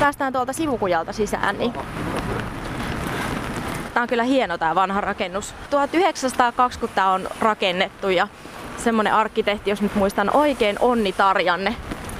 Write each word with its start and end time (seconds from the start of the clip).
päästään 0.00 0.32
tuolta 0.32 0.52
sivukujalta 0.52 1.12
sisään, 1.12 1.58
niin 1.58 1.72
Tämä 3.96 4.02
on 4.02 4.08
kyllä 4.08 4.22
hieno 4.22 4.58
tämä 4.58 4.74
vanha 4.74 5.00
rakennus. 5.00 5.54
1920 5.70 7.06
on 7.06 7.28
rakennettu 7.40 8.08
ja 8.08 8.28
semmonen 8.76 9.14
arkkitehti, 9.14 9.70
jos 9.70 9.82
nyt 9.82 9.94
muistan 9.94 10.36
oikein, 10.36 10.76
Onni 10.80 11.12
Tarjanne. 11.12 11.76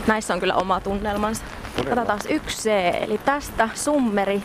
Näissä 0.06 0.34
on 0.34 0.40
kyllä 0.40 0.54
oma 0.54 0.80
tunnelmansa. 0.80 1.44
Katsotaan 1.76 2.18
yksi 2.28 2.62
C, 2.62 2.70
eli 3.00 3.18
tästä 3.18 3.68
summeri. 3.74 4.42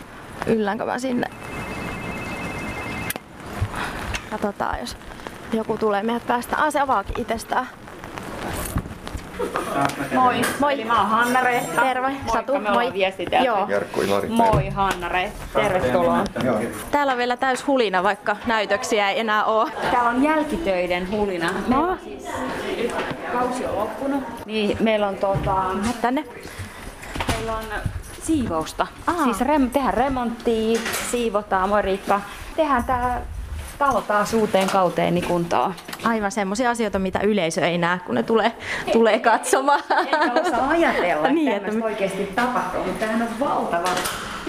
Yllänkö 0.47 0.85
mä 0.85 0.99
sinne? 0.99 1.27
Katsotaan, 4.29 4.79
jos 4.79 4.97
joku 5.53 5.77
tulee 5.77 6.03
meidät 6.03 6.27
päästä. 6.27 6.57
Ah, 6.57 6.71
se 6.71 6.79
avaakin 6.79 7.19
itsestään. 7.19 7.67
Moi. 10.13 10.41
Moi. 10.59 10.73
Eli 10.73 10.85
mä 10.85 10.99
oon 11.01 11.09
Hanna 11.09 11.41
Rehta. 11.41 11.81
Terve. 11.81 12.07
Moikka, 12.07 12.33
Satu. 12.33 12.59
me 12.59 12.69
Moi. 12.69 12.91
Joo. 13.45 13.65
Jarkko 13.69 14.01
Ilari. 14.01 14.29
Moi 14.29 14.69
Hanna 14.69 15.09
Rehta. 15.09 15.59
Tervetuloa. 15.59 16.23
Täällä 16.91 17.11
on 17.11 17.17
vielä 17.17 17.37
täys 17.37 17.67
hulina, 17.67 18.03
vaikka 18.03 18.37
näytöksiä 18.45 19.09
ei 19.09 19.19
enää 19.19 19.43
ole. 19.45 19.71
Täällä 19.91 20.09
on 20.09 20.23
jälkitöiden 20.23 21.11
hulina. 21.11 21.49
On 21.75 21.99
siis 22.03 22.25
kausi 23.33 23.65
on 23.65 23.75
loppunut. 23.75 24.23
Niin, 24.45 24.77
meillä 24.79 25.07
on 25.07 25.15
tota, 25.15 25.55
Mene 25.73 25.93
tänne. 26.01 26.23
meillä 27.33 27.53
on 27.57 27.63
siivousta. 28.23 28.87
Aa. 29.07 29.23
Siis 29.23 29.41
rem, 29.41 29.69
tehdään 29.69 29.93
remonttia, 29.93 30.79
siivotaan, 31.11 31.69
moi 31.69 31.81
Riikka. 31.81 32.21
Tehdään 32.55 32.83
tää 32.83 33.21
talo 33.81 34.01
taas 34.01 34.33
uuteen 34.33 34.69
kauteen 34.69 35.13
niin 35.13 35.27
kuntoon. 35.27 35.73
Aivan 36.03 36.31
semmoisia 36.31 36.69
asioita, 36.69 36.99
mitä 36.99 37.19
yleisö 37.23 37.61
ei 37.67 37.77
näe, 37.77 37.99
kun 38.05 38.15
ne 38.15 38.23
tulee, 38.23 38.51
tulee 38.91 39.19
katsomaan. 39.19 39.83
Enkä 39.99 40.31
osaa 40.41 40.69
ajatella, 40.69 41.27
Niin, 41.27 41.35
niin, 41.35 41.51
että 41.51 41.67
että 41.67 41.79
me- 41.79 41.85
oikeasti 41.85 42.25
tapahtuu, 42.35 42.83
mutta 42.83 42.99
tämähän 42.99 43.21
on 43.21 43.39
valtava, 43.39 43.89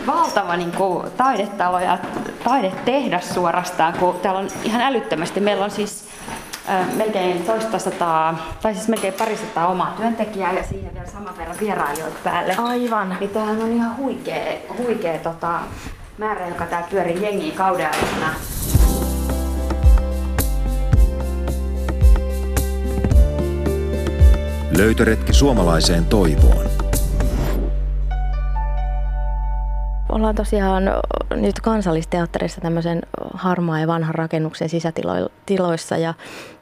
valtava 0.06 0.56
niin 0.56 0.72
kuin, 0.72 1.10
taidetalo 1.16 1.80
ja 1.80 1.98
taidetehdas 2.44 3.34
suorastaan, 3.34 3.92
kun 3.92 4.14
täällä 4.22 4.41
on 4.41 4.48
ihan 4.64 4.80
älyttömästi. 4.83 5.41
Meillä 5.41 5.64
on 5.64 5.70
siis 5.70 6.05
äh, 6.69 6.94
melkein 6.96 7.42
toista 7.44 7.78
sataa, 7.78 8.39
tai 8.62 8.74
siis 8.74 8.89
melkein 8.89 9.14
parisataa 9.14 9.67
omaa 9.67 9.94
työntekijää 9.96 10.52
ja 10.52 10.62
siihen 10.62 10.94
vielä 10.94 11.08
saman 11.08 11.39
verran 11.39 11.56
vierailijoita 11.61 12.19
päälle. 12.24 12.55
Aivan. 12.58 13.17
Niin 13.20 13.30
tämähän 13.30 13.62
on 13.62 13.72
ihan 13.72 13.96
huikea, 13.96 14.52
huikea 14.78 15.19
tota, 15.19 15.58
määrä, 16.19 16.48
joka 16.48 16.67
täällä 16.67 16.89
pyörii 16.91 17.22
jengiä 17.22 17.52
kauden 17.56 17.86
aikana. 17.86 18.34
Löytöretki 24.83 25.33
suomalaiseen 25.33 26.06
toivoon. 26.06 26.66
Ollaan 30.08 30.34
tosiaan 30.34 30.83
nyt 31.34 31.61
kansallisteatterissa 31.61 32.61
tämmöisen 32.61 33.02
harmaa 33.34 33.80
ja 33.80 33.86
vanhan 33.86 34.14
rakennuksen 34.14 34.69
sisätiloissa 34.69 35.97
ja, 35.97 36.14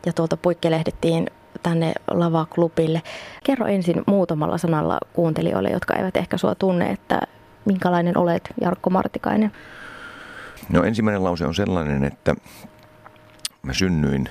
ja 0.06 0.12
tuolta 0.12 0.36
puikkelehdittiin 0.36 1.30
tänne 1.62 1.92
lavaklubille. 2.10 3.02
Kerro 3.44 3.66
ensin 3.66 4.02
muutamalla 4.06 4.58
sanalla 4.58 4.98
kuuntelijoille, 5.12 5.70
jotka 5.70 5.94
eivät 5.94 6.16
ehkä 6.16 6.36
sua 6.36 6.54
tunne, 6.54 6.90
että 6.90 7.20
minkälainen 7.64 8.18
olet 8.18 8.50
Jarkko 8.60 8.90
Martikainen? 8.90 9.52
No 10.68 10.84
ensimmäinen 10.84 11.24
lause 11.24 11.46
on 11.46 11.54
sellainen, 11.54 12.04
että 12.04 12.34
mä 13.62 13.72
synnyin 13.72 14.28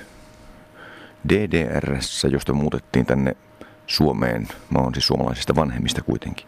DDRssä, 1.28 2.28
josta 2.28 2.52
muutettiin 2.52 3.06
tänne 3.06 3.36
Suomeen. 3.90 4.48
Mä 4.70 4.78
oon 4.78 4.94
siis 4.94 5.06
suomalaisista 5.06 5.54
vanhemmista 5.54 6.02
kuitenkin. 6.02 6.46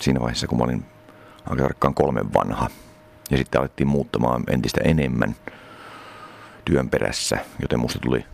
Siinä 0.00 0.20
vaiheessa, 0.20 0.46
kun 0.46 0.58
mä 0.58 0.64
olin 0.64 0.84
aika 1.50 1.62
tarkkaan 1.62 1.94
kolmen 1.94 2.34
vanha. 2.34 2.70
Ja 3.30 3.36
sitten 3.36 3.60
alettiin 3.60 3.88
muuttamaan 3.88 4.44
entistä 4.50 4.80
enemmän 4.84 5.36
työn 6.64 6.90
perässä, 6.90 7.38
joten 7.62 7.80
musta 7.80 7.98
tuli 7.98 8.24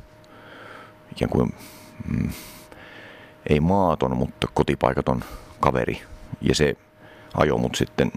ikään 1.13 1.31
kuin, 1.31 1.55
mm, 2.09 2.31
ei 3.49 3.61
maaton, 3.61 4.17
mutta 4.17 4.49
kotipaikaton 4.55 5.25
kaveri. 5.61 6.03
Ja 6.41 6.55
se 6.55 6.75
ajoi 7.35 7.59
mut 7.59 7.75
sitten 7.75 8.13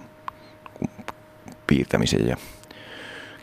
piirtämisen 1.68 2.28
ja 2.28 2.38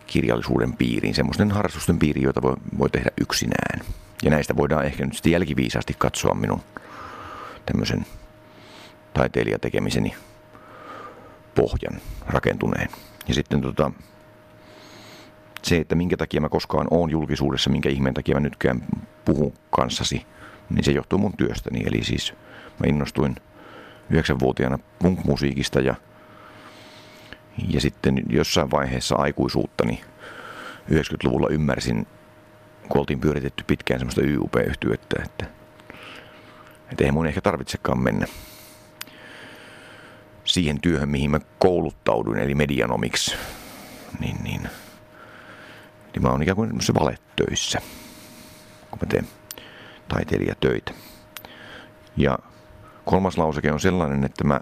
kirjallisuuden 0.07 0.77
piiriin, 0.77 1.15
semmoisten 1.15 1.51
harrastusten 1.51 1.99
piiriin, 1.99 2.25
joita 2.25 2.43
voi, 2.43 2.57
voi 2.79 2.91
tehdä 2.91 3.11
yksinään. 3.21 3.81
Ja 4.23 4.31
näistä 4.31 4.57
voidaan 4.57 4.85
ehkä 4.85 5.05
nyt 5.05 5.15
sitten 5.15 5.33
jälkiviisaasti 5.33 5.95
katsoa 5.99 6.35
minun 6.35 6.61
tämmöisen 7.67 8.07
taiteilijatekemiseni 9.15 10.15
pohjan 11.55 12.01
rakentuneen. 12.27 12.89
Ja 13.29 13.35
sitten 13.35 13.61
tota, 13.61 13.91
se, 15.63 15.77
että 15.77 15.95
minkä 15.95 16.17
takia 16.17 16.41
mä 16.41 16.49
koskaan 16.49 16.87
oon 16.91 17.11
julkisuudessa, 17.11 17.71
minkä 17.71 17.89
ihmeen 17.89 18.15
takia 18.15 18.35
mä 18.35 18.41
nytkään 18.41 18.83
puhun 19.25 19.53
kanssasi, 19.71 20.27
niin 20.71 20.85
se 20.85 20.93
johtuu 20.93 21.19
mun 21.19 21.37
työstäni. 21.37 21.83
Eli 21.87 22.05
siis 22.05 22.35
mä 22.79 22.87
innostuin 22.87 23.37
yhdeksänvuotiaana 24.11 24.79
punk-musiikista 24.99 25.81
ja 25.81 25.95
ja 27.69 27.81
sitten 27.81 28.23
jossain 28.29 28.71
vaiheessa 28.71 29.17
aikuisuuttani 29.17 30.01
90-luvulla 30.91 31.49
ymmärsin, 31.51 32.07
kun 32.89 33.01
oltiin 33.01 33.21
pyöritetty 33.21 33.65
pitkään 33.67 34.01
semmoista 34.01 34.23
YUP-yhtyettä, 34.23 35.23
että, 35.25 35.47
että 36.93 37.05
ei 37.05 37.13
mun 37.13 37.27
ehkä 37.27 37.41
tarvitsekaan 37.41 37.99
mennä 37.99 38.27
siihen 40.45 40.81
työhön, 40.81 41.09
mihin 41.09 41.31
mä 41.31 41.41
kouluttauduin, 41.59 42.39
eli 42.39 42.55
medianomiksi. 42.55 43.37
Niin, 44.21 44.37
niin, 44.43 44.63
niin 46.13 46.23
mä 46.23 46.29
oon 46.29 46.43
ikään 46.43 46.57
kuin 46.57 46.71
valettöissä, 47.01 47.79
kun 48.91 48.99
mä 49.03 49.07
teen 49.07 49.29
taiteilijatöitä. 50.09 50.93
Ja 52.17 52.39
kolmas 53.05 53.39
lauseke 53.39 53.73
on 53.73 53.81
sellainen, 53.81 54.25
että 54.25 54.45
mä 54.45 54.61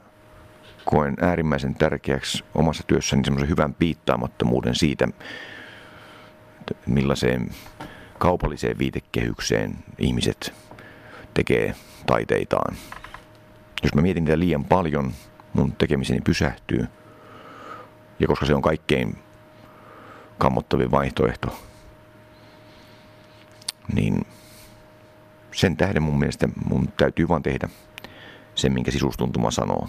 koen 0.84 1.16
äärimmäisen 1.20 1.74
tärkeäksi 1.74 2.44
omassa 2.54 2.82
työssäni 2.86 3.24
semmoisen 3.24 3.48
hyvän 3.48 3.74
piittaamattomuuden 3.74 4.74
siitä, 4.74 5.08
millaiseen 6.86 7.50
kaupalliseen 8.20 8.78
viitekehykseen 8.78 9.74
ihmiset 9.98 10.54
tekee 11.34 11.74
taiteitaan. 12.06 12.76
Jos 13.82 13.94
mä 13.94 14.02
mietin 14.02 14.24
niitä 14.24 14.38
liian 14.38 14.64
paljon, 14.64 15.12
mun 15.52 15.72
tekemiseni 15.72 16.20
pysähtyy. 16.20 16.86
Ja 18.18 18.26
koska 18.26 18.46
se 18.46 18.54
on 18.54 18.62
kaikkein 18.62 19.18
kammottavin 20.38 20.90
vaihtoehto, 20.90 21.62
niin 23.94 24.26
sen 25.52 25.76
tähden 25.76 26.02
mun 26.02 26.18
mielestä 26.18 26.48
mun 26.64 26.88
täytyy 26.96 27.28
vaan 27.28 27.42
tehdä 27.42 27.68
se, 28.54 28.68
minkä 28.68 28.90
sisustuntuma 28.90 29.50
sanoo. 29.50 29.88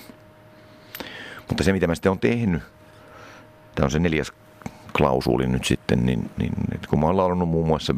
Mutta 1.47 1.63
se, 1.63 1.73
mitä 1.73 1.87
mä 1.87 1.95
sitten 1.95 2.11
on 2.11 2.19
tehnyt, 2.19 2.63
tämä 3.75 3.85
on 3.85 3.91
se 3.91 3.99
neljäs 3.99 4.33
klausuuli 4.97 5.47
nyt 5.47 5.65
sitten, 5.65 6.05
niin, 6.05 6.31
niin 6.37 6.53
että 6.75 6.87
kun 6.87 6.99
mä 6.99 7.05
oon 7.05 7.17
laulanut 7.17 7.49
muun 7.49 7.67
muassa 7.67 7.95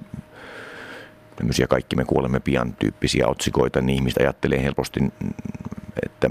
tämmöisiä 1.36 1.68
kaikki 1.68 1.96
me 1.96 2.06
kuolemme 2.06 2.40
pian 2.40 2.74
tyyppisiä 2.74 3.28
otsikoita, 3.28 3.82
niin 3.82 3.96
ihmiset 3.96 4.18
ajattelee 4.18 4.64
helposti, 4.64 5.00
että 6.06 6.30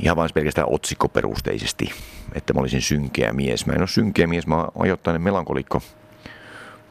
ihan 0.00 0.16
vain 0.16 0.30
pelkästään 0.34 0.68
otsikkoperusteisesti, 0.70 1.90
että 2.34 2.52
mä 2.52 2.60
olisin 2.60 2.82
synkeä 2.82 3.32
mies. 3.32 3.66
Mä 3.66 3.72
en 3.72 3.80
ole 3.80 3.88
synkeä 3.88 4.26
mies, 4.26 4.46
mä 4.46 4.56
oon 4.56 4.72
ajoittainen 4.78 5.22
melankolikko, 5.22 5.82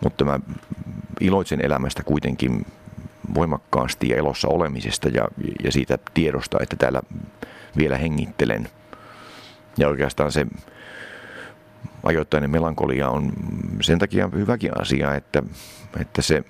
mutta 0.03 0.25
mä 0.25 0.39
iloitsen 1.19 1.65
elämästä 1.65 2.03
kuitenkin 2.03 2.65
voimakkaasti 3.35 4.09
ja 4.09 4.17
elossa 4.17 4.47
olemisesta 4.47 5.09
ja, 5.09 5.27
ja 5.63 5.71
siitä 5.71 5.97
tiedosta, 6.13 6.57
että 6.61 6.75
täällä 6.75 7.01
vielä 7.77 7.97
hengittelen. 7.97 8.69
Ja 9.77 9.87
oikeastaan 9.87 10.31
se 10.31 10.47
ajoittainen 12.03 12.51
melankolia 12.51 13.09
on 13.09 13.33
sen 13.81 13.99
takia 13.99 14.29
hyväkin 14.33 14.81
asia, 14.81 15.15
että, 15.15 15.43
että 15.99 16.21
se 16.21 16.43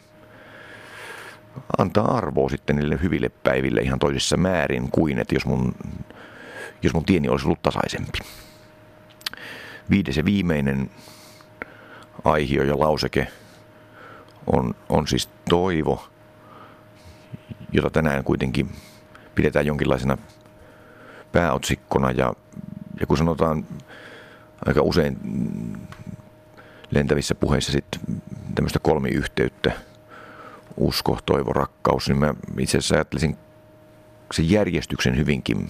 antaa 1.77 2.17
arvoa 2.17 2.49
sitten 2.49 2.75
niille 2.75 2.99
hyville 3.01 3.29
päiville 3.29 3.81
ihan 3.81 3.99
toisessa 3.99 4.37
määrin 4.37 4.91
kuin, 4.91 5.19
että 5.19 5.35
jos 5.35 5.45
mun, 5.45 5.75
jos 6.81 6.93
mun 6.93 7.05
tieni 7.05 7.29
olisi 7.29 7.45
ollut 7.45 7.61
tasaisempi. 7.61 8.19
Viides 9.89 10.17
ja 10.17 10.25
viimeinen 10.25 10.89
aihio 12.23 12.63
ja 12.63 12.79
lauseke 12.79 13.27
on, 14.47 14.75
on 14.89 15.07
siis 15.07 15.29
toivo, 15.49 16.07
jota 17.71 17.89
tänään 17.89 18.23
kuitenkin 18.23 18.69
pidetään 19.35 19.65
jonkinlaisena 19.65 20.17
pääotsikkona 21.31 22.11
ja, 22.11 22.33
ja 22.99 23.07
kun 23.07 23.17
sanotaan 23.17 23.65
aika 24.65 24.81
usein 24.81 25.17
lentävissä 26.91 27.35
puheissa 27.35 27.71
sitten 27.71 28.01
tämmöistä 28.55 28.79
kolmiyhteyttä, 28.79 29.71
usko, 30.77 31.17
toivo, 31.25 31.53
rakkaus, 31.53 32.07
niin 32.07 32.19
mä 32.19 32.33
itse 32.59 32.77
asiassa 32.77 32.95
ajattelisin 32.95 33.37
sen 34.31 34.49
järjestyksen 34.49 35.17
hyvinkin 35.17 35.69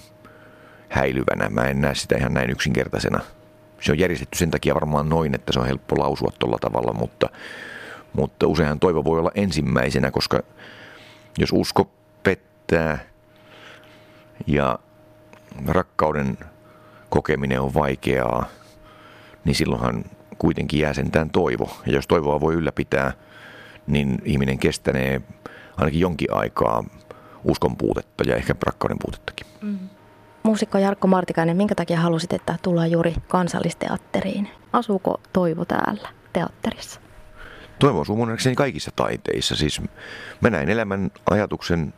häilyvänä. 0.90 1.50
Mä 1.50 1.68
en 1.68 1.82
näe 1.82 1.96
sitä 1.96 2.18
ihan 2.18 2.34
näin 2.34 2.50
yksinkertaisena. 2.50 3.20
Se 3.82 3.92
on 3.92 4.00
järjestetty 4.00 4.38
sen 4.38 4.52
takia 4.52 4.76
varmaan 4.76 5.10
noin, 5.10 5.36
että 5.36 5.54
se 5.54 5.60
on 5.60 5.66
helppo 5.66 5.96
lausua 6.00 6.32
tuolla 6.40 6.58
tavalla, 6.62 6.94
mutta, 6.94 7.30
mutta 8.14 8.48
useinhan 8.48 8.80
toivo 8.80 9.04
voi 9.04 9.20
olla 9.20 9.32
ensimmäisenä, 9.36 10.12
koska 10.12 10.40
jos 11.38 11.50
usko 11.54 11.92
pettää 12.24 13.00
ja 14.48 14.80
rakkauden 15.68 16.38
kokeminen 17.10 17.62
on 17.62 17.74
vaikeaa, 17.74 18.46
niin 19.46 19.56
silloinhan 19.56 20.04
kuitenkin 20.38 20.80
jää 20.80 20.94
sentään 20.94 21.30
toivo. 21.30 21.78
Ja 21.86 21.94
jos 21.94 22.08
toivoa 22.08 22.42
voi 22.42 22.54
ylläpitää, 22.54 23.14
niin 23.88 24.22
ihminen 24.26 24.60
kestänee 24.60 25.22
ainakin 25.78 26.00
jonkin 26.00 26.34
aikaa 26.34 26.84
uskon 27.44 27.78
puutetta 27.78 28.24
ja 28.24 28.36
ehkä 28.36 28.56
rakkauden 28.64 28.98
puutettakin. 29.00 29.48
Mm. 29.62 29.90
Muusikko 30.44 30.78
Jarkko 30.78 31.08
Martikainen, 31.08 31.58
minkä 31.58 31.76
takia 31.76 32.00
halusit, 32.00 32.34
että 32.34 32.56
tullaan 32.62 32.92
juuri 32.92 33.16
kansallisteatteriin? 33.28 34.50
Asuuko 34.74 35.22
Toivo 35.34 35.66
täällä 35.66 36.10
teatterissa? 36.34 37.00
Toivo 37.80 38.02
asuu 38.02 38.18
kaikissa 38.56 38.92
taiteissa. 38.96 39.56
Siis 39.56 39.82
mä 40.42 40.50
näin 40.50 40.70
elämän 40.70 41.12
ajatuksen, 41.30 41.94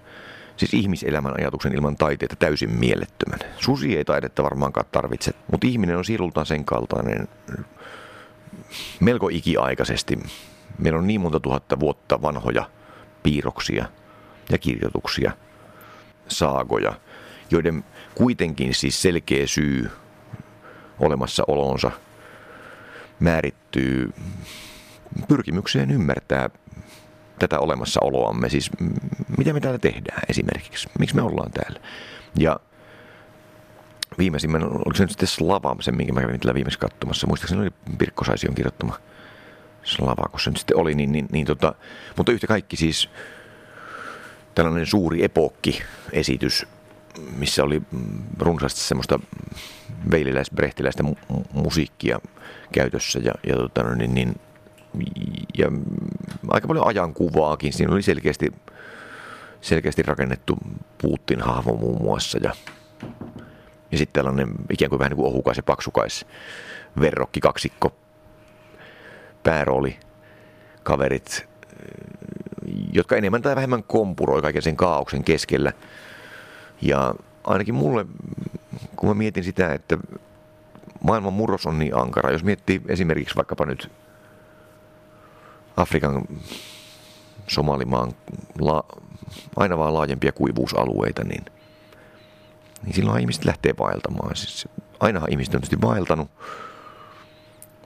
siis 0.58 0.74
ihmiselämän 0.74 1.34
ajatuksen 1.38 1.74
ilman 1.76 1.96
taiteita 1.96 2.36
täysin 2.36 2.72
mielettömän. 2.72 3.40
Susi 3.58 3.98
ei 3.98 4.06
taidetta 4.06 4.44
varmaankaan 4.44 4.86
tarvitse, 4.92 5.32
mutta 5.52 5.68
ihminen 5.68 5.98
on 5.98 6.06
sielultaan 6.06 6.46
sen 6.46 6.66
kaltainen 6.66 7.28
melko 9.00 9.30
ikiaikaisesti. 9.30 10.20
Meillä 10.78 11.00
on 11.00 11.08
niin 11.08 11.22
monta 11.22 11.40
tuhatta 11.40 11.80
vuotta 11.80 12.22
vanhoja 12.22 12.70
piirroksia 13.24 13.86
ja 14.50 14.58
kirjoituksia, 14.58 15.32
saagoja, 16.28 16.94
joiden 17.52 17.84
kuitenkin 18.16 18.74
siis 18.74 19.02
selkeä 19.02 19.48
syy 19.48 19.92
olemassaolonsa 21.00 21.92
määrittyy 23.20 24.14
pyrkimykseen 25.28 25.92
ymmärtää 25.92 26.50
tätä 27.40 27.60
olemassaoloamme, 27.60 28.50
siis 28.50 28.72
mitä 29.38 29.54
me 29.54 29.60
täällä 29.60 29.80
tehdään 29.80 30.22
esimerkiksi, 30.30 30.90
miksi 31.00 31.16
me 31.16 31.22
ollaan 31.22 31.52
täällä. 31.52 31.80
Ja 32.40 32.60
viimeisimmän, 34.18 34.64
oliko 34.64 34.94
se 34.94 35.04
nyt 35.04 35.12
sitten 35.12 35.28
Slava, 35.28 35.76
se 35.80 35.92
minkä 35.92 36.14
mä 36.14 36.22
kävin 36.22 36.40
tällä 36.40 36.54
viimeksi 36.54 36.80
katsomassa, 36.80 37.28
muistaakseni 37.28 37.62
oli 37.62 37.72
Pirkko 37.98 38.24
Saision 38.24 38.56
kirjoittama 38.56 39.00
Slava, 39.84 40.30
kun 40.32 40.40
se 40.40 40.50
nyt 40.50 40.58
sitten 40.58 40.78
oli, 40.78 40.96
niin, 40.96 41.12
niin, 41.12 41.28
niin 41.32 41.46
tota, 41.46 41.76
mutta 42.18 42.32
yhtä 42.32 42.48
kaikki 42.48 42.78
siis 42.78 43.10
tällainen 44.56 44.86
suuri 44.86 45.24
epokki-esitys, 45.24 46.66
missä 47.38 47.64
oli 47.64 47.82
runsaasti 48.40 48.80
semmoista 48.80 49.20
veililäis-brehtiläistä 50.12 51.04
mu- 51.04 51.46
musiikkia 51.54 52.20
käytössä 52.72 53.20
ja, 53.20 53.32
ja, 53.48 53.56
tota, 53.56 53.84
no 53.84 53.96
niin, 53.96 54.14
niin, 54.14 54.36
ja 55.58 55.72
aika 56.50 56.68
paljon 56.68 56.88
ajankuvaakin. 56.88 57.74
Siinä 57.74 57.94
oli 57.94 58.02
selkeästi, 58.02 58.52
selkeästi 59.62 60.04
rakennettu 60.04 60.58
Putin 61.02 61.42
hahmo 61.42 61.76
muun 61.76 62.02
muassa 62.02 62.38
ja, 62.44 62.54
ja 63.92 63.98
sitten 63.98 64.24
tällainen 64.24 64.50
ikään 64.70 64.90
kuin 64.90 65.00
vähän 65.00 65.10
niin 65.10 65.18
kuin 65.18 65.28
ohukais 65.28 65.58
ja 65.58 65.64
paksukais 65.64 66.26
verrokki 67.00 67.40
kaksikko 67.40 67.96
päärooli 69.44 70.00
kaverit 70.84 71.48
jotka 72.92 73.16
enemmän 73.16 73.42
tai 73.42 73.56
vähemmän 73.56 73.84
kompuroi 73.84 74.42
kaiken 74.42 74.62
sen 74.62 74.78
kaauksen 74.78 75.24
keskellä. 75.24 75.74
Ja 76.82 77.16
ainakin 77.44 77.76
mulle, 77.76 78.06
kun 78.96 79.10
mä 79.10 79.16
mietin 79.16 79.44
sitä, 79.44 79.74
että 79.74 79.98
maailman 81.04 81.34
murros 81.34 81.66
on 81.66 81.80
niin 81.80 81.96
ankara, 81.96 82.32
jos 82.32 82.44
miettii 82.44 82.82
esimerkiksi 82.88 83.36
vaikkapa 83.36 83.66
nyt 83.66 83.92
Afrikan 85.78 86.24
Somalimaan 87.48 88.12
la, 88.60 88.84
aina 89.56 89.78
vaan 89.78 89.94
laajempia 89.94 90.32
kuivuusalueita, 90.32 91.24
niin, 91.24 91.46
niin 92.84 92.94
silloin 92.94 93.20
ihmiset 93.20 93.46
lähtee 93.46 93.74
vaeltamaan. 93.80 94.36
Siis 94.36 94.68
ainahan 95.00 95.32
ihmiset 95.32 95.56
on 95.56 95.62
tietysti 95.62 95.82
vaeltanut, 95.82 96.32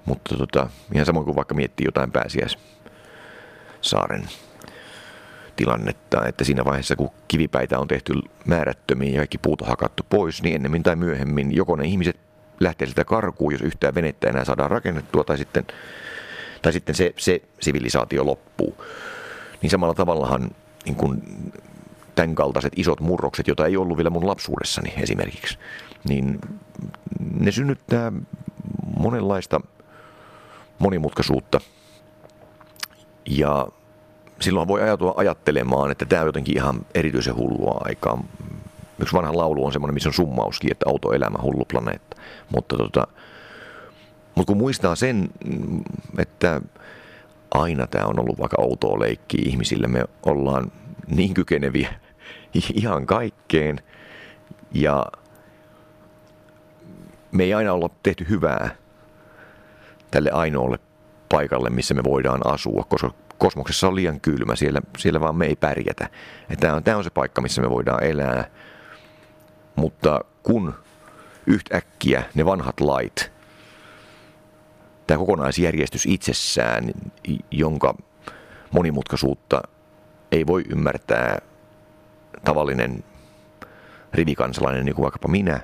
mutta 0.06 0.38
tota, 0.38 0.70
ihan 0.94 1.06
samoin 1.06 1.26
kuin 1.26 1.36
vaikka 1.36 1.56
miettii 1.56 1.86
jotain 1.86 2.12
pääsiäissaaren 2.12 4.30
tilannetta, 5.56 6.26
että 6.26 6.44
siinä 6.44 6.66
vaiheessa 6.66 6.96
kun 6.96 7.10
kivipäitä 7.28 7.80
on 7.80 7.88
tehty 7.88 8.14
määrättömiin 8.46 9.14
ja 9.14 9.20
kaikki 9.20 9.38
puut 9.38 9.62
on 9.62 9.68
hakattu 9.68 10.04
pois, 10.10 10.44
niin 10.44 10.56
ennemmin 10.56 10.84
tai 10.84 10.96
myöhemmin 10.96 11.56
joko 11.56 11.76
ne 11.76 11.86
ihmiset 11.86 12.20
lähtee 12.60 12.88
sitä 12.88 13.06
karkuun, 13.06 13.54
jos 13.54 13.62
yhtään 13.62 13.96
venettä 13.96 14.30
enää 14.30 14.46
saadaan 14.46 14.72
rakennettua, 14.72 15.24
tai 15.24 15.38
sitten, 15.38 15.66
tai 16.62 16.74
sitten 16.74 16.96
se, 16.96 17.14
se 17.18 17.42
sivilisaatio 17.62 18.26
loppuu. 18.26 18.86
Niin 19.62 19.70
samalla 19.70 19.94
tavallahan 19.94 20.50
niin 20.86 20.96
kuin 20.96 21.22
tämän 22.16 22.36
kaltaiset 22.36 22.74
isot 22.76 23.00
murrokset, 23.00 23.48
joita 23.48 23.66
ei 23.66 23.78
ollut 23.78 23.98
vielä 23.98 24.10
mun 24.10 24.28
lapsuudessani 24.28 24.94
esimerkiksi, 24.98 25.58
niin 26.10 26.40
ne 27.40 27.52
synnyttää 27.52 28.12
monenlaista 28.98 29.62
monimutkaisuutta 30.80 31.62
ja 33.26 33.68
silloin 34.42 34.68
voi 34.68 34.82
ajatua 34.82 35.14
ajattelemaan, 35.18 35.92
että 35.92 36.06
tämä 36.06 36.22
on 36.22 36.28
jotenkin 36.28 36.58
ihan 36.58 36.86
erityisen 36.96 37.36
hullua 37.36 37.82
aikaa. 37.86 38.24
Yksi 39.00 39.16
vanha 39.16 39.38
laulu 39.38 39.66
on 39.66 39.74
semmoinen, 39.74 39.94
missä 39.94 40.10
on 40.10 40.14
summauskin, 40.14 40.72
että 40.72 40.90
autoelämä 40.90 41.38
hullu 41.42 41.66
planeetta. 41.66 42.18
Mutta, 42.50 42.78
tota, 42.78 43.08
mutta 44.36 44.48
kun 44.48 44.58
muistaa 44.58 44.96
sen, 44.96 45.30
että 46.18 46.62
aina 47.52 47.88
tämä 47.88 48.06
on 48.06 48.20
ollut 48.20 48.40
vaikka 48.40 48.62
outoa 48.62 49.00
leikkiä 49.00 49.44
ihmisille, 49.46 49.88
me 49.88 50.04
ollaan 50.26 50.72
niin 51.08 51.34
kykeneviä 51.34 51.94
ihan 52.74 53.06
kaikkeen 53.06 53.80
ja 54.72 55.06
me 57.32 57.44
ei 57.44 57.54
aina 57.54 57.74
olla 57.74 57.90
tehty 58.04 58.26
hyvää 58.30 58.76
tälle 60.12 60.32
ainoalle 60.32 60.80
paikalle, 61.30 61.70
missä 61.70 61.94
me 61.94 62.04
voidaan 62.04 62.42
asua, 62.46 62.86
koska 62.90 63.12
kosmoksessa 63.38 63.88
on 63.88 63.96
liian 63.96 64.20
kylmä, 64.20 64.56
siellä, 64.56 64.82
siellä 64.98 65.20
vaan 65.20 65.36
me 65.36 65.46
ei 65.46 65.56
pärjätä. 65.56 66.10
Tämä 66.60 66.74
on, 66.74 66.84
tämä 66.84 66.98
on 66.98 67.04
se 67.04 67.10
paikka, 67.10 67.42
missä 67.42 67.62
me 67.62 67.70
voidaan 67.70 68.04
elää. 68.04 68.50
Mutta 69.76 70.20
kun 70.44 70.74
yhtäkkiä 71.48 72.24
ne 72.36 72.46
vanhat 72.46 72.80
lait, 72.80 73.32
tämä 75.10 75.18
kokonaisjärjestys 75.20 76.06
itsessään, 76.06 76.92
jonka 77.52 77.96
monimutkaisuutta 78.72 79.62
ei 80.32 80.48
voi 80.48 80.64
ymmärtää 80.70 81.38
tavallinen 82.44 83.04
rivikansalainen, 84.14 84.86
niin 84.86 84.96
kuin 84.96 85.04
vaikkapa 85.04 85.28
minä, 85.28 85.60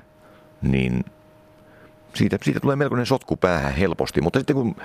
niin 0.62 1.04
siitä, 2.14 2.38
siitä 2.42 2.60
tulee 2.60 2.76
melkoinen 2.76 3.06
sotku 3.06 3.36
päähän 3.36 3.74
helposti. 3.74 4.20
Mutta 4.20 4.38
sitten 4.38 4.56
kun 4.56 4.76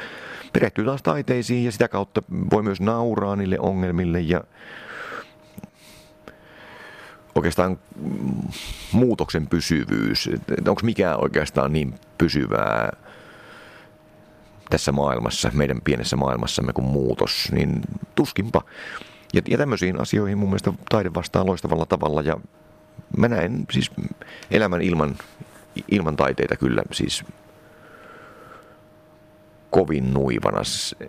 perehtyy 0.53 0.85
taas 0.85 1.01
taiteisiin 1.01 1.65
ja 1.65 1.71
sitä 1.71 1.87
kautta 1.87 2.21
voi 2.51 2.63
myös 2.63 2.81
nauraa 2.81 3.35
niille 3.35 3.59
ongelmille 3.59 4.19
ja 4.19 4.43
oikeastaan 7.35 7.79
muutoksen 8.91 9.47
pysyvyys, 9.47 10.29
onko 10.67 10.81
mikään 10.83 11.23
oikeastaan 11.23 11.73
niin 11.73 11.95
pysyvää 12.17 12.93
tässä 14.71 14.91
maailmassa, 14.91 15.51
meidän 15.53 15.81
pienessä 15.81 16.15
maailmassamme 16.15 16.73
kuin 16.73 16.85
muutos, 16.85 17.49
niin 17.51 17.81
tuskinpa. 18.15 18.61
Ja, 19.33 19.41
ja 19.47 19.57
tämmöisiin 19.57 20.01
asioihin 20.01 20.37
mun 20.37 20.49
mielestä 20.49 20.73
taide 20.89 21.13
vastaa 21.13 21.45
loistavalla 21.45 21.85
tavalla 21.85 22.21
ja 22.21 22.37
mä 23.17 23.27
näen 23.27 23.65
siis 23.71 23.91
elämän 24.51 24.81
ilman, 24.81 25.17
ilman 25.91 26.15
taiteita 26.15 26.57
kyllä 26.57 26.83
siis 26.91 27.23
kovin 29.69 30.13
nuivana. 30.13 30.61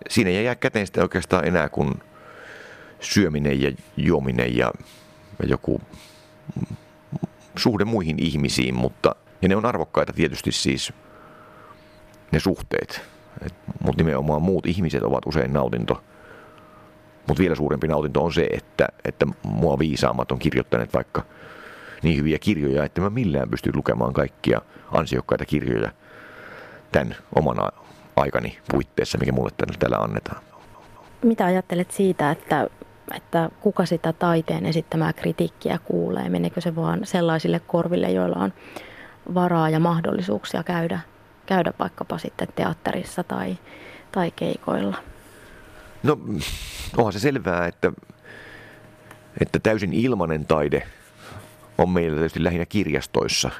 Siinä 0.09 0.29
ei 0.29 0.45
jää 0.45 0.55
käteen 0.55 0.87
sitä 0.87 1.01
oikeastaan 1.01 1.47
enää 1.47 1.69
kuin 1.69 1.93
syöminen 2.99 3.61
ja 3.61 3.71
juominen 3.97 4.57
ja 4.57 4.71
joku 5.43 5.81
suhde 7.57 7.85
muihin 7.85 8.19
ihmisiin, 8.19 8.75
mutta 8.75 9.15
ja 9.41 9.49
ne 9.49 9.55
on 9.55 9.65
arvokkaita 9.65 10.13
tietysti 10.13 10.51
siis 10.51 10.93
ne 12.31 12.39
suhteet, 12.39 13.01
mutta 13.83 14.03
nimenomaan 14.03 14.41
muut 14.41 14.65
ihmiset 14.65 15.03
ovat 15.03 15.25
usein 15.25 15.53
nautinto. 15.53 16.03
Mutta 17.27 17.41
vielä 17.41 17.55
suurempi 17.55 17.87
nautinto 17.87 18.23
on 18.23 18.33
se, 18.33 18.47
että, 18.51 18.87
että 19.05 19.25
mua 19.43 19.79
viisaammat 19.79 20.31
on 20.31 20.39
kirjoittaneet 20.39 20.93
vaikka 20.93 21.23
niin 22.03 22.17
hyviä 22.17 22.39
kirjoja, 22.39 22.83
että 22.83 23.01
mä 23.01 23.09
millään 23.09 23.49
pysty 23.49 23.71
lukemaan 23.75 24.13
kaikkia 24.13 24.61
ansiokkaita 24.91 25.45
kirjoja 25.45 25.91
tämän 26.91 27.15
omana 27.35 27.69
aikani 28.15 28.57
puitteissa, 28.71 29.17
mikä 29.17 29.31
mulle 29.31 29.51
täällä 29.79 29.97
annetaan. 29.97 30.43
Mitä 31.23 31.45
ajattelet 31.45 31.91
siitä, 31.91 32.31
että, 32.31 32.67
että 33.15 33.49
kuka 33.61 33.85
sitä 33.85 34.13
taiteen 34.13 34.65
esittämää 34.65 35.13
kritiikkiä 35.13 35.79
kuulee? 35.85 36.29
Meneekö 36.29 36.61
se 36.61 36.75
vaan 36.75 36.99
sellaisille 37.03 37.59
korville, 37.67 38.11
joilla 38.11 38.35
on 38.35 38.53
varaa 39.33 39.69
ja 39.69 39.79
mahdollisuuksia 39.79 40.63
käydä, 40.63 40.99
käydä 41.45 41.73
vaikkapa 41.79 42.17
sitten 42.17 42.47
teatterissa 42.55 43.23
tai, 43.23 43.57
tai 44.11 44.31
keikoilla? 44.31 44.97
No 46.03 46.19
onhan 46.97 47.13
se 47.13 47.19
selvää, 47.19 47.67
että, 47.67 47.91
että 49.41 49.59
täysin 49.59 49.93
ilmainen 49.93 50.45
taide 50.45 50.87
on 51.77 51.89
meillä 51.89 52.15
tietysti 52.17 52.43
lähinnä 52.43 52.65
kirjastoissa. 52.65 53.51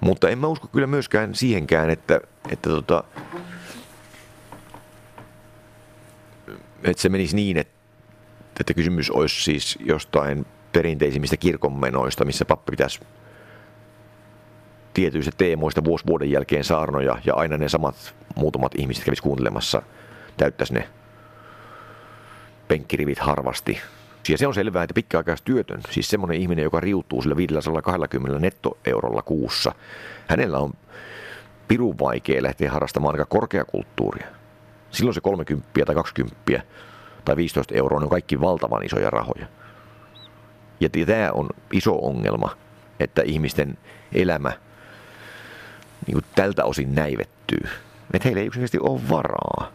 Mutta 0.00 0.28
en 0.28 0.38
mä 0.38 0.46
usko 0.46 0.68
kyllä 0.68 0.86
myöskään 0.86 1.34
siihenkään, 1.34 1.90
että, 1.90 2.20
että, 2.50 2.70
tota, 2.70 3.04
että 6.84 7.02
se 7.02 7.08
menisi 7.08 7.36
niin, 7.36 7.56
että, 7.56 7.74
että 8.60 8.74
kysymys 8.74 9.10
olisi 9.10 9.42
siis 9.42 9.78
jostain 9.80 10.46
perinteisimmistä 10.72 11.36
kirkonmenoista, 11.36 12.24
missä 12.24 12.44
pappi 12.44 12.70
pitäisi 12.70 13.00
tietyistä 14.94 15.32
teemoista 15.38 15.84
vuosi 15.84 16.06
vuoden 16.06 16.30
jälkeen 16.30 16.64
saarnoja 16.64 17.18
ja 17.24 17.34
aina 17.34 17.56
ne 17.56 17.68
samat 17.68 18.14
muutamat 18.34 18.72
ihmiset 18.78 19.04
kävisi 19.04 19.22
kuuntelemassa, 19.22 19.82
täyttäisi 20.36 20.74
ne 20.74 20.88
penkkirivit 22.68 23.18
harvasti. 23.18 23.80
Ja 24.28 24.38
se 24.38 24.46
on 24.46 24.54
selvää, 24.54 24.82
että 24.82 24.94
pitkäaikaistyötön, 24.94 25.80
siis 25.90 26.10
semmoinen 26.10 26.40
ihminen, 26.40 26.62
joka 26.62 26.80
riutuu 26.80 27.22
sillä 27.22 27.36
520 27.36 28.40
nettoeurolla 28.40 29.22
kuussa, 29.22 29.72
hänellä 30.26 30.58
on 30.58 30.72
pirun 31.68 31.98
vaikea 31.98 32.42
lähteä 32.42 32.70
harrastamaan 32.70 33.14
aika 33.14 33.24
korkeakulttuuria. 33.24 34.26
Silloin 34.90 35.14
se 35.14 35.20
30 35.20 35.68
tai 35.86 35.94
20 35.94 36.62
tai 37.24 37.36
15 37.36 37.74
euroa 37.74 38.00
on 38.00 38.08
kaikki 38.08 38.40
valtavan 38.40 38.84
isoja 38.84 39.10
rahoja. 39.10 39.46
Ja 40.80 40.88
tämä 41.06 41.32
on 41.32 41.48
iso 41.72 41.94
ongelma, 41.94 42.56
että 43.00 43.22
ihmisten 43.22 43.78
elämä 44.12 44.52
niin 46.06 46.14
kuin 46.14 46.24
tältä 46.34 46.64
osin 46.64 46.94
näivettyy. 46.94 47.68
Että 48.14 48.28
heillä 48.28 48.40
ei 48.40 48.46
yksinkertaisesti 48.46 48.90
ole 48.90 49.08
varaa 49.08 49.72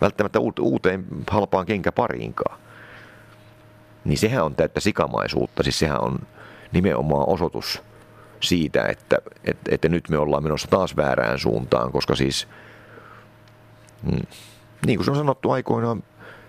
välttämättä 0.00 0.38
uuteen 0.60 1.04
halpaan 1.30 1.66
kenkäpariinkaan. 1.66 2.58
Niin 4.04 4.18
sehän 4.18 4.44
on 4.44 4.54
täyttä 4.54 4.80
sikamaisuutta. 4.80 5.62
Siis 5.62 5.78
sehän 5.78 6.00
on 6.00 6.18
nimenomaan 6.72 7.28
osoitus 7.28 7.82
siitä, 8.40 8.84
että, 8.84 9.18
että, 9.44 9.74
että 9.74 9.88
nyt 9.88 10.08
me 10.08 10.18
ollaan 10.18 10.42
menossa 10.42 10.68
taas 10.68 10.96
väärään 10.96 11.38
suuntaan, 11.38 11.92
koska 11.92 12.16
siis, 12.16 12.48
mm, 14.02 14.26
niin 14.86 14.98
kuin 14.98 15.04
se 15.04 15.10
on 15.10 15.16
sanottu 15.16 15.50
aikoinaan 15.50 16.02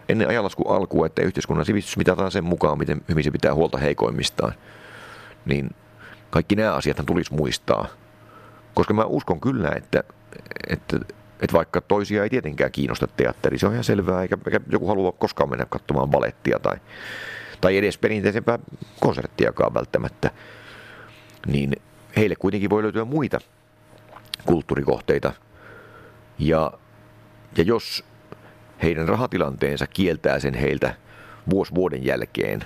ennen 0.10 0.30
ajalasku 0.30 0.63
alkua, 0.63 1.06
että 1.06 1.22
yhteiskunnan 1.22 1.65
sivistys 1.65 1.98
mitataan 1.98 2.32
sen 2.32 2.44
mukaan, 2.44 2.77
miten 2.77 3.01
hyvin 3.10 3.24
se 3.24 3.32
pitää 3.32 3.53
huolta 3.53 3.77
heikoimmistaan, 3.77 4.53
niin 5.46 5.70
kaikki 6.30 6.56
nämä 6.56 6.74
asiat 6.74 6.98
tulisi 7.06 7.34
muistaa. 7.34 7.88
Koska 8.74 8.94
mä 8.94 9.06
uskon 9.06 9.42
kyllä, 9.42 9.72
että, 9.75 10.03
että, 10.68 10.98
että 11.42 11.53
vaikka 11.53 11.82
toisia 11.82 12.24
ei 12.24 12.30
tietenkään 12.30 12.72
kiinnosta 12.72 13.08
teatteri, 13.08 13.58
se 13.58 13.68
on 13.68 13.74
ihan 13.74 13.84
selvää, 13.84 14.22
eikä, 14.22 14.38
eikä 14.46 14.60
joku 14.70 14.88
halua 14.88 15.12
koskaan 15.12 15.50
mennä 15.50 15.65
katsomaan 15.70 16.10
balettia 16.10 16.60
tai, 16.60 16.77
tai 17.62 17.77
edes 17.77 17.98
perinteisempää 17.98 18.60
konserttiakaan 19.00 19.74
välttämättä, 19.74 20.32
niin 21.48 21.72
heille 22.18 22.36
kuitenkin 22.36 22.70
voi 22.70 22.84
löytyä 22.84 23.06
muita 23.06 23.39
kulttuurikohteita. 24.46 25.34
Ja, 26.39 26.72
ja 27.58 27.63
jos 27.63 28.06
heidän 28.84 29.08
rahatilanteensa 29.08 29.88
kieltää 29.88 30.39
sen 30.39 30.53
heiltä 30.53 30.96
vuosi 31.50 31.75
vuoden 31.75 32.06
jälkeen, 32.06 32.65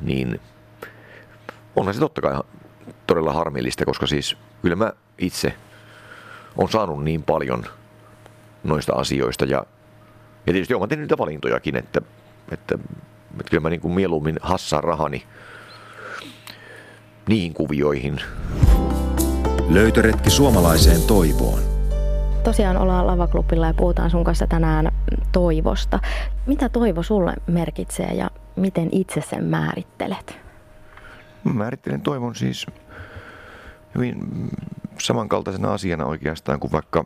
niin 0.00 0.40
onhan 1.76 1.94
se 1.94 2.00
totta 2.00 2.20
kai 2.20 2.40
todella 3.06 3.32
harmillista, 3.32 3.84
koska 3.84 4.06
siis 4.06 4.36
kyllä 4.62 4.76
mä 4.76 4.92
itse 5.18 5.54
on 6.56 6.68
saanut 6.68 7.04
niin 7.04 7.22
paljon 7.22 7.64
noista 8.64 8.92
asioista 8.92 9.44
ja, 9.44 9.66
ja 10.46 10.52
tietysti 10.52 10.74
olen 10.74 10.88
tehnyt 10.88 11.02
niitä 11.02 11.18
valintojakin, 11.18 11.76
että, 11.76 12.00
että, 12.52 12.74
että 13.30 13.50
kyllä 13.50 13.60
mä 13.60 13.70
niin 13.70 13.80
kuin 13.80 13.94
mieluummin 13.94 14.36
hassaan 14.42 14.84
rahani 14.84 15.26
niihin 17.28 17.54
kuvioihin. 17.54 18.20
Löytöretki 19.68 20.30
suomalaiseen 20.30 21.02
toivoon. 21.02 21.60
Tosiaan 22.44 22.76
ollaan 22.76 23.06
lavaklubilla 23.06 23.66
ja 23.66 23.74
puhutaan 23.74 24.10
sun 24.10 24.24
kanssa 24.24 24.46
tänään 24.46 24.92
toivosta. 25.32 25.98
Mitä 26.46 26.68
toivo 26.68 27.02
sulle 27.02 27.34
merkitsee 27.46 28.14
ja 28.14 28.30
miten 28.56 28.88
itse 28.92 29.20
sen 29.20 29.44
määrittelet? 29.44 30.49
Mä 31.44 31.52
määrittelen 31.52 32.00
toivon 32.00 32.34
siis 32.34 32.66
hyvin 33.94 34.28
samankaltaisena 34.98 35.72
asiana 35.72 36.04
oikeastaan 36.04 36.60
kuin 36.60 36.72
vaikka 36.72 37.04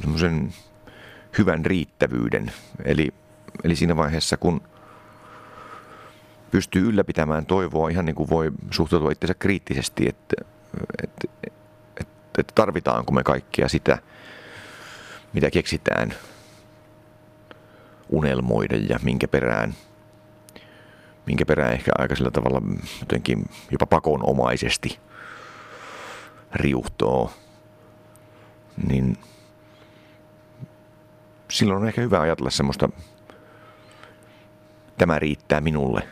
semmoisen 0.00 0.52
hyvän 1.38 1.66
riittävyyden. 1.66 2.52
Eli, 2.84 3.14
eli 3.64 3.76
siinä 3.76 3.96
vaiheessa, 3.96 4.36
kun 4.36 4.60
pystyy 6.50 6.88
ylläpitämään 6.88 7.46
toivoa 7.46 7.88
ihan 7.88 8.04
niin 8.04 8.14
kuin 8.14 8.30
voi 8.30 8.52
suhtautua 8.70 9.10
itsensä 9.10 9.34
kriittisesti, 9.34 10.08
että, 10.08 10.36
että, 11.02 11.28
että, 11.46 12.12
että 12.38 12.52
tarvitaanko 12.54 13.12
me 13.12 13.22
kaikkea 13.22 13.68
sitä, 13.68 13.98
mitä 15.32 15.50
keksitään 15.50 16.14
unelmoiden 18.08 18.88
ja 18.88 18.98
minkä 19.02 19.28
perään, 19.28 19.74
minkä 21.26 21.46
perään 21.46 21.72
ehkä 21.72 21.90
aika 21.98 22.16
sillä 22.16 22.30
tavalla 22.30 22.62
jotenkin 23.00 23.44
jopa 23.70 23.86
pakonomaisesti 23.86 24.98
riuhtoo, 26.54 27.32
niin 28.88 29.18
silloin 31.50 31.82
on 31.82 31.88
ehkä 31.88 32.00
hyvä 32.00 32.20
ajatella 32.20 32.50
semmoista, 32.50 32.88
tämä 34.98 35.18
riittää 35.18 35.60
minulle 35.60 36.08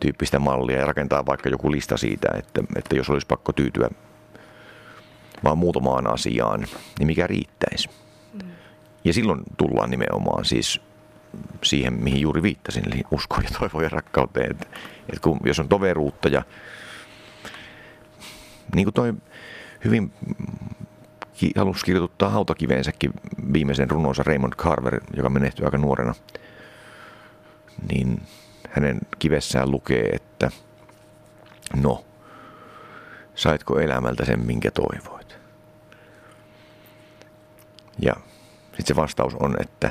tyyppistä 0.00 0.38
mallia 0.38 0.78
ja 0.78 0.86
rakentaa 0.86 1.26
vaikka 1.26 1.48
joku 1.48 1.70
lista 1.70 1.96
siitä, 1.96 2.28
että, 2.34 2.62
että 2.76 2.96
jos 2.96 3.10
olisi 3.10 3.26
pakko 3.26 3.52
tyytyä 3.52 3.90
vaan 5.44 5.58
muutamaan 5.58 6.06
asiaan, 6.06 6.60
niin 6.98 7.06
mikä 7.06 7.26
riittäisi. 7.26 7.88
Mm. 8.32 8.50
Ja 9.04 9.12
silloin 9.12 9.40
tullaan 9.56 9.90
nimenomaan 9.90 10.44
siis 10.44 10.80
siihen, 11.64 11.94
mihin 11.94 12.20
juuri 12.20 12.42
viittasin, 12.42 12.92
eli 12.92 13.02
uskoon 13.10 13.44
ja 13.44 13.58
toivoon 13.58 13.84
ja 13.84 13.90
rakkauteen. 13.90 14.50
Että, 14.50 14.66
että 15.00 15.20
kun, 15.20 15.40
jos 15.44 15.60
on 15.60 15.68
toveruutta 15.68 16.28
ja 16.28 16.42
niin 18.74 18.84
kuin 18.84 18.94
toi 18.94 19.14
hyvin 19.84 20.12
halusi 21.56 21.84
kirjoittaa 21.84 22.30
hautakiveensäkin 22.30 23.12
viimeisen 23.52 23.90
runonsa 23.90 24.22
Raymond 24.22 24.52
Carver, 24.52 25.00
joka 25.16 25.30
menehtyi 25.30 25.64
aika 25.64 25.78
nuorena, 25.78 26.14
niin 27.92 28.22
hänen 28.70 29.00
kivessään 29.18 29.70
lukee, 29.70 30.08
että 30.08 30.50
no, 31.76 32.04
saitko 33.34 33.78
elämältä 33.78 34.24
sen, 34.24 34.46
minkä 34.46 34.70
toivoit? 34.70 35.38
Ja 37.98 38.14
sitten 38.66 38.86
se 38.86 38.96
vastaus 38.96 39.34
on, 39.34 39.56
että 39.60 39.90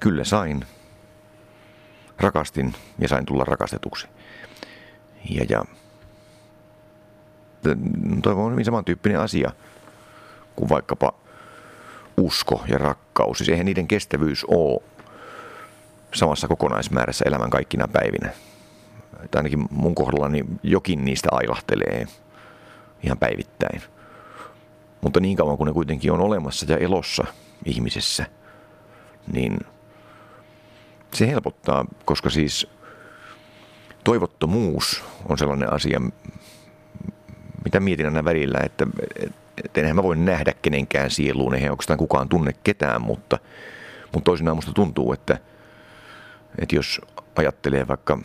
kyllä 0.00 0.24
sain, 0.24 0.64
rakastin 2.18 2.74
ja 2.98 3.08
sain 3.08 3.26
tulla 3.26 3.44
rakastetuksi. 3.44 4.08
Ja, 5.30 5.46
ja 5.48 5.64
toivon 8.22 8.44
on 8.44 8.52
hyvin 8.52 8.64
samantyyppinen 8.64 9.20
asia 9.20 9.50
kuin 10.56 10.68
vaikkapa 10.68 11.14
usko 12.16 12.64
ja 12.68 12.78
rakkaus. 12.78 13.38
Siis 13.38 13.48
eihän 13.48 13.66
niiden 13.66 13.88
kestävyys 13.88 14.44
ole 14.44 14.82
samassa 16.14 16.48
kokonaismäärässä 16.48 17.24
elämän 17.28 17.50
kaikkina 17.50 17.88
päivinä. 17.88 18.30
Tai 19.30 19.38
ainakin 19.38 19.66
mun 19.70 19.94
kohdalla 19.94 20.28
niin 20.28 20.60
jokin 20.62 21.04
niistä 21.04 21.28
ailahtelee 21.32 22.06
ihan 23.02 23.18
päivittäin. 23.18 23.82
Mutta 25.00 25.20
niin 25.20 25.36
kauan 25.36 25.56
kuin 25.56 25.66
ne 25.66 25.72
kuitenkin 25.72 26.12
on 26.12 26.20
olemassa 26.20 26.66
ja 26.68 26.78
elossa 26.78 27.24
ihmisessä, 27.64 28.26
niin 29.32 29.58
se 31.14 31.28
helpottaa, 31.28 31.84
koska 32.04 32.30
siis 32.30 32.66
toivottomuus 34.04 35.04
on 35.28 35.38
sellainen 35.38 35.72
asia, 35.72 36.00
mitä 37.64 37.80
mietin 37.80 38.06
aina 38.06 38.24
välillä, 38.24 38.58
että, 38.64 38.86
että 39.64 39.80
enhän 39.80 39.96
mä 39.96 40.02
voi 40.02 40.16
nähdä 40.16 40.52
kenenkään 40.62 41.10
sieluun, 41.10 41.54
eihän 41.54 41.70
oikeastaan 41.70 41.98
kukaan 41.98 42.28
tunne 42.28 42.52
ketään, 42.64 43.02
mutta, 43.02 43.38
mutta 44.12 44.24
toisinaan 44.24 44.56
musta 44.56 44.72
tuntuu, 44.72 45.12
että, 45.12 45.38
että 46.58 46.76
jos 46.76 47.00
ajattelee 47.36 47.88
vaikka 47.88 48.18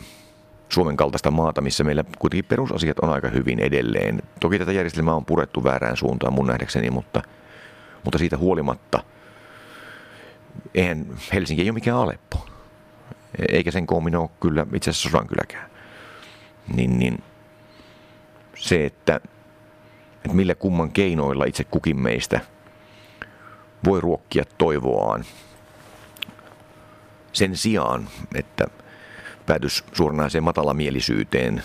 Suomen 0.68 0.96
kaltaista 0.96 1.30
maata, 1.30 1.60
missä 1.60 1.84
meillä 1.84 2.04
kuitenkin 2.18 2.44
perusasiat 2.44 2.98
on 2.98 3.10
aika 3.10 3.28
hyvin 3.28 3.60
edelleen. 3.60 4.22
Toki 4.40 4.58
tätä 4.58 4.72
järjestelmää 4.72 5.14
on 5.14 5.24
purettu 5.24 5.64
väärään 5.64 5.96
suuntaan 5.96 6.32
mun 6.32 6.46
nähdäkseni, 6.46 6.90
mutta, 6.90 7.22
mutta 8.04 8.18
siitä 8.18 8.36
huolimatta, 8.36 9.02
eihän 10.74 11.06
Helsinki 11.32 11.62
ei 11.62 11.68
ole 11.68 11.74
mikään 11.74 11.98
Aleppo. 11.98 12.39
Eikä 13.48 13.70
sen 13.70 13.86
koomin 13.86 14.16
ole 14.16 14.30
kyllä 14.40 14.66
itse 14.74 14.90
asiassa 14.90 15.08
Sodankylläkään. 15.08 15.70
Niin, 16.74 16.98
niin 16.98 17.22
se, 18.56 18.86
että, 18.86 19.20
että 20.16 20.36
millä 20.36 20.54
kumman 20.54 20.92
keinoilla 20.92 21.44
itse 21.44 21.64
kukin 21.64 22.00
meistä 22.00 22.40
voi 23.84 24.00
ruokkia 24.00 24.44
toivoaan 24.58 25.24
sen 27.32 27.56
sijaan, 27.56 28.08
että 28.34 28.64
päätys 29.46 29.84
suoranaiseen 29.92 30.44
matalamielisyyteen 30.44 31.62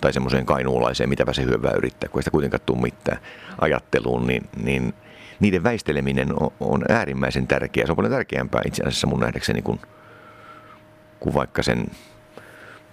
tai 0.00 0.12
semmoiseen 0.12 0.46
kainuulaiseen, 0.46 1.08
mitäpä 1.08 1.32
se 1.32 1.42
hyvää 1.44 1.72
yrittää, 1.76 2.08
kun 2.08 2.18
ei 2.18 2.22
sitä 2.22 2.30
kuitenkaan 2.30 2.60
tule 2.66 2.80
mitään 2.80 3.18
ajatteluun, 3.60 4.26
niin, 4.26 4.48
niin 4.62 4.94
niiden 5.40 5.62
väisteleminen 5.62 6.42
on, 6.42 6.50
on 6.60 6.84
äärimmäisen 6.88 7.46
tärkeää. 7.46 7.86
Se 7.86 7.92
on 7.92 7.96
paljon 7.96 8.12
tärkeämpää 8.12 8.62
itse 8.66 8.82
asiassa 8.82 9.06
mun 9.06 9.20
nähdäkseni 9.20 9.62
kuin, 9.62 9.80
kuin 11.24 11.34
vaikka 11.34 11.62
sen 11.62 11.86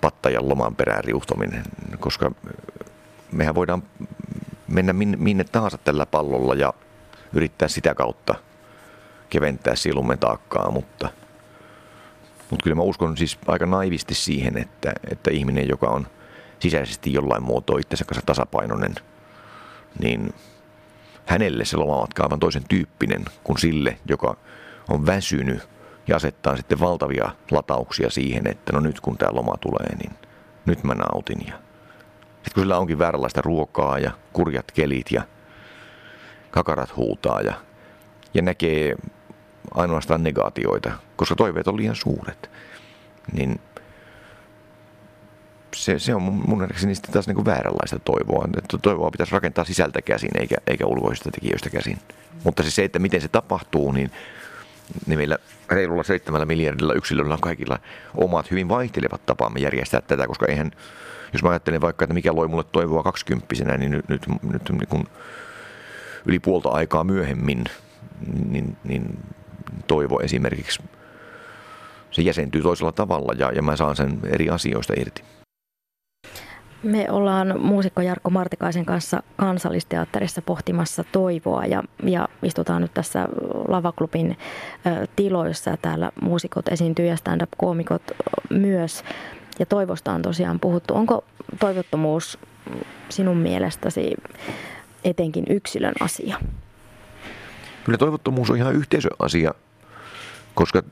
pattajan 0.01 0.49
loman 0.49 0.75
perään 0.75 1.03
riuhtominen, 1.03 1.63
koska 1.99 2.31
mehän 3.31 3.55
voidaan 3.55 3.83
mennä 4.67 4.93
minne, 4.93 5.43
tahansa 5.43 5.77
tällä 5.77 6.05
pallolla 6.05 6.53
ja 6.55 6.73
yrittää 7.33 7.67
sitä 7.67 7.95
kautta 7.95 8.35
keventää 9.29 9.75
silumme 9.75 10.17
taakkaa, 10.17 10.71
mutta, 10.71 11.09
mutta 12.49 12.63
kyllä 12.63 12.75
mä 12.75 12.81
uskon 12.81 13.17
siis 13.17 13.37
aika 13.47 13.65
naivisti 13.65 14.13
siihen, 14.13 14.57
että, 14.57 14.93
että 15.11 15.31
ihminen, 15.31 15.67
joka 15.67 15.87
on 15.87 16.07
sisäisesti 16.59 17.13
jollain 17.13 17.43
muotoa 17.43 17.79
itsensä 17.79 18.05
kanssa 18.05 18.25
tasapainoinen, 18.25 18.95
niin 19.99 20.33
hänelle 21.25 21.65
se 21.65 21.77
lomamatka 21.77 22.23
on 22.23 22.25
aivan 22.25 22.39
toisen 22.39 22.63
tyyppinen 22.69 23.25
kuin 23.43 23.57
sille, 23.57 23.99
joka 24.07 24.37
on 24.89 25.05
väsynyt 25.05 25.69
ja 26.07 26.15
asettaa 26.15 26.57
sitten 26.57 26.79
valtavia 26.79 27.31
latauksia 27.51 28.09
siihen, 28.09 28.47
että 28.47 28.73
no 28.73 28.79
nyt 28.79 28.99
kun 28.99 29.17
tämä 29.17 29.35
loma 29.35 29.53
tulee, 29.61 29.95
niin 29.95 30.11
nyt 30.65 30.83
mä 30.83 30.93
nautin. 30.93 31.47
Ja 31.47 31.53
sitten 32.33 32.53
kun 32.53 32.63
sillä 32.63 32.77
onkin 32.77 32.99
vääränlaista 32.99 33.41
ruokaa 33.41 33.99
ja 33.99 34.11
kurjat 34.33 34.71
kelit 34.71 35.11
ja 35.11 35.23
kakarat 36.51 36.95
huutaa 36.95 37.41
ja, 37.41 37.53
ja 38.33 38.41
näkee 38.41 38.95
ainoastaan 39.73 40.23
negaatioita, 40.23 40.91
koska 41.15 41.35
toiveet 41.35 41.67
on 41.67 41.77
liian 41.77 41.95
suuret, 41.95 42.49
niin 43.33 43.59
se, 45.75 45.99
se 45.99 46.15
on 46.15 46.21
mun, 46.21 46.59
nähdäkseni 46.59 46.95
sitten 46.95 47.13
taas 47.13 47.27
niin 47.27 47.45
vääränlaista 47.45 47.99
toivoa. 47.99 48.47
Että 48.57 48.77
toivoa 48.77 49.11
pitäisi 49.11 49.33
rakentaa 49.33 49.65
sisältä 49.65 50.01
käsin 50.01 50.31
eikä, 50.39 50.55
eikä 50.67 50.85
ulkoisista 50.85 51.31
tekijöistä 51.31 51.69
käsin. 51.69 51.97
Mutta 52.43 52.63
siis 52.63 52.75
se, 52.75 52.83
että 52.83 52.99
miten 52.99 53.21
se 53.21 53.27
tapahtuu, 53.27 53.91
niin, 53.91 54.11
meillä 55.07 55.37
reilulla 55.69 56.03
seitsemällä 56.03 56.45
miljardilla 56.45 56.93
yksilöllä 56.93 57.33
on 57.33 57.41
kaikilla 57.41 57.79
omat 58.15 58.51
hyvin 58.51 58.69
vaihtelevat 58.69 59.25
tapamme 59.25 59.59
järjestää 59.59 60.01
tätä, 60.01 60.27
koska 60.27 60.45
eihän, 60.45 60.71
jos 61.33 61.43
mä 61.43 61.49
ajattelen 61.49 61.81
vaikka, 61.81 62.05
että 62.05 62.13
mikä 62.13 62.35
loi 62.35 62.47
mulle 62.47 62.63
toivoa 62.71 63.03
kaksikymppisenä, 63.03 63.77
niin 63.77 63.91
nyt, 63.91 64.09
nyt, 64.09 64.21
nyt 64.43 64.69
niin 64.69 64.87
kuin 64.89 65.03
yli 66.25 66.39
puolta 66.39 66.69
aikaa 66.69 67.03
myöhemmin, 67.03 67.63
niin, 68.49 68.77
niin 68.83 69.19
toivo 69.87 70.19
esimerkiksi, 70.19 70.83
se 72.11 72.21
jäsentyy 72.21 72.61
toisella 72.61 72.91
tavalla 72.91 73.33
ja, 73.37 73.51
ja 73.51 73.61
mä 73.61 73.75
saan 73.75 73.95
sen 73.95 74.19
eri 74.25 74.49
asioista 74.49 74.93
irti. 74.97 75.23
Me 76.83 77.11
ollaan 77.11 77.61
muusikko 77.61 78.01
Jarkko 78.01 78.29
Martikaisen 78.29 78.85
kanssa 78.85 79.23
kansallisteatterissa 79.35 80.41
pohtimassa 80.41 81.03
toivoa 81.11 81.65
ja, 81.65 81.83
ja 82.03 82.27
istutaan 82.43 82.81
nyt 82.81 82.93
tässä 82.93 83.27
Lavaklubin 83.67 84.37
tiloissa 85.15 85.77
täällä 85.81 86.11
muusikot 86.21 86.67
esiintyy 86.67 87.05
ja 87.05 87.15
stand-up-koomikot 87.15 88.01
myös. 88.49 89.03
Ja 89.59 89.65
toivosta 89.65 90.11
on 90.11 90.21
tosiaan 90.21 90.59
puhuttu. 90.59 90.95
Onko 90.95 91.23
toivottomuus 91.59 92.39
sinun 93.09 93.37
mielestäsi 93.37 94.13
etenkin 95.03 95.45
yksilön 95.49 95.93
asia? 95.99 96.37
Kyllä 97.83 97.97
toivottomuus 97.97 98.49
on 98.49 98.57
ihan 98.57 98.75
yhteisöasia, 98.75 99.53
koska 100.53 100.83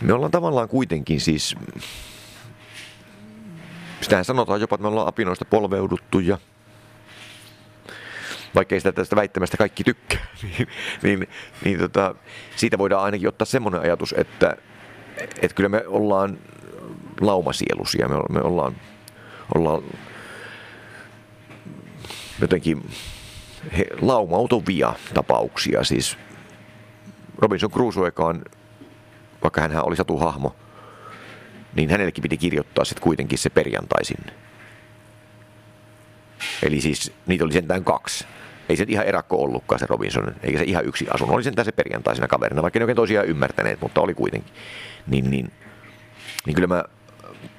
me 0.00 0.12
ollaan 0.12 0.30
tavallaan 0.32 0.68
kuitenkin 0.68 1.20
siis 1.20 1.56
Sitähän 4.00 4.24
sanotaan 4.24 4.60
jopa, 4.60 4.74
että 4.74 4.82
me 4.82 4.88
ollaan 4.88 5.08
apinoista 5.08 5.44
polveuduttu 5.44 6.18
ja 6.18 6.38
vaikkei 8.54 8.80
sitä 8.80 8.92
tästä 8.92 9.16
väittämästä 9.16 9.56
kaikki 9.56 9.84
tykkää, 9.84 10.26
niin, 10.42 10.68
niin, 11.02 11.28
niin 11.64 11.78
tota, 11.78 12.14
siitä 12.56 12.78
voidaan 12.78 13.04
ainakin 13.04 13.28
ottaa 13.28 13.46
semmoinen 13.46 13.80
ajatus, 13.80 14.14
että, 14.18 14.56
että 15.18 15.54
kyllä 15.54 15.68
me 15.68 15.82
ollaan 15.86 16.38
laumasielusia, 17.20 18.08
me, 18.08 18.14
me 18.30 18.40
ollaan, 18.40 18.76
ollaan 19.54 19.82
jotenkin 22.40 22.90
he, 23.78 23.86
laumautuvia 24.00 24.94
tapauksia. 25.14 25.84
Siis 25.84 26.18
Robinson 27.38 27.70
Crusoekaan, 27.70 28.44
vaikka 29.42 29.60
hän 29.60 29.86
oli 29.86 29.96
satuhahmo, 29.96 30.56
niin 31.76 31.90
hänellekin 31.90 32.22
piti 32.22 32.38
kirjoittaa 32.38 32.84
sitten 32.84 33.02
kuitenkin 33.02 33.38
se 33.38 33.50
perjantaisin. 33.50 34.18
Eli 36.62 36.80
siis 36.80 37.12
niitä 37.26 37.44
oli 37.44 37.52
sentään 37.52 37.84
kaksi. 37.84 38.26
Ei 38.68 38.76
se 38.76 38.84
ihan 38.88 39.06
erakko 39.06 39.42
ollutkaan 39.42 39.78
se 39.78 39.86
Robinson, 39.86 40.34
eikä 40.42 40.58
se 40.58 40.64
ihan 40.64 40.84
yksi 40.84 41.06
asunut. 41.10 41.34
Oli 41.34 41.44
sentään 41.44 41.64
se 41.64 41.72
perjantaisena 41.72 42.28
kaverina, 42.28 42.62
vaikka 42.62 42.78
ne 42.78 42.84
oikein 42.84 42.96
tosiaan 42.96 43.26
ymmärtäneet, 43.26 43.80
mutta 43.80 44.00
oli 44.00 44.14
kuitenkin. 44.14 44.52
Niin, 45.06 45.30
niin, 45.30 45.52
niin 46.46 46.54
kyllä 46.54 46.68
mä 46.68 46.84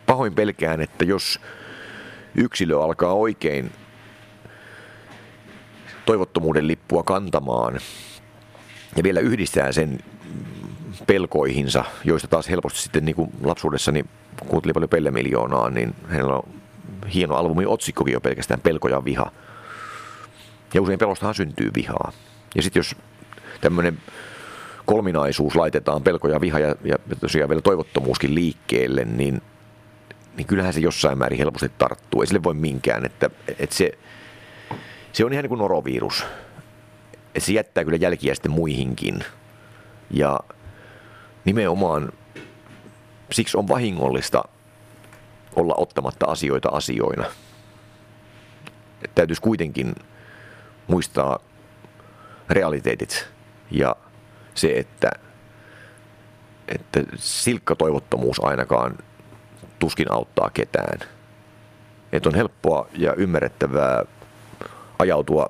pahoin 0.06 0.36
pelkään, 0.36 0.82
että 0.82 1.06
jos 1.06 1.40
yksilö 2.36 2.84
alkaa 2.84 3.14
oikein 3.14 3.72
toivottomuuden 6.06 6.68
lippua 6.68 7.04
kantamaan 7.04 7.80
ja 8.96 9.04
vielä 9.04 9.20
yhdistää 9.20 9.72
sen 9.72 10.00
pelkoihinsa, 11.08 11.84
joista 12.04 12.28
taas 12.28 12.50
helposti 12.50 12.80
sitten 12.80 13.06
niin 13.06 13.16
kuin 13.16 13.30
lapsuudessani 13.44 14.06
kuuntelin 14.48 14.74
paljon 14.74 14.90
Pelle 14.90 15.12
Miljoonaa, 15.12 15.70
niin 15.70 15.96
hänellä 16.08 16.36
on 16.36 16.44
hieno 17.14 17.36
albumi 17.36 17.66
otsikkokin 17.66 18.14
jo 18.14 18.22
pelkästään 18.22 18.62
pelko 18.62 18.88
ja 18.88 19.06
viha. 19.06 19.32
Ja 20.74 20.82
usein 20.82 21.00
pelostahan 21.00 21.36
syntyy 21.36 21.72
vihaa. 21.76 22.12
Ja 22.56 22.62
sitten 22.62 22.80
jos 22.80 22.96
tämmöinen 23.62 23.98
kolminaisuus 24.86 25.56
laitetaan 25.56 26.04
pelko 26.04 26.28
ja 26.28 26.42
viha 26.42 26.60
ja, 26.60 26.76
ja 26.84 26.96
tosiaan 27.20 27.50
vielä 27.50 27.62
toivottomuuskin 27.62 28.36
liikkeelle, 28.36 29.06
niin, 29.06 29.42
niin 30.38 30.48
kyllähän 30.48 30.74
se 30.74 30.80
jossain 30.80 31.18
määrin 31.18 31.40
helposti 31.40 31.72
tarttuu. 31.78 32.22
Ei 32.22 32.28
sille 32.28 32.44
voi 32.44 32.54
minkään, 32.54 33.06
että, 33.06 33.30
että 33.60 33.76
se, 33.76 33.92
se 35.14 35.26
on 35.26 35.34
ihan 35.34 35.44
niin 35.44 35.50
kuin 35.50 35.60
norovirus. 35.60 36.26
Että 37.36 37.46
se 37.46 37.54
jättää 37.54 37.84
kyllä 37.84 37.98
jälkiä 37.98 38.36
sitten 38.36 38.52
muihinkin. 38.52 39.20
Ja 40.12 40.40
nimenomaan 41.48 42.12
siksi 43.32 43.58
on 43.58 43.68
vahingollista 43.68 44.44
olla 45.56 45.74
ottamatta 45.78 46.26
asioita 46.26 46.70
asioina. 46.70 47.26
Et 49.02 49.12
täytyisi 49.16 49.42
kuitenkin 49.42 49.96
muistaa 50.88 51.40
realiteetit 52.50 53.28
ja 53.72 53.96
se, 54.54 54.74
että, 54.78 55.12
että 56.68 57.00
silkka 57.16 57.76
toivottomuus 57.76 58.40
ainakaan 58.44 58.98
tuskin 59.80 60.12
auttaa 60.12 60.50
ketään. 60.50 61.00
Että 62.12 62.30
on 62.30 62.36
helppoa 62.36 62.88
ja 62.94 63.14
ymmärrettävää 63.14 64.04
ajautua 65.00 65.50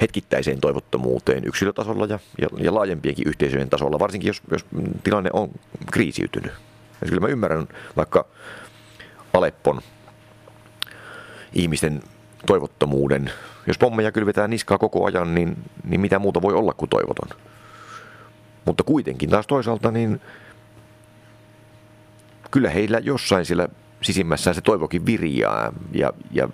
hetkittäiseen 0.00 0.60
toivottomuuteen 0.60 1.44
yksilötasolla 1.44 2.06
ja, 2.06 2.18
ja, 2.40 2.48
ja 2.58 2.74
laajempienkin 2.74 3.28
yhteisöjen 3.28 3.70
tasolla, 3.70 3.98
varsinkin 3.98 4.28
jos, 4.28 4.42
jos 4.50 4.66
tilanne 5.04 5.30
on 5.32 5.50
kriisiytynyt. 5.92 6.52
Ja 7.00 7.06
kyllä 7.06 7.20
mä 7.20 7.28
ymmärrän 7.28 7.68
vaikka 7.96 8.26
Aleppon 9.32 9.80
ihmisten 11.52 12.02
toivottomuuden. 12.46 13.30
Jos 13.66 13.78
pommeja 13.78 14.12
kylvetään 14.12 14.50
niskaa 14.50 14.78
koko 14.78 15.04
ajan, 15.04 15.34
niin, 15.34 15.56
niin 15.84 16.00
mitä 16.00 16.18
muuta 16.18 16.42
voi 16.42 16.54
olla 16.54 16.74
kuin 16.74 16.88
toivoton. 16.88 17.28
Mutta 18.64 18.82
kuitenkin 18.82 19.30
taas 19.30 19.46
toisaalta, 19.46 19.90
niin 19.90 20.20
kyllä 22.50 22.70
heillä 22.70 22.98
jossain 22.98 23.44
siellä 23.46 23.68
sisimmässään 24.02 24.54
se 24.54 24.60
toivokin 24.60 25.06
virjaa 25.06 25.72
ja, 25.92 26.12
ja 26.30 26.48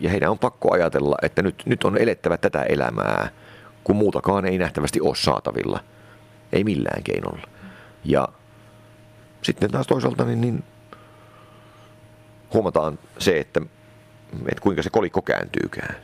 ja 0.00 0.10
heidän 0.10 0.30
on 0.30 0.38
pakko 0.38 0.72
ajatella, 0.72 1.16
että 1.22 1.42
nyt, 1.42 1.62
nyt 1.66 1.84
on 1.84 1.98
elettävä 1.98 2.36
tätä 2.36 2.62
elämää, 2.62 3.28
kun 3.84 3.96
muutakaan 3.96 4.46
ei 4.46 4.58
nähtävästi 4.58 5.00
ole 5.00 5.16
saatavilla. 5.16 5.80
Ei 6.52 6.64
millään 6.64 7.02
keinolla. 7.02 7.48
Ja 8.04 8.28
sitten 9.42 9.70
taas 9.70 9.86
toisaalta 9.86 10.24
niin, 10.24 10.40
niin 10.40 10.64
huomataan 12.52 12.98
se, 13.18 13.40
että, 13.40 13.60
että 14.48 14.60
kuinka 14.60 14.82
se 14.82 14.90
kolikko 14.90 15.22
kääntyykään. 15.22 15.96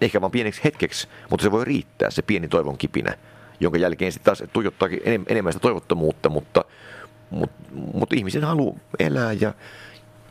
Ehkä 0.00 0.20
vain 0.20 0.32
pieneksi 0.32 0.64
hetkeksi, 0.64 1.08
mutta 1.30 1.44
se 1.44 1.50
voi 1.50 1.64
riittää, 1.64 2.10
se 2.10 2.22
pieni 2.22 2.48
toivon 2.48 2.78
kipinä, 2.78 3.14
jonka 3.60 3.78
jälkeen 3.78 4.12
sitten 4.12 4.24
taas 4.36 4.50
tuijottaakin 4.52 5.00
enemmän 5.28 5.52
sitä 5.52 5.62
toivottomuutta, 5.62 6.28
mutta, 6.28 6.64
mutta, 7.30 7.70
mutta 7.94 8.14
ihmisen 8.14 8.44
halu 8.44 8.78
elää 8.98 9.32
ja, 9.32 9.54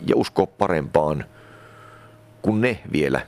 ja 0.06 0.16
uskoa 0.16 0.46
parempaan– 0.46 1.26
kun 2.42 2.62
ne 2.62 2.80
vielä 2.92 3.22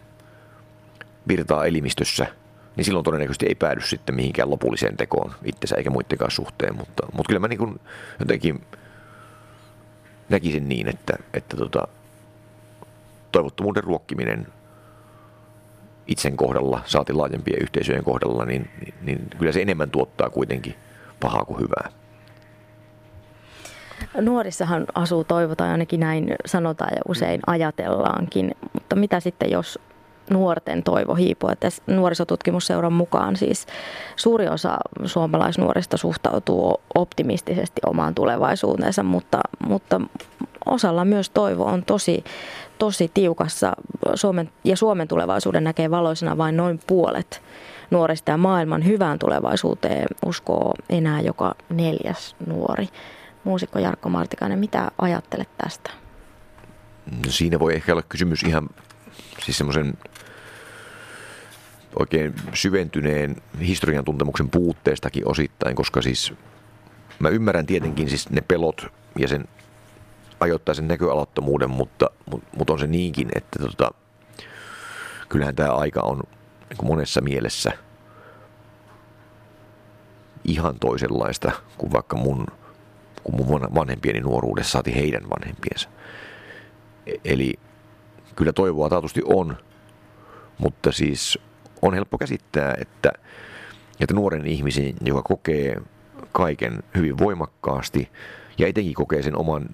virtaa 1.27 1.65
elimistössä, 1.65 2.27
niin 2.75 2.85
silloin 2.85 3.03
todennäköisesti 3.03 3.45
ei 3.45 3.55
päädy 3.55 3.81
sitten 3.81 4.15
mihinkään 4.15 4.49
lopulliseen 4.49 4.97
tekoon 4.97 5.33
itsensä 5.43 5.75
eikä 5.75 5.89
muidenkaan 5.89 6.31
suhteen. 6.31 6.75
Mutta, 6.75 7.07
mutta 7.13 7.27
kyllä 7.27 7.39
mä 7.39 7.47
niin 7.47 7.59
kuin 7.59 7.79
jotenkin 8.19 8.61
näkisin 10.29 10.69
niin, 10.69 10.87
että, 10.87 11.13
että 11.33 11.57
tota, 11.57 11.87
toivottomuuden 13.31 13.83
ruokkiminen 13.83 14.47
itsen 16.07 16.37
kohdalla, 16.37 16.81
saati 16.85 17.13
laajempien 17.13 17.61
yhteisöjen 17.61 18.03
kohdalla, 18.03 18.45
niin, 18.45 18.69
niin, 18.81 18.93
niin 19.01 19.27
kyllä 19.37 19.51
se 19.51 19.61
enemmän 19.61 19.91
tuottaa 19.91 20.29
kuitenkin 20.29 20.75
pahaa 21.19 21.45
kuin 21.45 21.59
hyvää. 21.59 22.00
Nuorissahan 24.21 24.85
asuu 24.95 25.23
toivotaan, 25.23 25.71
ainakin 25.71 25.99
näin 25.99 26.35
sanotaan 26.45 26.91
ja 26.95 27.01
usein 27.07 27.41
ajatellaankin. 27.47 28.51
Mutta 28.73 28.95
mitä 28.95 29.19
sitten, 29.19 29.51
jos 29.51 29.79
nuorten 30.29 30.83
toivo 30.83 31.15
hiipuu? 31.15 31.49
Että 31.49 31.67
nuorisotutkimusseuran 31.87 32.93
mukaan 32.93 33.35
siis 33.35 33.67
suuri 34.15 34.47
osa 34.47 34.77
suomalaisnuorista 35.05 35.97
suhtautuu 35.97 36.81
optimistisesti 36.95 37.81
omaan 37.85 38.15
tulevaisuuteensa, 38.15 39.03
mutta, 39.03 39.39
mutta 39.67 40.01
osalla 40.65 41.05
myös 41.05 41.29
toivo 41.29 41.65
on 41.65 41.83
tosi, 41.85 42.23
tosi 42.77 43.11
tiukassa 43.13 43.71
Suomen, 44.15 44.49
ja 44.63 44.77
Suomen 44.77 45.07
tulevaisuuden 45.07 45.63
näkee 45.63 45.91
valoisena 45.91 46.37
vain 46.37 46.57
noin 46.57 46.79
puolet 46.87 47.41
nuorista 47.91 48.31
ja 48.31 48.37
maailman 48.37 48.85
hyvään 48.85 49.19
tulevaisuuteen 49.19 50.05
uskoo 50.25 50.73
enää 50.89 51.21
joka 51.21 51.55
neljäs 51.69 52.35
nuori. 52.47 52.87
Muusikko 53.43 53.79
Jarkko 53.79 54.09
Martikainen, 54.09 54.59
mitä 54.59 54.91
ajattelet 54.97 55.49
tästä? 55.57 55.91
No 57.25 57.31
siinä 57.31 57.59
voi 57.59 57.75
ehkä 57.75 57.91
olla 57.91 58.01
kysymys 58.01 58.43
ihan 58.43 58.69
siis 59.39 59.57
semmoisen 59.57 59.97
oikein 61.99 62.33
syventyneen 62.53 63.35
historian 63.59 64.05
tuntemuksen 64.05 64.49
puutteestakin 64.49 65.27
osittain, 65.27 65.75
koska 65.75 66.01
siis 66.01 66.33
mä 67.19 67.29
ymmärrän 67.29 67.65
tietenkin 67.65 68.09
siis 68.09 68.29
ne 68.29 68.41
pelot 68.41 68.85
ja 69.19 69.27
sen 69.27 69.47
ajoittaisen 70.39 70.87
näköalattomuuden, 70.87 71.69
mutta, 71.69 72.09
mutta, 72.31 72.47
mutta 72.57 72.73
on 72.73 72.79
se 72.79 72.87
niinkin, 72.87 73.29
että 73.35 73.59
tota, 73.59 73.91
kyllähän 75.29 75.55
tämä 75.55 75.73
aika 75.73 76.01
on 76.01 76.23
niin 76.69 76.87
monessa 76.87 77.21
mielessä 77.21 77.71
ihan 80.43 80.79
toisenlaista 80.79 81.51
kuin 81.77 81.91
vaikka 81.91 82.15
mun, 82.15 82.47
kuin 83.23 83.35
mun 83.35 83.61
vanhempieni 83.75 84.19
nuoruudessa 84.19 84.71
saati 84.71 84.95
heidän 84.95 85.29
vanhempiensa. 85.29 85.89
E-, 87.07 87.15
eli 87.25 87.53
kyllä 88.35 88.53
toivoa 88.53 88.89
taatusti 88.89 89.21
on, 89.25 89.57
mutta 90.57 90.91
siis 90.91 91.39
on 91.81 91.93
helppo 91.93 92.17
käsittää, 92.17 92.75
että, 92.79 93.11
että 93.99 94.13
nuoren 94.13 94.45
ihmisen, 94.45 94.93
joka 95.05 95.21
kokee 95.21 95.81
kaiken 96.31 96.83
hyvin 96.95 97.17
voimakkaasti 97.17 98.11
ja 98.57 98.67
etenkin 98.67 98.93
kokee 98.93 99.23
sen 99.23 99.37
oman 99.37 99.65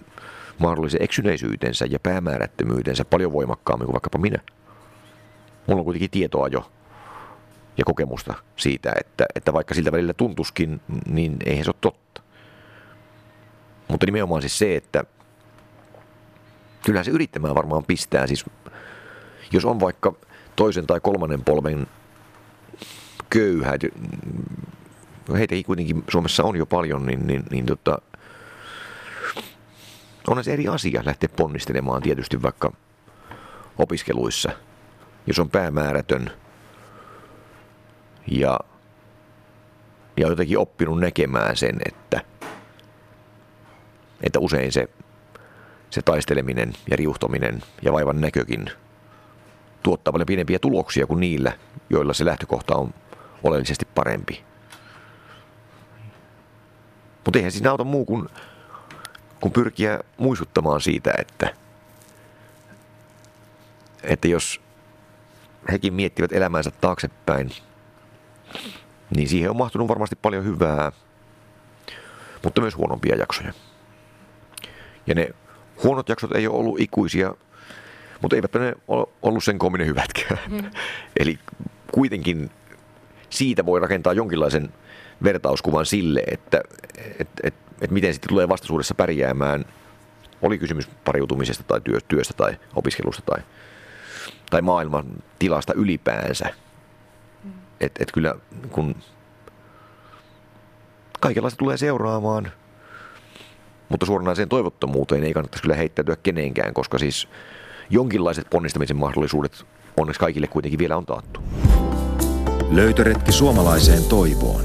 mahdollisen 0.59 1.03
eksyneisyytensä 1.03 1.85
ja 1.85 1.99
päämäärättömyytensä 1.99 3.05
paljon 3.05 3.33
voimakkaammin 3.33 3.85
kuin 3.85 3.93
vaikkapa 3.93 4.17
minä. 4.17 4.39
Mulla 5.67 5.79
on 5.79 5.85
kuitenkin 5.85 6.09
tietoa 6.09 6.47
jo 6.47 6.71
ja 7.77 7.85
kokemusta 7.85 8.33
siitä, 8.55 8.93
että, 8.99 9.25
että 9.35 9.53
vaikka 9.53 9.73
siltä 9.73 9.91
välillä 9.91 10.13
tuntuskin, 10.13 10.81
niin 11.09 11.37
eihän 11.45 11.65
se 11.65 11.69
ole 11.69 11.75
totta. 11.81 12.06
Mutta 13.87 14.05
nimenomaan 14.05 14.41
siis 14.41 14.57
se, 14.57 14.75
että 14.75 15.03
kyllähän 16.85 17.05
se 17.05 17.11
yrittämään 17.11 17.55
varmaan 17.55 17.83
pistää. 17.83 18.27
Siis, 18.27 18.45
jos 19.51 19.65
on 19.65 19.79
vaikka 19.79 20.13
toisen 20.55 20.87
tai 20.87 20.99
kolmannen 20.99 21.43
polven 21.43 21.87
köyhä, 23.29 23.73
heitäkin 25.33 25.65
kuitenkin 25.65 26.03
Suomessa 26.11 26.43
on 26.43 26.55
jo 26.55 26.65
paljon, 26.65 27.05
niin, 27.05 27.27
niin, 27.27 27.43
niin 27.51 27.65
tota, 27.65 27.97
on 30.27 30.43
se 30.43 30.53
eri 30.53 30.67
asia 30.67 31.01
lähteä 31.05 31.29
ponnistelemaan 31.35 32.01
tietysti 32.01 32.41
vaikka 32.41 32.71
opiskeluissa, 33.77 34.51
jos 35.27 35.39
on 35.39 35.49
päämäärätön 35.49 36.31
ja, 38.27 38.59
ja 40.17 40.27
jotenkin 40.27 40.57
oppinut 40.57 40.99
näkemään 40.99 41.57
sen, 41.57 41.79
että, 41.85 42.21
että 44.23 44.39
usein 44.39 44.71
se, 44.71 44.89
se 45.89 46.01
taisteleminen 46.01 46.73
ja 46.89 46.97
riuhtominen 46.97 47.61
ja 47.81 47.93
vaivan 47.93 48.21
näkökin 48.21 48.71
tuottaa 49.83 50.11
paljon 50.11 50.25
pienempiä 50.25 50.59
tuloksia 50.59 51.07
kuin 51.07 51.19
niillä, 51.19 51.51
joilla 51.89 52.13
se 52.13 52.25
lähtökohta 52.25 52.75
on 52.75 52.93
oleellisesti 53.43 53.87
parempi. 53.95 54.43
Mutta 57.25 57.39
eihän 57.39 57.51
siinä 57.51 57.71
auta 57.71 57.83
muu 57.83 58.05
kuin 58.05 58.29
kun 59.39 59.51
pyrkiä 59.51 59.99
muistuttamaan 60.17 60.81
siitä, 60.81 61.13
että, 61.17 61.53
että 64.03 64.27
jos 64.27 64.61
hekin 65.71 65.93
miettivät 65.93 66.31
elämänsä 66.31 66.71
taaksepäin, 66.71 67.51
niin 69.15 69.29
siihen 69.29 69.49
on 69.49 69.57
mahtunut 69.57 69.87
varmasti 69.87 70.15
paljon 70.15 70.45
hyvää, 70.45 70.91
mutta 72.43 72.61
myös 72.61 72.77
huonompia 72.77 73.15
jaksoja. 73.15 73.53
Ja 75.07 75.15
ne 75.15 75.29
huonot 75.83 76.09
jaksot 76.09 76.35
ei 76.35 76.47
ole 76.47 76.57
ollut 76.57 76.79
ikuisia, 76.79 77.33
mutta 78.21 78.35
eivät 78.35 78.53
ne 78.53 78.73
ole 78.87 79.07
ollut 79.21 79.43
sen 79.43 79.59
koominen 79.59 79.87
hyvätkään. 79.87 80.39
Mm. 80.49 80.71
Eli 81.19 81.39
kuitenkin 81.91 82.51
siitä 83.29 83.65
voi 83.65 83.79
rakentaa 83.79 84.13
jonkinlaisen 84.13 84.73
vertauskuvan 85.23 85.85
sille, 85.85 86.23
että 86.31 86.61
et, 87.19 87.29
et, 87.43 87.53
että 87.81 87.93
miten 87.93 88.13
sitten 88.13 88.29
tulee 88.29 88.49
vastaisuudessa 88.49 88.95
pärjäämään, 88.95 89.65
oli 90.41 90.57
kysymys 90.57 90.87
pariutumisesta 91.05 91.63
tai 91.63 91.81
työstä 92.07 92.33
tai 92.33 92.57
opiskelusta 92.75 93.21
tai, 93.25 93.39
tai 94.49 94.61
maailman 94.61 95.05
tilasta 95.39 95.73
ylipäänsä. 95.73 96.49
Mm. 97.43 97.51
Että 97.81 98.03
et 98.03 98.11
kyllä 98.11 98.35
kun 98.69 98.95
kaikenlaista 101.19 101.57
tulee 101.57 101.77
seuraamaan, 101.77 102.51
mutta 103.89 104.05
suoranaiseen 104.05 104.49
toivottomuuteen 104.49 105.23
ei 105.23 105.33
kannattaisi 105.33 105.61
kyllä 105.61 105.75
heittäytyä 105.75 106.15
kenenkään, 106.23 106.73
koska 106.73 106.97
siis 106.97 107.27
jonkinlaiset 107.89 108.47
ponnistamisen 108.49 108.97
mahdollisuudet 108.97 109.65
onneksi 109.97 110.19
kaikille 110.19 110.47
kuitenkin 110.47 110.79
vielä 110.79 110.97
on 110.97 111.05
taattu. 111.05 111.39
Löytöretki 112.71 113.31
suomalaiseen 113.31 114.03
toivoon. 114.03 114.61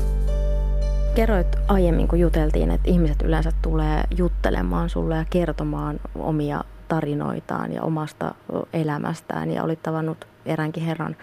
Kerroit 1.14 1.56
aiemmin, 1.68 2.08
kun 2.08 2.20
juteltiin, 2.20 2.70
että 2.70 2.90
ihmiset 2.90 3.22
yleensä 3.22 3.52
tulee 3.62 4.04
juttelemaan 4.16 4.90
sulle 4.90 5.16
ja 5.16 5.24
kertomaan 5.30 6.00
omia 6.14 6.64
tarinoitaan 6.88 7.72
ja 7.72 7.82
omasta 7.82 8.34
elämästään. 8.72 9.50
Ja 9.50 9.62
olit 9.62 9.82
tavannut 9.82 10.26
eräänkin 10.46 10.82
herran, 10.82 11.16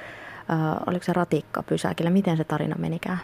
äh, 0.51 0.59
oliko 0.87 1.05
se 1.05 1.13
ratikka 1.13 1.63
pysäkillä. 1.63 2.09
Miten 2.09 2.37
se 2.37 2.43
tarina 2.43 2.75
menikään? 2.79 3.19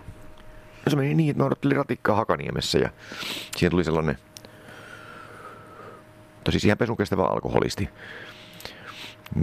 Se 0.88 0.96
meni 0.96 1.16
niin, 1.16 1.30
että 1.30 1.44
mä 1.44 1.48
odottelin 1.48 1.78
ratikkaa 1.78 2.16
Hakaniemessä 2.16 2.78
ja 2.78 2.90
siihen 3.58 3.72
tuli 3.72 3.84
sellainen, 3.84 4.18
tosi 6.46 6.60
siihen 6.60 6.78
pesun 6.78 6.98
kestävä 6.98 7.24
alkoholisti. 7.24 7.90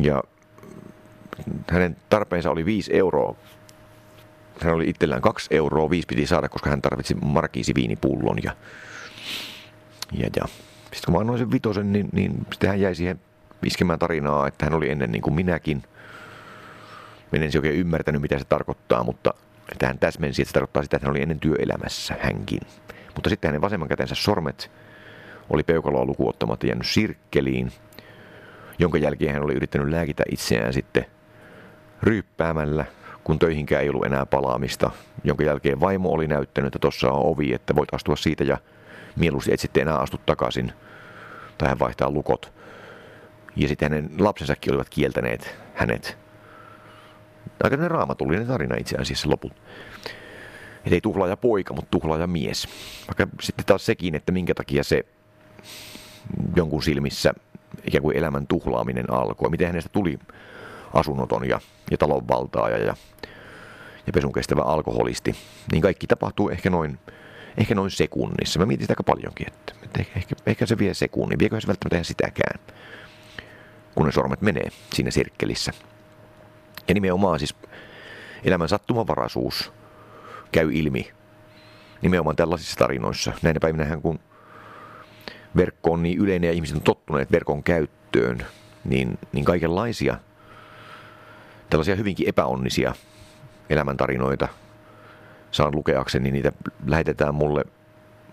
Ja 0.01 0.23
hänen 1.71 1.97
tarpeensa 2.09 2.51
oli 2.51 2.65
5 2.65 2.97
euroa 2.97 3.37
hän 4.61 4.75
oli 4.75 4.88
itsellään 4.88 5.23
kaksi 5.23 5.49
euroa, 5.51 5.91
viisi 5.91 6.07
piti 6.07 6.27
saada, 6.27 6.49
koska 6.49 6.71
hän 6.71 6.83
tarvitsi 6.83 7.15
markiisi 7.15 7.75
viinipullon. 7.75 8.38
Ja, 8.43 8.57
ja, 10.12 10.31
ja. 10.37 10.45
Sitten 10.83 11.05
kun 11.05 11.15
mä 11.15 11.21
annoin 11.21 11.38
sen 11.38 11.53
vitosen, 11.53 11.93
niin, 11.93 12.09
niin 12.12 12.47
sitten 12.53 12.71
hän 12.71 12.81
jäi 12.81 12.95
siihen 12.95 13.21
viskemään 13.62 13.99
tarinaa, 13.99 14.47
että 14.47 14.67
hän 14.67 14.75
oli 14.75 14.91
ennen 14.91 15.12
niin 15.12 15.23
kuin 15.23 15.35
minäkin. 15.35 15.83
Minä 17.33 17.45
en 17.45 17.51
oikein 17.57 17.75
ymmärtänyt, 17.75 18.23
mitä 18.23 18.38
se 18.38 18.45
tarkoittaa, 18.45 19.05
mutta 19.05 19.35
että 19.73 19.87
hän 19.87 19.99
täsmensi, 19.99 20.43
että 20.43 20.51
se 20.51 20.55
tarkoittaa 20.55 20.83
sitä, 20.83 20.97
että 20.97 21.07
hän 21.07 21.11
oli 21.11 21.23
ennen 21.23 21.41
työelämässä 21.41 22.17
hänkin. 22.21 22.61
Mutta 23.15 23.31
sitten 23.31 23.49
hänen 23.49 23.61
vasemman 23.61 23.88
kätensä 23.88 24.15
sormet 24.15 24.71
oli 25.51 25.63
peukaloa 25.63 26.05
lukuottamatta 26.05 26.67
jäänyt 26.67 26.87
sirkkeliin, 26.87 27.73
jonka 28.79 28.99
jälkeen 28.99 29.35
hän 29.35 29.43
oli 29.43 29.55
yrittänyt 29.55 29.89
lääkitä 29.89 30.23
itseään 30.31 30.73
sitten 30.73 31.07
ryyppäämällä 32.03 32.85
kun 33.25 33.39
töihinkään 33.39 33.83
ei 33.83 33.89
ollut 33.89 34.07
enää 34.07 34.27
palaamista, 34.27 34.91
jonka 35.25 35.45
jälkeen 35.45 35.81
vaimo 35.81 36.13
oli 36.13 36.27
näyttänyt, 36.27 36.69
että 36.69 36.79
tuossa 36.79 37.11
on 37.11 37.27
ovi, 37.27 37.55
että 37.55 37.77
voit 37.77 37.95
astua 37.95 38.17
siitä 38.17 38.45
ja 38.45 38.59
mieluusti 39.17 39.53
et 39.53 39.61
sitten 39.61 39.81
enää 39.81 39.99
astu 39.99 40.21
takaisin. 40.27 40.73
Tai 41.59 41.69
hän 41.69 41.79
vaihtaa 41.79 42.11
lukot. 42.11 42.53
Ja 43.57 43.69
sitten 43.69 43.93
hänen 43.93 44.11
lapsensakin 44.19 44.73
olivat 44.73 44.89
kieltäneet 44.89 45.57
hänet. 45.75 46.19
Aika 47.63 47.89
raamatullinen 47.89 48.47
tarina 48.47 48.77
itse 48.77 48.97
asiassa 48.97 49.31
loput. 49.31 49.53
Että 50.77 50.95
ei 50.95 51.01
tuhlaaja 51.01 51.37
poika, 51.37 51.75
mutta 51.75 51.91
tuhlaaja 51.91 52.27
mies. 52.27 52.69
Vaikka 53.09 53.37
sitten 53.43 53.67
taas 53.67 53.87
sekin, 53.87 54.15
että 54.15 54.33
minkä 54.33 54.55
takia 54.55 54.85
se 54.85 55.05
jonkun 56.57 56.83
silmissä 56.83 57.35
ikään 57.85 58.03
kuin 58.03 58.16
elämän 58.16 58.46
tuhlaaminen 58.46 59.12
alkoi. 59.12 59.51
Miten 59.51 59.66
hänestä 59.66 59.90
tuli 59.92 60.18
asunnoton 60.94 61.48
ja, 61.48 61.61
ja 61.90 61.98
talonvaltaaja 61.98 62.79
ja, 62.79 62.94
ja 64.07 64.12
pesun 64.12 64.33
kestävä 64.33 64.62
alkoholisti, 64.62 65.35
niin 65.72 65.83
kaikki 65.83 66.07
tapahtuu 66.07 66.48
ehkä 66.48 66.70
noin, 66.70 66.98
ehkä 67.59 67.75
noin 67.75 67.90
sekunnissa. 67.90 68.59
Mä 68.59 68.66
mietin 68.66 68.85
sitä 68.85 68.92
aika 68.92 69.03
paljonkin, 69.03 69.46
että, 69.46 69.72
että 69.83 70.01
ehkä, 70.01 70.18
ehkä, 70.18 70.35
ehkä 70.46 70.66
se 70.66 70.79
vie 70.79 70.94
sekunnin, 70.94 71.38
viekö 71.38 71.61
se 71.61 71.66
välttämättä 71.66 71.96
ihan 71.96 72.05
sitäkään, 72.05 72.61
kun 73.94 74.07
ne 74.07 74.12
sormet 74.12 74.40
menee 74.40 74.68
siinä 74.94 75.11
sirkkelissä. 75.11 75.72
Ja 76.88 76.94
nimenomaan 76.94 77.38
siis 77.38 77.55
elämän 78.44 78.68
sattumanvaraisuus 78.68 79.72
käy 80.53 80.72
ilmi 80.72 81.11
nimenomaan 82.03 82.37
tällaisissa 82.37 82.77
tarinoissa. 82.77 83.33
Näinä 83.42 83.61
päivinähän 83.61 84.03
kun 84.03 84.20
verkko 85.57 85.93
on 85.93 86.03
niin 86.03 86.19
yleinen 86.19 86.49
ja 86.49 86.55
ihmiset 86.55 86.77
on 86.77 86.83
tottuneet 86.83 87.33
verkon 87.33 87.62
käyttöön, 87.62 88.47
niin, 88.85 89.19
niin 89.33 89.45
kaikenlaisia 89.45 90.17
tällaisia 91.71 91.97
hyvinkin 91.97 92.29
epäonnisia 92.29 92.95
elämäntarinoita 93.71 94.49
saan 95.51 95.75
lukeakseni, 95.77 96.23
niin 96.23 96.33
niitä 96.33 96.53
lähetetään 96.87 97.35
mulle 97.35 97.65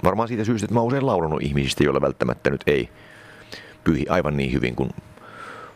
varmaan 0.03 0.27
siitä 0.27 0.43
syystä, 0.43 0.65
että 0.65 0.73
mä 0.73 0.79
oon 0.79 0.87
usein 0.87 1.05
laulunut 1.05 1.41
ihmisistä, 1.41 1.83
joilla 1.83 2.01
välttämättä 2.01 2.49
nyt 2.49 2.63
ei 2.67 2.89
pyhi 3.83 4.05
aivan 4.09 4.37
niin 4.37 4.53
hyvin 4.53 4.75
kuin 4.75 4.89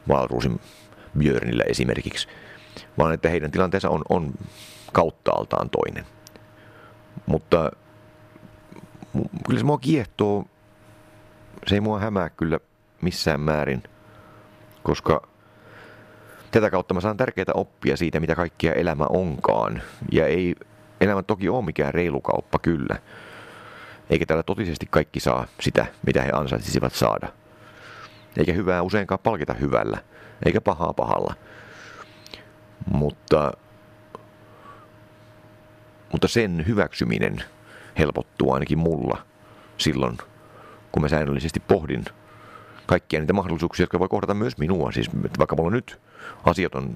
Valruusin 0.07 0.59
Björnillä 1.17 1.63
esimerkiksi, 1.67 2.27
vaan 2.97 3.13
että 3.13 3.29
heidän 3.29 3.51
tilanteensa 3.51 3.89
on, 3.89 4.01
on 4.09 4.31
kauttaaltaan 4.93 5.69
toinen. 5.69 6.05
Mutta 7.25 7.71
kyllä 9.47 9.59
se 9.59 9.65
mua 9.65 9.77
kiehtoo, 9.77 10.45
se 11.67 11.75
ei 11.75 11.81
mua 11.81 11.99
hämää 11.99 12.29
kyllä 12.29 12.59
missään 13.01 13.39
määrin, 13.39 13.83
koska 14.83 15.27
tätä 16.51 16.69
kautta 16.69 16.93
mä 16.93 17.01
saan 17.01 17.17
tärkeitä 17.17 17.51
oppia 17.55 17.97
siitä, 17.97 18.19
mitä 18.19 18.35
kaikkia 18.35 18.73
elämä 18.73 19.05
onkaan. 19.09 19.81
Ja 20.11 20.27
ei 20.27 20.55
elämä 21.01 21.23
toki 21.23 21.49
ole 21.49 21.65
mikään 21.65 21.93
reilu 21.93 22.21
kauppa 22.21 22.59
kyllä. 22.59 22.95
Eikä 24.09 24.25
täällä 24.25 24.43
totisesti 24.43 24.87
kaikki 24.89 25.19
saa 25.19 25.47
sitä, 25.59 25.85
mitä 26.05 26.21
he 26.21 26.31
ansaitsisivat 26.33 26.93
saada. 26.93 27.27
Eikä 28.37 28.53
hyvää 28.53 28.81
useinkaan 28.81 29.19
palkita 29.19 29.53
hyvällä, 29.53 29.97
eikä 30.45 30.61
pahaa 30.61 30.93
pahalla. 30.93 31.33
Mutta, 32.91 33.51
mutta 36.11 36.27
sen 36.27 36.63
hyväksyminen 36.67 37.43
helpottuu 37.97 38.53
ainakin 38.53 38.77
mulla 38.79 39.17
silloin, 39.77 40.17
kun 40.93 41.01
mä 41.01 41.09
säännöllisesti 41.09 41.59
pohdin 41.59 42.05
kaikkia 42.85 43.19
niitä 43.19 43.33
mahdollisuuksia, 43.33 43.83
jotka 43.83 43.99
voi 43.99 44.09
kohdata 44.09 44.33
myös 44.33 44.57
minua. 44.57 44.91
Siis 44.91 45.09
vaikka 45.39 45.55
mulla 45.55 45.71
nyt 45.71 46.01
asiat 46.43 46.75
on 46.75 46.95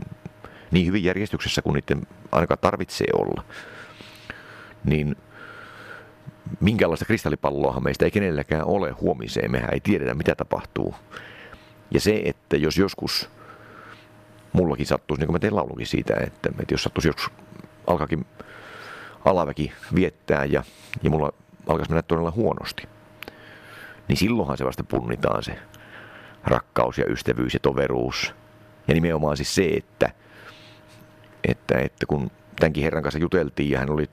niin 0.71 0.85
hyvin 0.85 1.03
järjestyksessä 1.03 1.61
kuin 1.61 1.73
niiden 1.73 2.07
ainakaan 2.31 2.59
tarvitsee 2.61 3.07
olla, 3.13 3.43
niin 4.83 5.15
minkälaista 6.59 7.05
kristallipalloahan 7.05 7.83
meistä 7.83 8.05
ei 8.05 8.11
kenelläkään 8.11 8.65
ole 8.65 8.91
huomiseen. 8.91 9.51
Mehän 9.51 9.73
ei 9.73 9.79
tiedetä, 9.79 10.13
mitä 10.13 10.35
tapahtuu. 10.35 10.95
Ja 11.91 11.99
se, 11.99 12.21
että 12.25 12.57
jos 12.57 12.77
joskus 12.77 13.29
mullakin 14.53 14.85
sattuisi, 14.85 15.21
niin 15.21 15.27
kuin 15.27 15.35
mä 15.35 15.39
teen 15.39 15.55
laulunkin 15.55 15.87
siitä, 15.87 16.13
että, 16.13 16.49
että 16.59 16.73
jos 16.73 16.83
sattuisi 16.83 17.07
joskus 17.07 17.29
alkaakin 17.87 18.25
alaväki 19.25 19.71
viettää 19.95 20.45
ja, 20.45 20.63
ja 21.03 21.09
mulla 21.09 21.33
alkaisi 21.67 21.91
mennä 21.91 22.01
todella 22.01 22.31
huonosti, 22.31 22.83
niin 24.07 24.17
silloinhan 24.17 24.57
se 24.57 24.65
vasta 24.65 24.83
punnitaan 24.83 25.43
se 25.43 25.59
rakkaus 26.43 26.97
ja 26.97 27.05
ystävyys 27.09 27.53
ja 27.53 27.59
toveruus. 27.59 28.33
Ja 28.87 28.93
nimenomaan 28.93 29.37
siis 29.37 29.55
se, 29.55 29.65
että, 29.65 30.09
että, 31.47 31.77
että 31.79 32.05
kun 32.05 32.31
tämänkin 32.59 32.83
herran 32.83 33.03
kanssa 33.03 33.19
juteltiin 33.19 33.69
ja 33.69 33.79
hän 33.79 33.89
oli, 33.89 34.09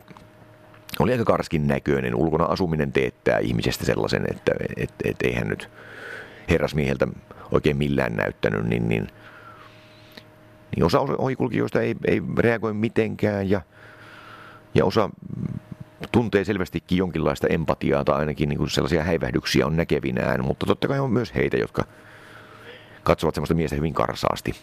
oli 0.98 1.12
aika 1.12 1.24
karskin 1.24 1.66
näköinen, 1.66 2.14
ulkona 2.14 2.44
asuminen 2.44 2.92
teettää 2.92 3.38
ihmisestä 3.38 3.84
sellaisen, 3.84 4.24
että 4.30 4.52
et, 4.76 4.94
et, 5.04 5.16
ei 5.22 5.34
hän 5.34 5.48
nyt 5.48 5.70
herrasmieheltä 6.48 7.08
oikein 7.50 7.76
millään 7.76 8.16
näyttänyt, 8.16 8.64
niin, 8.64 8.88
niin, 8.88 9.08
niin 10.76 10.84
osa 10.84 11.00
ohikulkijoista 11.00 11.80
ei, 11.80 11.94
ei 12.06 12.22
reagoi 12.38 12.74
mitenkään 12.74 13.50
ja, 13.50 13.60
ja 14.74 14.84
osa 14.84 15.10
tuntee 16.12 16.44
selvästikin 16.44 16.98
jonkinlaista 16.98 17.46
empatiaa 17.46 18.04
tai 18.04 18.18
ainakin 18.18 18.48
niin 18.48 18.58
kuin 18.58 18.70
sellaisia 18.70 19.04
häivähdyksiä 19.04 19.66
on 19.66 19.76
näkevinään, 19.76 20.44
mutta 20.44 20.66
totta 20.66 20.88
kai 20.88 20.98
on 20.98 21.10
myös 21.10 21.34
heitä, 21.34 21.56
jotka 21.56 21.84
katsovat 23.02 23.34
semmoista 23.34 23.54
miestä 23.54 23.76
hyvin 23.76 23.94
karsaasti. 23.94 24.54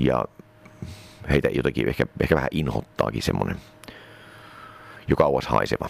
Ja 0.00 0.24
heitä 1.30 1.48
jotenkin 1.48 1.88
ehkä, 1.88 2.06
ehkä 2.20 2.34
vähän 2.34 2.48
inhottaakin 2.50 3.22
semmoinen 3.22 3.56
jo 5.08 5.16
kauas 5.16 5.46
haiseva 5.46 5.88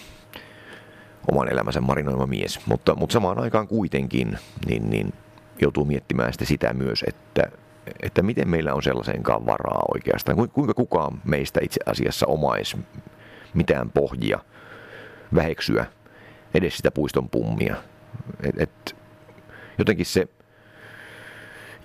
oman 1.31 1.52
elämänsä 1.52 1.81
marinoima 1.81 2.26
mies. 2.26 2.66
Mutta, 2.66 2.94
mutta 2.94 3.12
samaan 3.12 3.38
aikaan 3.38 3.68
kuitenkin 3.68 4.38
niin, 4.66 4.90
niin 4.90 5.12
joutuu 5.61 5.85
miettimään 5.85 6.33
sitä, 6.33 6.44
sitä 6.44 6.74
myös, 6.74 7.05
että, 7.09 7.42
että 8.02 8.22
miten 8.22 8.48
meillä 8.48 8.74
on 8.74 8.83
sellaiseenkaan 8.83 9.46
varaa 9.46 9.83
oikeastaan. 9.94 10.48
Kuinka 10.48 10.74
kukaan 10.74 11.20
meistä 11.24 11.61
itse 11.62 11.81
asiassa 11.87 12.26
omais 12.26 12.76
mitään 13.54 13.90
pohjia 13.90 14.38
väheksyä 15.34 15.86
edes 16.54 16.76
sitä 16.76 16.90
puiston 16.90 17.28
pummia. 17.28 17.76
Et, 18.42 18.60
et, 18.60 18.96
jotenkin 19.78 20.06
se 20.06 20.28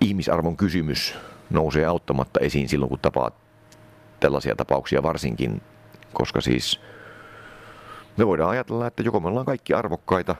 ihmisarvon 0.00 0.56
kysymys 0.56 1.14
nousee 1.50 1.84
auttamatta 1.84 2.40
esiin 2.40 2.68
silloin, 2.68 2.88
kun 2.88 2.98
tapaat 2.98 3.34
tällaisia 4.20 4.56
tapauksia 4.56 5.02
varsinkin, 5.02 5.62
koska 6.12 6.40
siis 6.40 6.80
me 8.16 8.26
voidaan 8.26 8.50
ajatella, 8.50 8.86
että 8.86 9.02
joko 9.02 9.20
me 9.20 9.28
ollaan 9.28 9.46
kaikki 9.46 9.74
arvokkaita, 9.74 10.36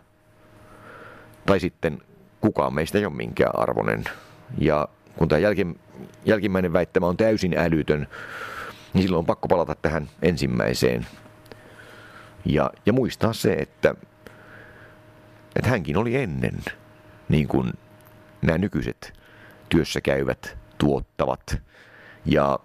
tai 1.46 1.60
sitten 1.60 2.02
kukaan 2.40 2.74
meistä 2.74 2.98
ei 2.98 3.06
ole 3.06 3.14
minkään 3.14 3.58
arvoinen. 3.58 4.04
Ja 4.58 4.88
kun 5.16 5.28
tämä 5.28 5.38
jälki, 5.38 5.66
jälkimmäinen 6.24 6.72
väittämä 6.72 7.06
on 7.06 7.16
täysin 7.16 7.58
älytön, 7.58 8.08
niin 8.94 9.02
silloin 9.02 9.18
on 9.18 9.26
pakko 9.26 9.48
palata 9.48 9.74
tähän 9.74 10.08
ensimmäiseen. 10.22 11.06
Ja, 12.44 12.70
ja 12.86 12.92
muistaa 12.92 13.32
se, 13.32 13.52
että, 13.52 13.94
että 15.56 15.70
hänkin 15.70 15.96
oli 15.96 16.16
ennen, 16.16 16.58
niin 17.28 17.48
kuin 17.48 17.72
nämä 18.42 18.58
nykyiset 18.58 19.12
työssä 19.68 20.00
käyvät, 20.00 20.58
tuottavat 20.78 21.56
ja 22.24 22.58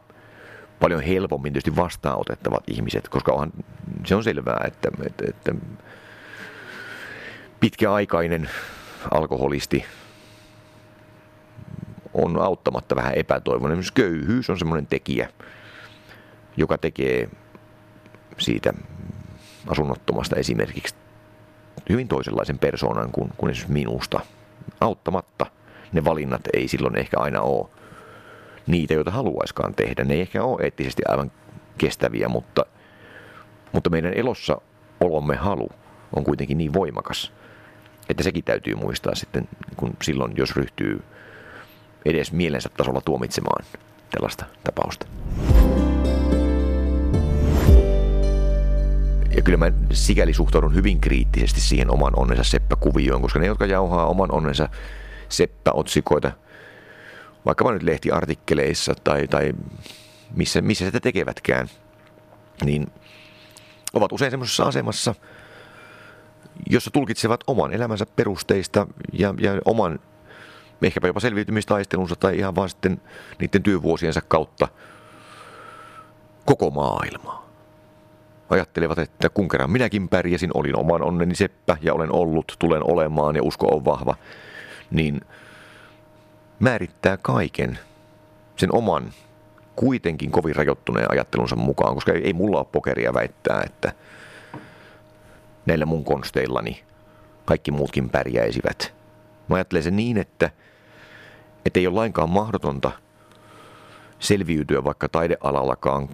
paljon 0.79 1.01
helpommin 1.01 1.53
tietysti 1.53 1.75
vastaanotettavat 1.75 2.63
ihmiset, 2.67 3.09
koska 3.09 3.31
onhan, 3.31 3.51
se 4.05 4.15
on 4.15 4.23
selvää, 4.23 4.63
että, 4.67 4.89
että, 5.05 5.23
että 5.29 5.55
pitkäaikainen 7.59 8.49
alkoholisti 9.11 9.85
on 12.13 12.41
auttamatta 12.41 12.95
vähän 12.95 13.13
epätoivoinen. 13.13 13.77
Myös 13.77 13.91
köyhyys 13.91 14.49
on 14.49 14.59
semmoinen 14.59 14.87
tekijä, 14.87 15.29
joka 16.57 16.77
tekee 16.77 17.29
siitä 18.37 18.73
asunnottomasta 19.67 20.35
esimerkiksi 20.35 20.95
hyvin 21.89 22.07
toisenlaisen 22.07 22.59
persoonan 22.59 23.11
kuin, 23.11 23.29
kuin 23.37 23.51
esimerkiksi 23.51 23.73
minusta. 23.73 24.19
Auttamatta 24.81 25.45
ne 25.91 26.03
valinnat 26.03 26.41
ei 26.53 26.67
silloin 26.67 26.97
ehkä 26.97 27.17
aina 27.19 27.41
ole 27.41 27.69
niitä, 28.67 28.93
joita 28.93 29.11
haluaiskaan 29.11 29.75
tehdä. 29.75 30.03
Ne 30.03 30.13
ei 30.13 30.21
ehkä 30.21 30.43
ole 30.43 30.63
eettisesti 30.63 31.01
aivan 31.07 31.31
kestäviä, 31.77 32.29
mutta, 32.29 32.65
mutta 33.71 33.89
meidän 33.89 34.13
elossa 34.13 34.61
olomme 35.01 35.35
halu 35.35 35.69
on 36.15 36.23
kuitenkin 36.23 36.57
niin 36.57 36.73
voimakas, 36.73 37.33
että 38.09 38.23
sekin 38.23 38.43
täytyy 38.43 38.75
muistaa 38.75 39.15
sitten 39.15 39.49
kun 39.75 39.93
silloin, 40.01 40.33
jos 40.35 40.55
ryhtyy 40.55 41.03
edes 42.05 42.31
mielensä 42.31 42.69
tasolla 42.77 43.01
tuomitsemaan 43.01 43.65
tällaista 44.11 44.45
tapausta. 44.63 45.05
Ja 49.35 49.41
kyllä 49.41 49.57
mä 49.57 49.71
sikäli 49.91 50.33
suhtaudun 50.33 50.75
hyvin 50.75 51.01
kriittisesti 51.01 51.61
siihen 51.61 51.91
oman 51.91 52.13
onnensa 52.15 52.43
Seppä-kuvioon, 52.43 53.21
koska 53.21 53.39
ne, 53.39 53.45
jotka 53.47 53.65
jauhaa 53.65 54.05
oman 54.05 54.31
onnensa 54.31 54.69
Seppä-otsikoita, 55.29 56.31
vaikka 57.45 57.71
nyt 57.71 57.83
lehtiartikkeleissa 57.83 58.95
tai, 59.03 59.27
tai 59.27 59.53
missä, 60.35 60.61
missä 60.61 60.85
sitä 60.85 60.99
tekevätkään, 60.99 61.67
niin 62.65 62.87
ovat 63.93 64.11
usein 64.11 64.31
semmoisessa 64.31 64.63
asemassa, 64.63 65.15
jossa 66.69 66.91
tulkitsevat 66.91 67.43
oman 67.47 67.73
elämänsä 67.73 68.05
perusteista 68.05 68.87
ja, 69.13 69.33
ja 69.39 69.51
oman 69.65 69.99
ehkäpä 70.81 71.07
jopa 71.07 71.19
selviytymistaistelunsa 71.19 72.15
tai 72.15 72.37
ihan 72.37 72.55
vaan 72.55 72.69
sitten 72.69 73.01
niiden 73.39 73.63
työvuosiensa 73.63 74.21
kautta 74.21 74.67
koko 76.45 76.69
maailmaa. 76.69 77.52
Ajattelevat, 78.53 78.99
että 78.99 79.29
kun 79.29 79.47
kerran 79.47 79.71
minäkin 79.71 80.09
pärjäsin, 80.09 80.51
olin 80.53 80.75
oman 80.75 81.03
onneni 81.03 81.35
seppä 81.35 81.77
ja 81.81 81.93
olen 81.93 82.11
ollut, 82.11 82.55
tulen 82.59 82.91
olemaan 82.91 83.35
ja 83.35 83.43
usko 83.43 83.67
on 83.67 83.85
vahva, 83.85 84.15
niin 84.91 85.21
määrittää 86.59 87.17
kaiken 87.17 87.79
sen 88.55 88.75
oman 88.75 89.13
kuitenkin 89.75 90.31
kovin 90.31 90.55
rajoittuneen 90.55 91.11
ajattelunsa 91.11 91.55
mukaan, 91.55 91.95
koska 91.95 92.11
ei, 92.11 92.33
mulla 92.33 92.57
ole 92.57 92.67
pokeria 92.71 93.13
väittää, 93.13 93.63
että 93.65 93.93
näillä 95.65 95.85
mun 95.85 96.03
konsteillani 96.03 96.83
kaikki 97.45 97.71
muutkin 97.71 98.09
pärjäisivät. 98.09 98.93
Mä 99.47 99.55
ajattelen 99.55 99.83
sen 99.83 99.95
niin, 99.95 100.17
että, 100.17 100.49
että 101.65 101.79
ei 101.79 101.87
ole 101.87 101.95
lainkaan 101.95 102.29
mahdotonta 102.29 102.91
selviytyä 104.19 104.83
vaikka 104.83 105.09
taidealallakaan. 105.09 106.09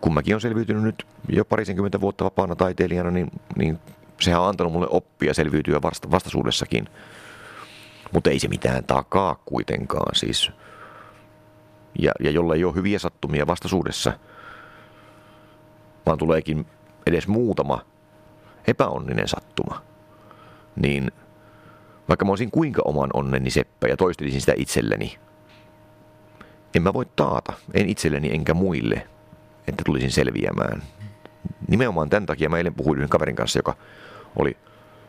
Kun 0.00 0.14
mäkin 0.14 0.34
olen 0.34 0.40
selviytynyt 0.40 0.82
nyt 0.82 1.06
jo 1.28 1.44
parisenkymmentä 1.44 2.00
vuotta 2.00 2.24
vapaana 2.24 2.56
taiteilijana, 2.56 3.10
niin, 3.10 3.30
niin 3.56 3.78
sehän 4.20 4.40
on 4.40 4.48
antanut 4.48 4.72
mulle 4.72 4.86
oppia 4.90 5.34
selviytyä 5.34 5.82
vasta, 5.82 6.10
vastaisuudessakin. 6.10 6.88
Mutta 8.12 8.30
ei 8.30 8.38
se 8.38 8.48
mitään 8.48 8.84
takaa 8.84 9.42
kuitenkaan 9.44 10.14
siis. 10.14 10.50
Ja, 11.98 12.12
ja 12.20 12.30
jolla 12.30 12.54
ei 12.54 12.64
ole 12.64 12.74
hyviä 12.74 12.98
sattumia 12.98 13.46
vastaisuudessa, 13.46 14.12
vaan 16.06 16.18
tuleekin 16.18 16.66
edes 17.06 17.28
muutama 17.28 17.84
epäonninen 18.66 19.28
sattuma, 19.28 19.82
niin 20.76 21.12
vaikka 22.08 22.24
mä 22.24 22.32
olisin 22.32 22.50
kuinka 22.50 22.82
oman 22.84 23.10
onneni 23.14 23.50
seppä 23.50 23.88
ja 23.88 23.96
toistelisin 23.96 24.40
sitä 24.40 24.52
itselleni, 24.56 25.18
en 26.74 26.82
mä 26.82 26.92
voi 26.92 27.06
taata, 27.16 27.52
en 27.74 27.88
itselleni 27.88 28.30
enkä 28.32 28.54
muille, 28.54 29.06
että 29.68 29.82
tulisin 29.86 30.10
selviämään. 30.10 30.82
Nimenomaan 31.68 32.10
tämän 32.10 32.26
takia 32.26 32.48
mä 32.48 32.56
eilen 32.56 32.74
puhuin 32.74 32.96
yhden 32.98 33.08
kaverin 33.08 33.36
kanssa, 33.36 33.58
joka 33.58 33.76
oli 34.36 34.56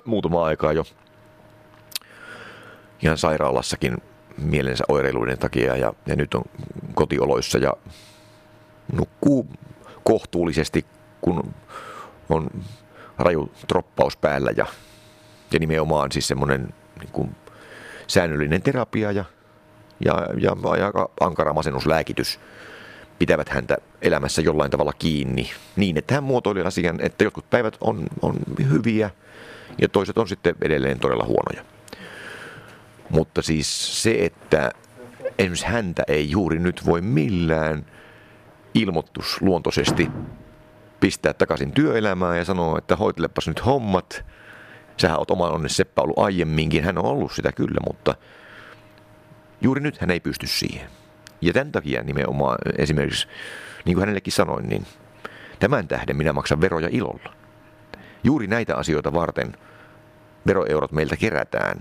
muutama 0.06 0.46
aikaa 0.46 0.74
jo 0.74 0.84
ihan 3.04 3.18
sairaalassakin 3.18 3.98
mielensä 4.38 4.84
oireiluiden 4.88 5.38
takia 5.38 5.76
ja, 5.78 5.94
ja 6.06 6.16
nyt 6.16 6.34
on 6.34 6.44
kotioloissa 6.94 7.58
ja 7.58 7.74
nukkuu 8.94 9.48
kohtuullisesti, 10.04 10.86
kun 11.22 11.54
on 12.30 12.50
raju 13.18 13.52
troppaus 13.68 14.18
päällä 14.18 14.52
ja, 14.58 14.66
ja 15.52 15.60
nimenomaan 15.60 16.12
siis 16.12 16.28
semmoinen 16.28 16.74
niin 17.00 17.36
säännöllinen 18.08 18.62
terapia 18.62 19.12
ja, 19.12 19.26
ja, 20.06 20.28
ja 20.38 20.56
aika 20.64 21.10
ankara 21.20 21.54
masennuslääkitys 21.54 22.40
pitävät 23.20 23.50
häntä 23.50 23.78
elämässä 24.02 24.42
jollain 24.42 24.72
tavalla 24.72 24.94
kiinni 24.94 25.52
niin, 25.76 25.98
että 25.98 26.14
hän 26.14 26.24
muotoili 26.24 26.62
asian, 26.62 27.00
että 27.02 27.24
jotkut 27.24 27.50
päivät 27.50 27.78
on, 27.82 28.04
on 28.22 28.36
hyviä 28.70 29.10
ja 29.82 29.90
toiset 29.90 30.18
on 30.18 30.28
sitten 30.28 30.56
edelleen 30.62 31.00
todella 31.00 31.26
huonoja. 31.26 31.66
Mutta 33.10 33.42
siis 33.42 34.04
se, 34.04 34.16
että 34.20 34.72
esimerkiksi 35.40 35.66
häntä 35.66 36.04
ei 36.08 36.30
juuri 36.30 36.60
nyt 36.60 36.86
voi 36.86 37.02
millään 37.02 37.86
ilmoitusluontoisesti 38.74 40.10
pistää 41.00 41.34
takaisin 41.34 41.72
työelämään 41.72 42.38
ja 42.38 42.46
sanoa, 42.46 42.78
että 42.78 42.96
hoitelepas 42.96 43.48
nyt 43.48 43.66
hommat. 43.66 44.26
Sähän 44.98 45.20
oot 45.20 45.32
oman 45.32 45.52
onnesi 45.52 45.76
Seppä 45.76 46.02
ollut 46.02 46.20
aiemminkin, 46.20 46.84
hän 46.84 46.98
on 46.98 47.06
ollut 47.06 47.32
sitä 47.32 47.52
kyllä, 47.52 47.80
mutta 47.88 48.16
juuri 49.62 49.82
nyt 49.82 49.98
hän 49.98 50.12
ei 50.12 50.20
pysty 50.20 50.48
siihen. 50.48 50.99
Ja 51.42 51.54
tämän 51.54 51.72
takia 51.72 52.04
nimenomaan 52.04 52.58
esimerkiksi, 52.78 53.28
niin 53.86 53.96
kuin 53.96 54.02
hänellekin 54.02 54.34
sanoin, 54.34 54.70
niin 54.70 54.86
tämän 55.60 55.88
tähden 55.88 56.16
minä 56.16 56.34
maksan 56.34 56.62
veroja 56.62 56.88
ilolla. 56.92 57.34
Juuri 58.24 58.48
näitä 58.48 58.76
asioita 58.76 59.14
varten 59.14 59.54
veroeurot 60.48 60.92
meiltä 60.92 61.16
kerätään, 61.16 61.80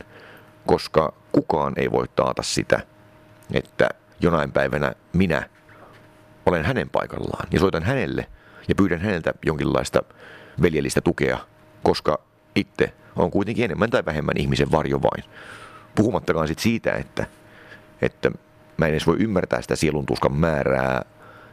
koska 0.66 1.12
kukaan 1.32 1.72
ei 1.76 1.90
voi 1.90 2.08
taata 2.16 2.42
sitä, 2.42 2.80
että 3.52 3.88
jonain 4.20 4.52
päivänä 4.52 4.92
minä 5.12 5.48
olen 6.46 6.64
hänen 6.64 6.90
paikallaan 6.90 7.48
ja 7.50 7.60
soitan 7.60 7.82
hänelle 7.82 8.26
ja 8.68 8.74
pyydän 8.74 9.00
häneltä 9.00 9.32
jonkinlaista 9.46 10.02
veljellistä 10.62 11.00
tukea, 11.00 11.38
koska 11.82 12.18
itse 12.54 12.92
on 13.16 13.30
kuitenkin 13.30 13.64
enemmän 13.64 13.90
tai 13.90 14.04
vähemmän 14.06 14.36
ihmisen 14.36 14.70
varjo 14.70 15.02
vain. 15.02 15.24
Puhumattakaan 15.94 16.48
sit 16.48 16.58
siitä, 16.58 16.92
että, 16.92 17.26
että 18.02 18.30
mä 18.78 18.86
en 18.86 18.92
edes 18.92 19.06
voi 19.06 19.16
ymmärtää 19.18 19.62
sitä 19.62 19.76
sielun 19.76 20.06
tuskan 20.06 20.32
määrää, 20.32 21.04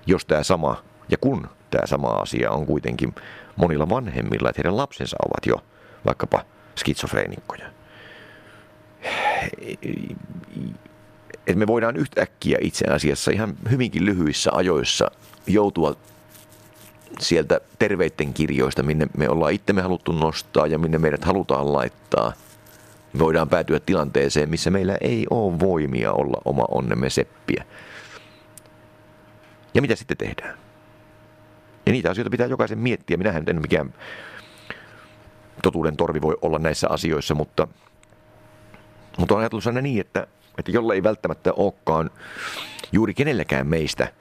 jos 0.06 0.26
tämä 0.26 0.44
sama, 0.44 0.84
ja 1.10 1.18
kun 1.18 1.48
tämä 1.72 1.86
sama 1.86 2.08
asia 2.08 2.52
on 2.52 2.66
kuitenkin 2.66 3.16
monilla 3.56 3.90
vanhemmilla, 3.90 4.50
että 4.50 4.60
heidän 4.60 4.78
lapsensa 4.78 5.18
ovat 5.28 5.46
jo 5.46 5.64
vaikkapa 6.06 6.46
skitsofreenikkoja. 6.76 7.66
Että 11.48 11.60
me 11.60 11.68
voidaan 11.68 11.96
yhtäkkiä 11.96 12.58
itse 12.62 12.86
asiassa 12.88 13.32
ihan 13.32 13.56
hyvinkin 13.72 14.06
lyhyissä 14.06 14.52
ajoissa 14.54 15.12
joutua 15.48 15.96
sieltä 17.20 17.62
terveiden 17.80 18.34
kirjoista, 18.34 18.84
minne 18.84 19.08
me 19.18 19.30
ollaan 19.30 19.54
itsemme 19.54 19.82
haluttu 19.82 20.12
nostaa 20.12 20.68
ja 20.68 20.80
minne 20.80 20.98
meidät 20.98 21.26
halutaan 21.26 21.74
laittaa, 21.74 22.34
voidaan 23.20 23.50
päätyä 23.50 23.80
tilanteeseen, 23.80 24.50
missä 24.50 24.72
meillä 24.72 24.98
ei 25.02 25.26
ole 25.30 25.60
voimia 25.60 26.12
olla 26.12 26.42
oma 26.46 26.66
onnemme 26.72 27.10
seppiä. 27.10 27.66
Ja 29.74 29.82
mitä 29.82 29.96
sitten 29.96 30.18
tehdään? 30.18 30.58
Ja 31.86 31.92
niitä 31.92 32.10
asioita 32.10 32.30
pitää 32.30 32.48
jokaisen 32.48 32.80
miettiä. 32.80 33.18
Minähän 33.18 33.44
en 33.48 33.62
mikään 33.62 33.94
totuuden 35.64 35.98
torvi 35.98 36.22
voi 36.22 36.38
olla 36.42 36.60
näissä 36.60 36.88
asioissa, 36.90 37.36
mutta, 37.36 37.68
mutta 39.18 39.34
on 39.36 39.40
ajatellut 39.40 39.68
aina 39.68 39.82
niin, 39.82 40.02
että, 40.02 40.28
että 40.58 40.72
jolle 40.72 40.94
ei 40.94 41.04
välttämättä 41.04 41.54
olekaan 41.54 42.10
juuri 42.92 43.14
kenelläkään 43.14 43.68
meistä– 43.68 44.08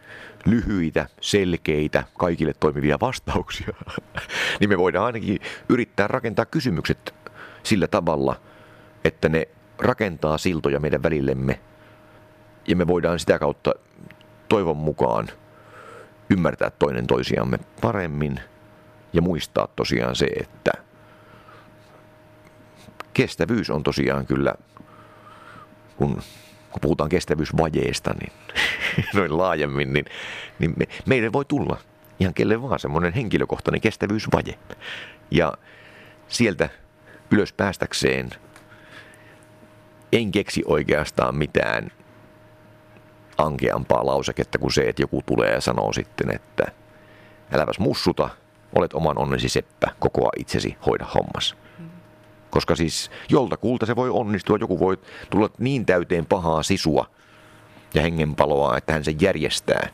lyhyitä, 0.46 1.06
selkeitä, 1.20 2.04
kaikille 2.18 2.52
toimivia 2.60 3.00
vastauksia, 3.00 3.74
niin 4.60 4.68
me 4.68 4.78
voidaan 4.78 5.06
ainakin 5.06 5.38
yrittää 5.68 6.06
rakentaa 6.08 6.44
kysymykset 6.44 7.14
sillä 7.62 7.86
tavalla, 7.88 8.40
että 9.04 9.28
ne 9.28 9.48
rakentaa 9.78 10.38
siltoja 10.38 10.80
meidän 10.80 11.02
välillemme 11.02 11.60
ja 12.66 12.76
me 12.76 12.86
voidaan 12.86 13.18
sitä 13.18 13.38
kautta 13.38 13.74
toivon 14.48 14.76
mukaan 14.76 15.28
ymmärtää 16.30 16.70
toinen 16.70 17.06
toisiamme 17.06 17.58
paremmin 17.80 18.40
ja 19.12 19.22
muistaa 19.22 19.68
tosiaan 19.76 20.16
se, 20.16 20.26
että 20.26 20.72
kestävyys 23.14 23.70
on 23.70 23.82
tosiaan 23.82 24.26
kyllä, 24.26 24.54
kun 25.96 26.22
kun 26.74 26.80
puhutaan 26.80 27.10
kestävyysvajeesta, 27.10 28.14
niin 28.20 28.32
noin 29.14 29.38
laajemmin, 29.38 29.92
niin, 29.92 30.04
niin 30.58 30.74
me, 30.76 30.86
meille 31.06 31.32
voi 31.32 31.44
tulla 31.44 31.78
ihan 32.20 32.34
kelle 32.34 32.62
vaan 32.62 32.78
semmoinen 32.78 33.12
henkilökohtainen 33.12 33.80
kestävyysvaje. 33.80 34.58
Ja 35.30 35.52
sieltä 36.28 36.68
ylös 37.30 37.52
päästäkseen 37.52 38.30
en 40.14 40.32
keksi 40.32 40.62
oikeastaan 40.66 41.36
mitään 41.36 41.90
ankeampaa 43.38 44.06
lauseketta 44.06 44.58
kuin 44.58 44.72
se, 44.72 44.88
että 44.88 45.02
joku 45.02 45.22
tulee 45.26 45.52
ja 45.52 45.60
sanoo 45.60 45.92
sitten, 45.92 46.34
että 46.34 46.64
äläpäs 47.52 47.78
mussuta, 47.78 48.28
olet 48.74 48.94
oman 48.94 49.18
onnesi 49.18 49.48
seppä, 49.48 49.86
kokoa 49.98 50.30
itsesi, 50.38 50.76
hoida 50.86 51.06
hommas. 51.14 51.56
Koska 52.50 52.76
siis 52.76 53.10
joltakulta 53.28 53.86
se 53.86 53.96
voi 53.96 54.10
onnistua, 54.10 54.56
joku 54.60 54.80
voi 54.80 54.98
tulla 55.30 55.50
niin 55.58 55.86
täyteen 55.86 56.26
pahaa 56.26 56.62
sisua 56.62 57.06
ja 57.94 58.02
hengenpaloa, 58.02 58.76
että 58.76 58.92
hän 58.92 59.04
sen 59.04 59.20
järjestää. 59.20 59.88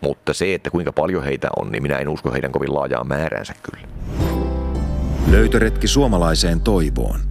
Mutta 0.00 0.34
se, 0.34 0.54
että 0.54 0.70
kuinka 0.70 0.92
paljon 0.92 1.24
heitä 1.24 1.48
on, 1.56 1.72
niin 1.72 1.82
minä 1.82 1.98
en 1.98 2.08
usko 2.08 2.32
heidän 2.32 2.52
kovin 2.52 2.74
laajaa 2.74 3.04
määräänsä 3.04 3.54
kyllä. 3.62 3.88
Löytöretki 5.30 5.88
suomalaiseen 5.88 6.60
toivoon. 6.60 7.27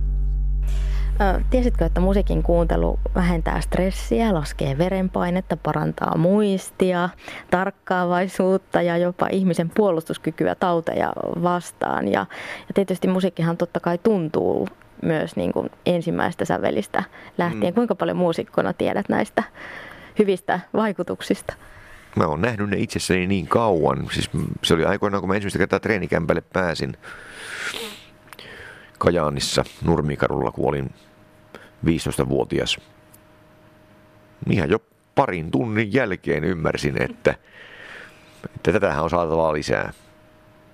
Tiesitkö, 1.49 1.85
että 1.85 1.99
musiikin 1.99 2.43
kuuntelu 2.43 2.99
vähentää 3.15 3.61
stressiä, 3.61 4.33
laskee 4.33 4.77
verenpainetta, 4.77 5.57
parantaa 5.57 6.17
muistia, 6.17 7.09
tarkkaavaisuutta 7.51 8.81
ja 8.81 8.97
jopa 8.97 9.27
ihmisen 9.31 9.71
puolustuskykyä 9.75 10.55
tauteja 10.55 11.13
vastaan. 11.43 12.07
Ja, 12.07 12.19
ja 12.67 12.73
tietysti 12.73 13.07
musiikkihan 13.07 13.57
totta 13.57 13.79
kai 13.79 13.97
tuntuu 13.97 14.67
myös 15.01 15.35
niin 15.35 15.53
kuin 15.53 15.69
ensimmäistä 15.85 16.45
sävelistä 16.45 17.03
lähtien. 17.37 17.73
Mm. 17.73 17.75
Kuinka 17.75 17.95
paljon 17.95 18.17
muusikkona 18.17 18.73
tiedät 18.73 19.09
näistä 19.09 19.43
hyvistä 20.19 20.59
vaikutuksista? 20.73 21.53
Mä 22.15 22.27
oon 22.27 22.41
nähnyt 22.41 22.69
ne 22.69 22.77
itsessäni 22.77 23.27
niin 23.27 23.47
kauan. 23.47 24.07
Siis 24.11 24.29
se 24.63 24.73
oli 24.73 24.85
aikoinaan, 24.85 25.21
kun 25.21 25.29
mä 25.29 25.35
ensimmäistä 25.35 25.59
kertaa 25.59 25.79
treenikämpälle 25.79 26.41
pääsin 26.53 26.97
Kajaanissa 28.97 29.63
Nurmikarulla, 29.85 30.51
kun 30.51 30.69
olin 30.69 30.89
15-vuotias. 31.85 32.77
Ihan 34.49 34.69
jo 34.69 34.79
parin 35.15 35.51
tunnin 35.51 35.93
jälkeen 35.93 36.43
ymmärsin, 36.43 37.01
että, 37.01 37.35
että 38.55 38.71
tätähän 38.71 39.03
on 39.03 39.09
saatavaa 39.09 39.53
lisää. 39.53 39.93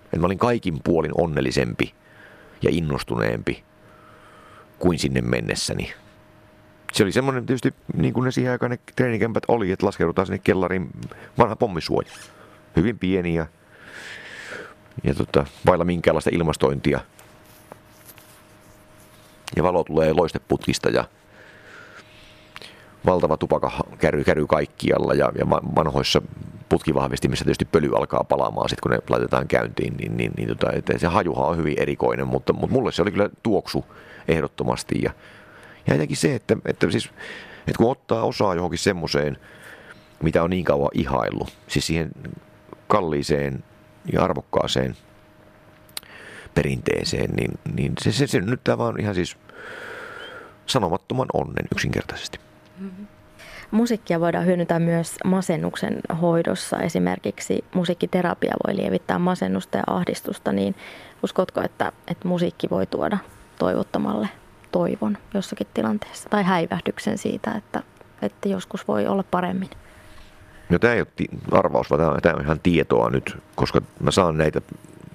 Että 0.03 0.19
mä 0.19 0.25
olin 0.25 0.37
kaikin 0.37 0.79
puolin 0.83 1.11
onnellisempi 1.17 1.93
ja 2.61 2.69
innostuneempi 2.73 3.63
kuin 4.79 4.99
sinne 4.99 5.21
mennessäni. 5.21 5.93
se 6.93 7.03
oli 7.03 7.11
semmoinen 7.11 7.45
tietysti, 7.45 7.73
niin 7.93 8.13
kuin 8.13 8.25
ne 8.25 8.31
siihen 8.31 8.51
aikaan 8.51 8.69
ne 8.69 8.79
treenikämpät 8.95 9.43
oli, 9.47 9.71
että 9.71 9.85
laskeudutaan 9.85 10.25
sinne 10.25 10.39
kellariin 10.43 10.89
vanha 11.37 11.55
pommisuoja. 11.55 12.11
Hyvin 12.75 12.99
pieni 12.99 13.35
ja, 13.35 13.45
ja 15.03 15.15
tota, 15.15 15.45
vailla 15.65 15.85
minkäänlaista 15.85 16.29
ilmastointia. 16.33 16.99
Ja 19.55 19.63
valo 19.63 19.83
tulee 19.83 20.13
loisteputkista 20.13 20.89
ja 20.89 21.05
valtava 23.05 23.37
tupaka 23.37 23.71
käry, 23.97 24.23
käry 24.23 24.47
kaikkialla 24.47 25.13
ja, 25.13 25.31
ja 25.39 25.49
vanhoissa 25.49 26.21
putkivahvistimissa 26.69 27.45
tietysti 27.45 27.65
pöly 27.65 27.91
alkaa 27.95 28.23
palaamaan 28.23 28.69
sitten 28.69 28.81
kun 28.83 28.91
ne 28.91 28.99
laitetaan 29.09 29.47
käyntiin, 29.47 29.97
niin, 29.97 30.17
niin, 30.17 30.31
niin 30.37 30.47
tota, 30.47 30.71
että 30.71 30.97
se 30.97 31.07
hajuhan 31.07 31.47
on 31.47 31.57
hyvin 31.57 31.79
erikoinen, 31.79 32.27
mutta, 32.27 32.53
mutta 32.53 32.73
mulle 32.73 32.91
se 32.91 33.01
oli 33.01 33.11
kyllä 33.11 33.29
tuoksu 33.43 33.85
ehdottomasti. 34.27 35.01
Ja, 35.01 35.11
ja 35.87 35.93
jotenkin 35.93 36.17
se, 36.17 36.35
että, 36.35 36.57
että, 36.65 36.91
siis, 36.91 37.09
että 37.57 37.77
kun 37.77 37.91
ottaa 37.91 38.23
osaa 38.23 38.55
johonkin 38.55 38.79
semmoiseen, 38.79 39.37
mitä 40.23 40.43
on 40.43 40.49
niin 40.49 40.65
kauan 40.65 40.89
ihaillut, 40.93 41.53
siis 41.67 41.87
siihen 41.87 42.11
kalliiseen 42.87 43.63
ja 44.13 44.23
arvokkaaseen 44.23 44.95
perinteeseen, 46.55 47.29
niin, 47.35 47.59
niin 47.75 47.93
se, 48.01 48.11
se, 48.11 48.27
se 48.27 48.41
nyt 48.41 48.63
tämä 48.63 48.77
vaan 48.77 48.99
ihan 48.99 49.15
siis 49.15 49.37
sanomattoman 50.65 51.27
onnen 51.33 51.65
yksinkertaisesti. 51.71 52.39
Mm-hmm. 52.79 53.07
Musiikkia 53.71 54.19
voidaan 54.19 54.45
hyödyntää 54.45 54.79
myös 54.79 55.15
masennuksen 55.25 55.99
hoidossa. 56.21 56.79
Esimerkiksi 56.79 57.63
musiikkiterapia 57.73 58.53
voi 58.67 58.75
lievittää 58.75 59.19
masennusta 59.19 59.77
ja 59.77 59.83
ahdistusta, 59.87 60.51
niin 60.51 60.75
uskotko, 61.23 61.61
että, 61.61 61.91
että 62.07 62.27
musiikki 62.27 62.69
voi 62.69 62.85
tuoda 62.85 63.17
toivottomalle 63.59 64.29
toivon 64.71 65.17
jossakin 65.33 65.67
tilanteessa 65.73 66.29
tai 66.29 66.43
häivähdyksen 66.43 67.17
siitä, 67.17 67.51
että, 67.51 67.83
että 68.21 68.49
joskus 68.49 68.87
voi 68.87 69.07
olla 69.07 69.23
paremmin? 69.31 69.69
No 70.69 70.79
tämä 70.79 70.93
ei 70.93 71.01
ole 71.01 71.07
arvaus, 71.51 71.89
vaan 71.89 72.01
on, 72.01 72.21
tämä 72.21 72.35
on 72.35 72.41
ihan 72.41 72.59
tietoa 72.59 73.09
nyt, 73.09 73.37
koska 73.55 73.81
mä 73.99 74.11
saan 74.11 74.37
näitä 74.37 74.61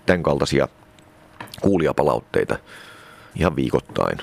tämän 0.07 0.23
kaltaisia 0.23 0.69
kuulijapalautteita 1.63 2.59
ihan 3.37 3.57
viikoittain. 3.57 4.19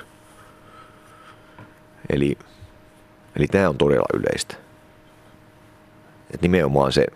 Eli 2.10 2.38
Eli 3.36 3.46
tämä 3.46 3.68
on 3.68 3.78
todella 3.78 4.06
yleistä. 4.14 4.56
Et 6.34 6.42
nimenomaan 6.42 6.92
se, 6.92 7.06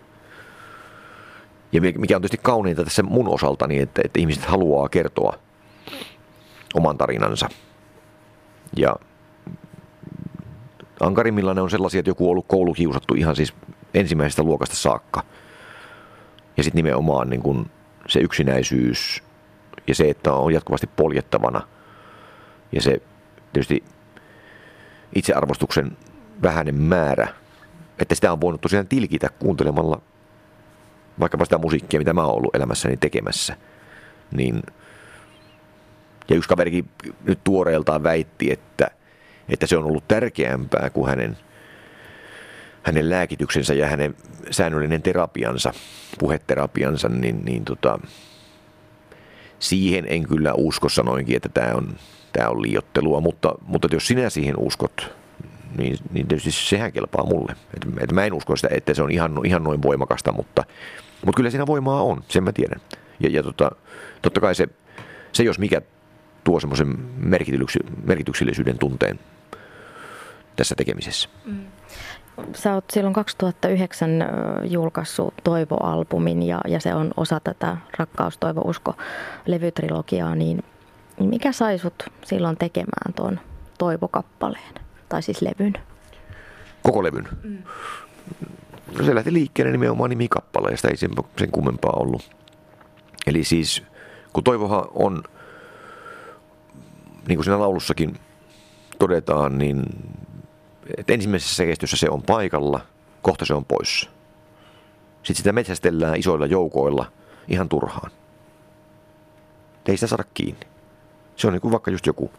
ja 1.72 1.80
mikä 1.80 2.16
on 2.16 2.22
tietysti 2.22 2.40
kauniinta 2.42 2.84
tässä 2.84 3.02
mun 3.02 3.28
osaltani, 3.28 3.78
että, 3.78 4.02
että 4.04 4.20
ihmiset 4.20 4.44
haluaa 4.44 4.88
kertoa 4.88 5.38
oman 6.74 6.98
tarinansa. 6.98 7.48
Ja 8.76 8.96
ankarimmillaan 11.00 11.56
ne 11.56 11.62
on 11.62 11.70
sellaisia, 11.70 11.98
että 11.98 12.10
joku 12.10 12.24
on 12.24 12.30
ollut 12.30 12.48
koulukiusattu 12.48 13.14
ihan 13.14 13.36
siis 13.36 13.54
ensimmäisestä 13.94 14.42
luokasta 14.42 14.76
saakka. 14.76 15.22
Ja 16.56 16.62
sitten 16.62 16.84
nimenomaan 16.84 17.30
niin 17.30 17.42
kun 17.42 17.70
se 18.08 18.20
yksinäisyys 18.20 19.22
ja 19.90 19.94
se, 19.94 20.10
että 20.10 20.32
on 20.32 20.54
jatkuvasti 20.54 20.86
poljettavana. 20.86 21.60
Ja 22.72 22.82
se 22.82 23.02
tietysti 23.52 23.84
itsearvostuksen 25.14 25.96
vähäinen 26.42 26.74
määrä, 26.74 27.28
että 27.98 28.14
sitä 28.14 28.32
on 28.32 28.40
voinut 28.40 28.60
tosiaan 28.60 28.86
tilkitä 28.86 29.28
kuuntelemalla 29.38 30.00
vaikkapa 31.20 31.44
sitä 31.44 31.58
musiikkia, 31.58 32.00
mitä 32.00 32.12
mä 32.12 32.24
oon 32.24 32.36
ollut 32.36 32.54
elämässäni 32.54 32.96
tekemässä. 32.96 33.56
Niin, 34.32 34.62
ja 36.28 36.36
yksi 36.36 36.48
kaverikin 36.48 36.90
nyt 37.24 37.44
tuoreeltaan 37.44 38.02
väitti, 38.02 38.52
että, 38.52 38.90
että 39.48 39.66
se 39.66 39.76
on 39.76 39.84
ollut 39.84 40.08
tärkeämpää 40.08 40.90
kuin 40.90 41.08
hänen, 41.08 41.36
hänen 42.82 43.10
lääkityksensä 43.10 43.74
ja 43.74 43.86
hänen 43.86 44.16
säännöllinen 44.50 45.02
terapiansa, 45.02 45.72
puheterapiansa, 46.18 47.08
niin, 47.08 47.44
niin 47.44 47.64
tota, 47.64 47.98
siihen 49.60 50.04
en 50.08 50.26
kyllä 50.28 50.54
usko 50.54 50.88
sanoinkin, 50.88 51.36
että 51.36 51.48
tämä 51.48 51.74
on, 51.74 51.96
tämä 52.32 52.48
on 52.48 52.62
liiottelua, 52.62 53.20
mutta, 53.20 53.54
mutta 53.66 53.88
jos 53.92 54.06
sinä 54.06 54.30
siihen 54.30 54.54
uskot, 54.58 55.14
niin, 55.78 55.98
niin 56.12 56.28
tietysti 56.28 56.50
sehän 56.50 56.92
kelpaa 56.92 57.26
mulle. 57.26 57.52
Et, 57.76 58.02
et 58.02 58.12
mä 58.12 58.24
en 58.24 58.32
usko 58.32 58.56
sitä, 58.56 58.68
että 58.70 58.94
se 58.94 59.02
on 59.02 59.10
ihan, 59.10 59.40
ihan 59.44 59.64
noin 59.64 59.82
voimakasta, 59.82 60.32
mutta, 60.32 60.64
mutta 61.26 61.36
kyllä 61.36 61.50
siinä 61.50 61.66
voimaa 61.66 62.02
on, 62.02 62.24
sen 62.28 62.44
mä 62.44 62.52
tiedän. 62.52 62.80
Ja, 63.20 63.28
ja 63.28 63.42
tota, 63.42 63.70
totta 64.22 64.40
kai 64.40 64.54
se, 64.54 64.68
se, 65.32 65.42
jos 65.42 65.58
mikä 65.58 65.80
tuo 66.44 66.60
semmoisen 66.60 66.98
merkityksellisyyden 68.04 68.78
tunteen 68.78 69.20
tässä 70.56 70.74
tekemisessä. 70.74 71.28
Mm. 71.44 71.64
Sä 72.54 72.74
oot 72.74 72.84
silloin 72.92 73.14
2009 73.14 74.10
julkaissut 74.64 75.34
Toivo-albumin 75.44 76.42
ja, 76.42 76.60
ja 76.68 76.80
se 76.80 76.94
on 76.94 77.10
osa 77.16 77.40
tätä 77.40 77.76
Rakkaus, 77.98 78.38
Toivo, 78.38 78.60
Usko 78.60 78.94
levytrilogiaa, 79.46 80.34
niin 80.34 80.64
mikä 81.20 81.52
sai 81.52 81.78
sut 81.78 82.02
silloin 82.24 82.56
tekemään 82.56 83.14
tuon 83.16 83.40
Toivo-kappaleen? 83.78 84.80
tai 85.10 85.22
siis 85.22 85.42
levyn? 85.42 85.72
Koko 86.82 87.02
levyn? 87.02 87.28
Mm. 87.42 87.58
No 88.98 89.04
se 89.04 89.14
lähti 89.14 89.32
liikkeelle 89.32 89.72
nimenomaan 89.72 90.10
nimikappaleesta, 90.10 90.88
ei 90.88 90.96
sen, 90.96 91.10
sen 91.38 91.50
kummempaa 91.50 91.92
ollut. 91.92 92.30
Eli 93.26 93.44
siis, 93.44 93.82
kun 94.32 94.44
Toivohan 94.44 94.84
on, 94.94 95.22
niin 97.28 97.36
kuin 97.36 97.44
siinä 97.44 97.58
laulussakin 97.58 98.16
todetaan, 98.98 99.58
niin 99.58 99.84
että 100.96 101.12
ensimmäisessä 101.12 101.64
kestyssä 101.64 101.96
se 101.96 102.10
on 102.10 102.22
paikalla, 102.22 102.80
kohta 103.22 103.44
se 103.44 103.54
on 103.54 103.64
poissa. 103.64 104.10
Sitten 105.16 105.36
sitä 105.36 105.52
metsästellään 105.52 106.18
isoilla 106.18 106.46
joukoilla 106.46 107.12
ihan 107.48 107.68
turhaan. 107.68 108.10
Ei 109.86 109.96
sitä 109.96 110.06
saada 110.06 110.24
kiinni. 110.34 110.66
Se 111.36 111.46
on 111.46 111.52
niin 111.52 111.60
kuin 111.60 111.72
vaikka 111.72 111.90
just 111.90 112.06
joku 112.06 112.30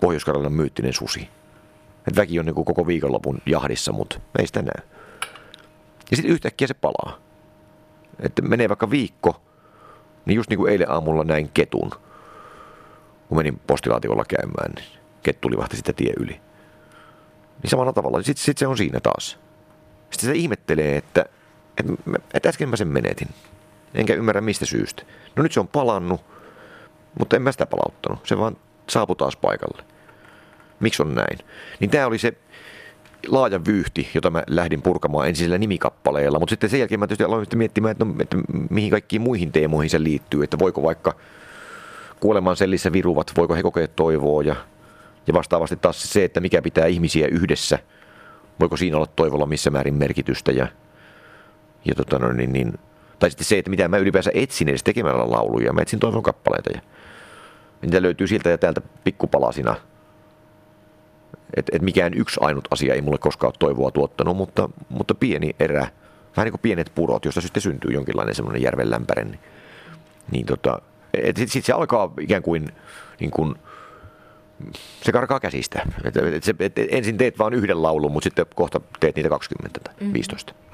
pohjois 0.00 0.24
myyttinen 0.48 0.92
susi. 0.92 1.28
Että 2.08 2.20
väki 2.20 2.38
on 2.38 2.46
niin 2.46 2.54
kuin 2.54 2.64
koko 2.64 2.86
viikonlopun 2.86 3.38
jahdissa, 3.46 3.92
mutta 3.92 4.20
ei 4.38 4.46
sitä 4.46 4.62
näy. 4.62 4.88
Ja 6.10 6.16
sitten 6.16 6.32
yhtäkkiä 6.32 6.68
se 6.68 6.74
palaa. 6.74 7.18
Että 8.20 8.42
menee 8.42 8.68
vaikka 8.68 8.90
viikko, 8.90 9.42
niin 10.26 10.36
just 10.36 10.50
niin 10.50 10.58
kuin 10.58 10.72
eilen 10.72 10.90
aamulla 10.90 11.24
näin 11.24 11.50
ketun, 11.54 11.90
kun 13.28 13.36
menin 13.36 13.60
postilaatikolla 13.66 14.24
käymään, 14.24 14.72
niin 14.74 15.00
kettu 15.22 15.50
livahti 15.50 15.76
sitä 15.76 15.92
tie 15.92 16.12
yli. 16.20 16.40
Niin 17.62 17.70
samalla 17.70 17.92
tavalla, 17.92 18.22
sitten 18.22 18.44
sit 18.44 18.58
se 18.58 18.66
on 18.66 18.76
siinä 18.76 19.00
taas. 19.00 19.38
Sitten 20.10 20.30
se 20.30 20.34
ihmettelee, 20.34 20.96
että, 20.96 21.24
että, 21.76 21.92
että 22.34 22.48
äsken 22.48 22.68
mä 22.68 22.76
sen 22.76 22.88
menetin. 22.88 23.28
Enkä 23.94 24.14
ymmärrä 24.14 24.40
mistä 24.40 24.66
syystä. 24.66 25.02
No 25.36 25.42
nyt 25.42 25.52
se 25.52 25.60
on 25.60 25.68
palannut, 25.68 26.20
mutta 27.18 27.36
en 27.36 27.42
mä 27.42 27.52
sitä 27.52 27.66
palauttanut. 27.66 28.26
Se 28.26 28.38
vaan 28.38 28.56
saapui 28.88 29.16
taas 29.16 29.36
paikalle 29.36 29.84
miksi 30.84 31.02
on 31.02 31.14
näin. 31.14 31.38
Niin 31.80 31.90
tämä 31.90 32.06
oli 32.06 32.18
se 32.18 32.32
laaja 33.28 33.64
vyyhti, 33.64 34.08
jota 34.14 34.30
mä 34.30 34.42
lähdin 34.46 34.82
purkamaan 34.82 35.28
ensin 35.28 35.44
sillä 35.44 35.58
nimikappaleella, 35.58 36.38
mutta 36.38 36.50
sitten 36.50 36.70
sen 36.70 36.80
jälkeen 36.80 37.00
mä 37.00 37.06
tietysti 37.06 37.24
aloin 37.24 37.46
miettimään, 37.54 37.92
että, 37.92 38.04
no, 38.04 38.14
että 38.20 38.36
mihin 38.70 38.90
kaikkiin 38.90 39.22
muihin 39.22 39.52
teemoihin 39.52 39.90
se 39.90 40.02
liittyy, 40.02 40.44
että 40.44 40.58
voiko 40.58 40.82
vaikka 40.82 41.14
kuoleman 42.20 42.56
sellissä 42.56 42.92
viruvat, 42.92 43.32
voiko 43.36 43.54
he 43.54 43.62
kokea 43.62 43.88
toivoa 43.88 44.42
ja, 44.42 44.56
ja 45.26 45.34
vastaavasti 45.34 45.76
taas 45.76 46.02
se, 46.02 46.24
että 46.24 46.40
mikä 46.40 46.62
pitää 46.62 46.86
ihmisiä 46.86 47.26
yhdessä, 47.26 47.78
voiko 48.60 48.76
siinä 48.76 48.96
olla 48.96 49.06
toivolla 49.06 49.46
missä 49.46 49.70
määrin 49.70 49.94
merkitystä 49.94 50.52
ja, 50.52 50.66
ja 51.84 51.94
tota 51.94 52.18
no, 52.18 52.32
niin, 52.32 52.52
niin, 52.52 52.78
tai 53.18 53.30
sitten 53.30 53.46
se, 53.46 53.58
että 53.58 53.70
mitä 53.70 53.88
mä 53.88 53.96
ylipäänsä 53.96 54.30
etsin 54.34 54.68
edes 54.68 54.82
tekemällä 54.82 55.30
lauluja, 55.30 55.72
mä 55.72 55.82
etsin 55.82 56.00
toivon 56.00 56.22
kappaleita 56.22 56.70
ja 56.74 56.80
niitä 57.82 58.02
löytyy 58.02 58.26
sieltä 58.26 58.50
ja 58.50 58.58
täältä 58.58 58.80
pikkupalasina– 59.04 59.76
et, 61.56 61.66
et 61.72 61.82
mikään 61.82 62.12
yksi 62.16 62.40
ainut 62.42 62.68
asia 62.70 62.94
ei 62.94 63.02
mulle 63.02 63.18
koskaan 63.18 63.48
ole 63.48 63.54
toivoa 63.58 63.90
tuottanut, 63.90 64.36
mutta, 64.36 64.68
mutta 64.88 65.14
pieni 65.14 65.56
erä, 65.60 65.88
vähän 66.36 66.44
niin 66.44 66.52
kuin 66.52 66.60
pienet 66.60 66.92
purot, 66.94 67.24
josta 67.24 67.40
sitten 67.40 67.62
syntyy 67.62 67.90
jonkinlainen 67.90 68.34
semmoinen 68.34 68.62
järven 68.62 68.90
lämpäre, 68.90 69.24
niin, 69.24 69.40
niin 70.30 70.46
tota, 70.46 70.82
sitten 71.24 71.48
sit 71.48 71.64
se 71.64 71.72
alkaa 71.72 72.12
ikään 72.20 72.42
kuin, 72.42 72.68
niin 73.20 73.30
kuin 73.30 73.54
se 75.02 75.12
karkaa 75.12 75.40
käsistä. 75.40 75.82
Et, 76.04 76.16
et, 76.16 76.48
et, 76.60 76.78
et 76.78 76.88
ensin 76.90 77.16
teet 77.16 77.38
vain 77.38 77.54
yhden 77.54 77.82
laulun, 77.82 78.12
mutta 78.12 78.24
sitten 78.24 78.46
kohta 78.54 78.80
teet 79.00 79.16
niitä 79.16 79.28
20 79.28 79.80
tai 79.80 79.94
15. 80.12 80.52
Mm-hmm 80.52 80.64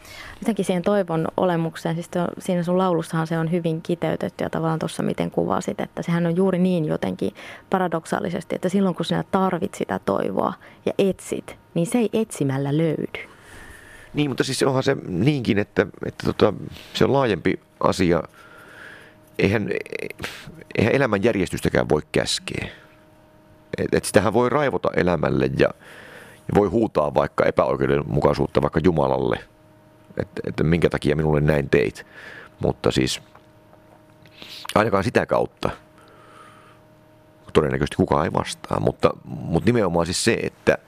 jotenkin 0.40 0.64
siihen 0.64 0.82
toivon 0.82 1.28
olemukseen, 1.36 1.94
siis 1.94 2.08
to, 2.08 2.26
siinä 2.38 2.62
sun 2.62 2.78
laulussahan 2.78 3.26
se 3.26 3.38
on 3.38 3.50
hyvin 3.50 3.82
kiteytetty 3.82 4.44
ja 4.44 4.50
tavallaan 4.50 4.78
tuossa 4.78 5.02
miten 5.02 5.30
kuvasit, 5.30 5.80
että 5.80 6.02
sehän 6.02 6.26
on 6.26 6.36
juuri 6.36 6.58
niin 6.58 6.84
jotenkin 6.84 7.34
paradoksaalisesti, 7.70 8.54
että 8.54 8.68
silloin 8.68 8.94
kun 8.94 9.04
sinä 9.04 9.24
tarvit 9.30 9.74
sitä 9.74 10.00
toivoa 10.04 10.52
ja 10.86 10.92
etsit, 10.98 11.56
niin 11.74 11.86
se 11.86 11.98
ei 11.98 12.08
etsimällä 12.12 12.76
löydy. 12.76 13.28
Niin, 14.14 14.30
mutta 14.30 14.44
siis 14.44 14.62
onhan 14.62 14.82
se 14.82 14.96
niinkin, 15.08 15.58
että, 15.58 15.86
että 16.06 16.26
tota, 16.26 16.54
se 16.94 17.04
on 17.04 17.12
laajempi 17.12 17.60
asia. 17.80 18.22
Eihän, 19.38 19.70
eihän 20.78 20.94
elämän 20.94 21.22
järjestystäkään 21.22 21.88
voi 21.88 22.02
käskeä. 22.12 22.68
Et, 23.78 23.94
et 23.94 24.04
sitähän 24.04 24.32
voi 24.32 24.48
raivota 24.48 24.90
elämälle 24.96 25.50
ja, 25.58 25.68
voi 26.54 26.68
huutaa 26.68 27.14
vaikka 27.14 27.44
epäoikeudenmukaisuutta 27.44 28.62
vaikka 28.62 28.80
Jumalalle, 28.84 29.38
että, 30.16 30.40
että 30.46 30.64
minkä 30.64 30.90
takia 30.90 31.16
minulle 31.16 31.40
näin 31.40 31.70
teit. 31.70 32.06
Mutta 32.62 32.90
siis 32.90 33.22
ainakaan 34.74 35.04
sitä 35.04 35.26
kautta 35.26 35.70
todennäköisesti 37.52 37.96
kukaan 37.96 38.24
ei 38.24 38.32
vastaa, 38.32 38.80
mutta, 38.80 39.10
mutta 39.24 39.66
nimenomaan 39.66 40.06
siis 40.06 40.24
se, 40.24 40.38
että 40.42 40.78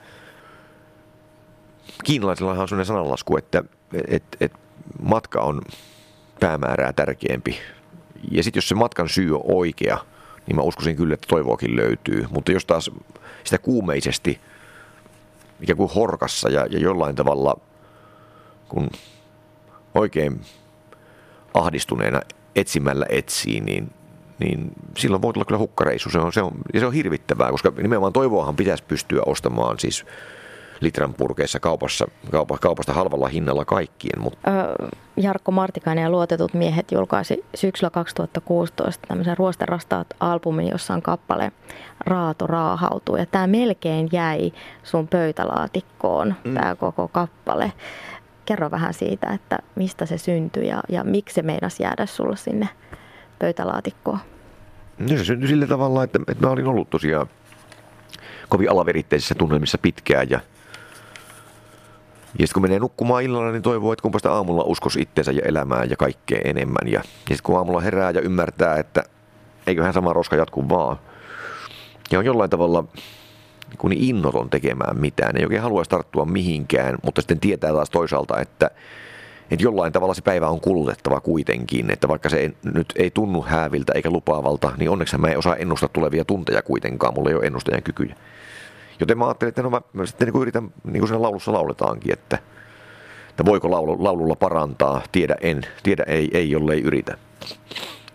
kiinalaisillahan 2.05 2.62
on 2.62 2.68
sellainen 2.68 2.87
sananlasku, 2.87 3.37
että 3.37 3.64
et, 4.09 4.24
et 4.41 4.53
matka 5.03 5.41
on 5.41 5.61
päämäärää 6.41 6.93
tärkeämpi. 6.93 7.59
Ja 8.30 8.43
sitten 8.43 8.59
jos 8.59 8.68
se 8.68 8.74
matkan 8.74 9.09
syy 9.09 9.35
on 9.35 9.43
oikea, 9.45 9.99
niin 10.47 10.57
mä 10.57 10.62
uskoisin 10.62 10.97
kyllä, 10.97 11.14
että 11.14 11.26
toivoakin 11.28 11.76
löytyy. 11.76 12.26
Mutta 12.30 12.53
jos 12.53 12.64
taas 12.64 12.90
sitä 13.45 13.59
kuumeisesti 13.59 14.40
ikään 15.61 15.76
kuin 15.76 15.90
horkassa 15.95 16.51
ja, 16.51 16.66
ja 16.70 16.78
jollain 16.78 17.16
tavalla 17.16 17.57
kun 18.68 18.90
oikein 19.95 20.40
ahdistuneena 21.55 22.20
etsimällä 22.57 23.07
etsii, 23.09 23.61
niin, 23.61 23.90
niin 24.38 24.72
silloin 24.99 25.22
voi 25.22 25.32
tulla 25.32 25.45
kyllä 25.45 25.59
hukkareisu. 25.59 26.11
Se 26.11 26.18
on, 26.18 26.32
se 26.32 26.43
on, 26.43 26.53
ja 26.74 26.80
se 26.80 26.86
on 26.86 26.93
hirvittävää, 26.93 27.51
koska 27.51 27.72
nimenomaan 27.76 28.12
toivoahan 28.12 28.57
pitäisi 28.57 28.84
pystyä 28.84 29.22
ostamaan 29.26 29.78
siis 29.78 30.05
litran 30.83 31.14
purkeissa 31.14 31.61
kaupassa, 31.61 32.07
kaupasta 32.61 32.93
halvalla 32.93 33.28
hinnalla 33.28 33.64
kaikkien. 33.64 34.22
Mutta... 34.22 34.51
Jarkko 35.16 35.53
Martikainen 35.53 36.03
ja 36.03 36.11
Luotetut 36.11 36.55
miehet 36.55 36.93
julkaisi 36.93 37.45
syksyllä 37.55 37.91
2016 37.91 39.07
tämmöisen 39.09 39.37
Ruosterrastaat-albumin, 39.37 40.70
jossa 40.70 40.95
on 40.95 41.03
kappale 41.03 41.53
Raato 42.01 42.47
raahautuu. 42.47 43.16
Ja 43.16 43.26
tämä 43.26 43.47
melkein 43.47 44.09
jäi 44.12 44.53
sun 44.83 45.09
pöytälaatikkoon, 45.09 46.35
mm. 46.45 46.55
tämä 46.55 46.74
koko 46.74 47.09
kappale. 47.09 47.72
Kerro 48.45 48.70
vähän 48.70 48.95
siitä, 48.95 49.30
että 49.30 49.59
mistä 49.74 50.07
se 50.07 50.18
syntyi 50.18 50.68
ja, 50.68 50.83
ja 50.89 51.05
miksi 51.05 51.35
se 51.35 51.43
meinasi 51.43 51.83
jäädä 51.83 52.07
sulle 52.07 52.37
sinne 52.37 52.68
pöytälaatikkoon. 53.39 54.18
No 54.99 55.09
se 55.09 55.24
syntyi 55.24 55.49
sillä 55.49 55.66
tavalla, 55.66 56.05
että, 56.05 56.18
että 56.28 56.47
mä 56.47 56.53
olin 56.53 56.66
ollut 56.66 56.91
tosiaan 56.91 57.26
kovin 58.49 58.70
alaveritteisissä 58.70 59.35
tunnelmissa 59.35 59.78
pitkään 59.78 60.30
ja 60.30 60.41
ja 62.39 62.47
sitten 62.47 62.55
kun 62.55 62.62
menee 62.62 62.78
nukkumaan 62.78 63.22
illalla, 63.22 63.53
niin 63.53 63.62
toivoo, 63.62 63.93
että 63.93 64.03
kumpa 64.03 64.18
aamulla 64.28 64.64
uskos 64.64 64.97
itsensä 64.97 65.33
ja 65.33 65.43
elämään 65.45 65.91
ja 65.91 65.97
kaikkea 65.97 66.41
enemmän. 66.45 66.89
Ja, 66.89 66.93
ja 66.93 67.03
sitten 67.03 67.43
kun 67.43 67.57
aamulla 67.57 67.80
herää 67.80 68.11
ja 68.11 68.20
ymmärtää, 68.20 68.76
että 68.76 69.05
eiköhän 69.66 69.93
sama 69.93 70.12
roska 70.12 70.37
jatku 70.37 70.68
vaan. 70.68 70.97
Ja 72.11 72.18
on 72.18 72.24
jollain 72.24 72.51
tavalla 72.51 72.85
kun 73.78 73.91
niin 73.91 74.05
innoton 74.05 74.51
tekemään 74.51 74.99
mitään. 74.99 75.37
Ei 75.37 75.45
oikein 75.45 75.62
haluaisi 75.62 75.91
tarttua 75.91 76.24
mihinkään, 76.24 76.99
mutta 77.03 77.20
sitten 77.20 77.41
tietää 77.41 77.72
taas 77.72 77.91
toisaalta, 77.91 78.41
että, 78.41 78.70
että 79.51 79.64
jollain 79.64 79.93
tavalla 79.93 80.14
se 80.14 80.22
päivä 80.22 80.49
on 80.49 80.61
kulutettava 80.61 81.20
kuitenkin. 81.20 81.91
Että 81.91 82.09
vaikka 82.09 82.28
se 82.28 82.37
ei, 82.37 82.57
nyt 82.74 82.93
ei 82.97 83.11
tunnu 83.11 83.43
hääviltä 83.43 83.93
eikä 83.93 84.11
lupaavalta, 84.11 84.72
niin 84.76 84.91
onneksi 84.91 85.18
mä 85.18 85.28
en 85.28 85.39
osaa 85.39 85.57
ennustaa 85.57 85.89
tulevia 85.93 86.24
tunteja 86.24 86.62
kuitenkaan. 86.62 87.14
Mulla 87.14 87.30
ei 87.30 87.37
ole 87.37 87.47
ennustajan 87.47 87.83
kykyjä. 87.83 88.16
Joten 89.03 89.18
mä 89.18 89.26
ajattelin, 89.26 89.48
että 89.48 89.62
no 89.62 89.70
mä, 89.70 89.80
mä 89.92 90.07
sitten 90.07 90.26
niin 90.26 90.32
kuin 90.32 90.42
yritän, 90.42 90.70
niin 90.84 90.98
kuin 90.98 91.09
siinä 91.09 91.22
laulussa 91.22 91.53
lauletaankin, 91.53 92.12
että, 92.12 92.38
että 93.30 93.44
voiko 93.44 93.70
laulu, 93.70 94.05
laululla 94.05 94.36
parantaa, 94.36 95.03
tiedä 95.12 95.36
en, 95.40 95.62
tiedä 95.82 96.05
ei, 96.07 96.30
ei 96.34 96.50
jollei 96.50 96.80
yritä. 96.80 97.16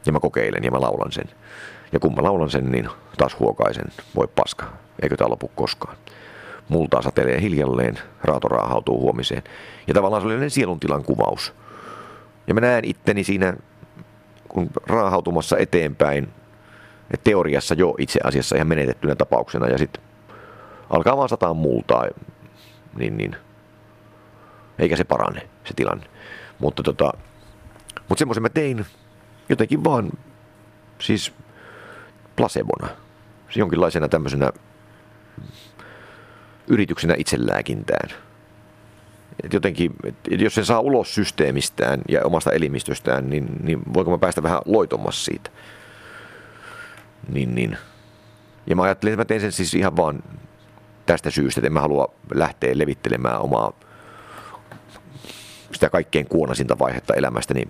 Ja 0.05 0.11
mä 0.11 0.19
kokeilen 0.19 0.63
ja 0.63 0.71
mä 0.71 0.81
laulan 0.81 1.11
sen. 1.11 1.25
Ja 1.91 1.99
kun 1.99 2.15
mä 2.15 2.23
laulan 2.23 2.49
sen, 2.49 2.71
niin 2.71 2.89
taas 3.17 3.39
huokaisen, 3.39 3.85
voi 4.15 4.27
paska, 4.35 4.65
eikö 5.01 5.17
tämä 5.17 5.29
lopu 5.29 5.51
koskaan. 5.55 5.97
Multaa 6.69 7.01
satelee 7.01 7.41
hiljalleen, 7.41 7.99
raato 8.23 8.47
raahautuu 8.47 9.01
huomiseen. 9.01 9.43
Ja 9.88 9.93
tavallaan 9.93 10.21
se 10.21 10.27
oli 10.27 10.49
sieluntilan 10.49 11.03
kuvaus. 11.03 11.53
Ja 12.47 12.53
mä 12.53 12.61
näen 12.61 12.85
itteni 12.85 13.23
siinä, 13.23 13.53
kun 14.47 14.69
raahautumassa 14.88 15.57
eteenpäin, 15.57 16.29
teoriassa 17.23 17.75
jo 17.75 17.95
itse 17.97 18.19
asiassa 18.23 18.55
ihan 18.55 18.67
menetettynä 18.67 19.15
tapauksena. 19.15 19.67
Ja 19.67 19.77
sitten 19.77 20.06
alkaa 20.89 21.17
vaan 21.17 21.29
sataa 21.29 21.53
multaa, 21.53 22.05
niin, 22.97 23.17
niin 23.17 23.35
eikä 24.79 24.95
se 24.95 25.03
parane 25.03 25.49
se 25.65 25.73
tilanne. 25.73 26.05
Mutta 26.59 26.83
tota, 26.83 27.11
mutta 28.09 28.19
semmoisen 28.19 28.43
mä 28.43 28.49
tein 28.49 28.85
jotenkin 29.49 29.83
vaan 29.83 30.11
siis 30.99 31.33
placebona, 32.35 32.88
siis 33.45 33.57
jonkinlaisena 33.57 34.09
tämmöisenä 34.09 34.51
yrityksenä 36.67 37.15
itselääkintään. 37.17 38.09
Et 39.43 39.53
jotenkin, 39.53 39.91
et 40.31 40.41
jos 40.41 40.55
sen 40.55 40.65
saa 40.65 40.79
ulos 40.79 41.15
systeemistään 41.15 42.01
ja 42.09 42.21
omasta 42.23 42.51
elimistöstään, 42.51 43.29
niin, 43.29 43.47
niin 43.63 43.81
voiko 43.93 44.11
mä 44.11 44.17
päästä 44.17 44.43
vähän 44.43 44.59
loitomassa 44.65 45.25
siitä. 45.25 45.49
Niin, 47.29 47.55
niin. 47.55 47.77
Ja 48.67 48.75
mä 48.75 48.83
ajattelin, 48.83 49.13
että 49.13 49.21
mä 49.21 49.25
tein 49.25 49.41
sen 49.41 49.51
siis 49.51 49.73
ihan 49.73 49.97
vaan 49.97 50.23
tästä 51.07 51.29
syystä, 51.29 51.59
että 51.59 51.67
en 51.67 51.73
mä 51.73 51.81
halua 51.81 52.13
lähteä 52.33 52.77
levittelemään 52.77 53.41
omaa 53.41 53.73
sitä 55.71 55.89
kaikkein 55.89 56.27
kuonasinta 56.27 56.79
vaihetta 56.79 57.13
elämästäni 57.13 57.63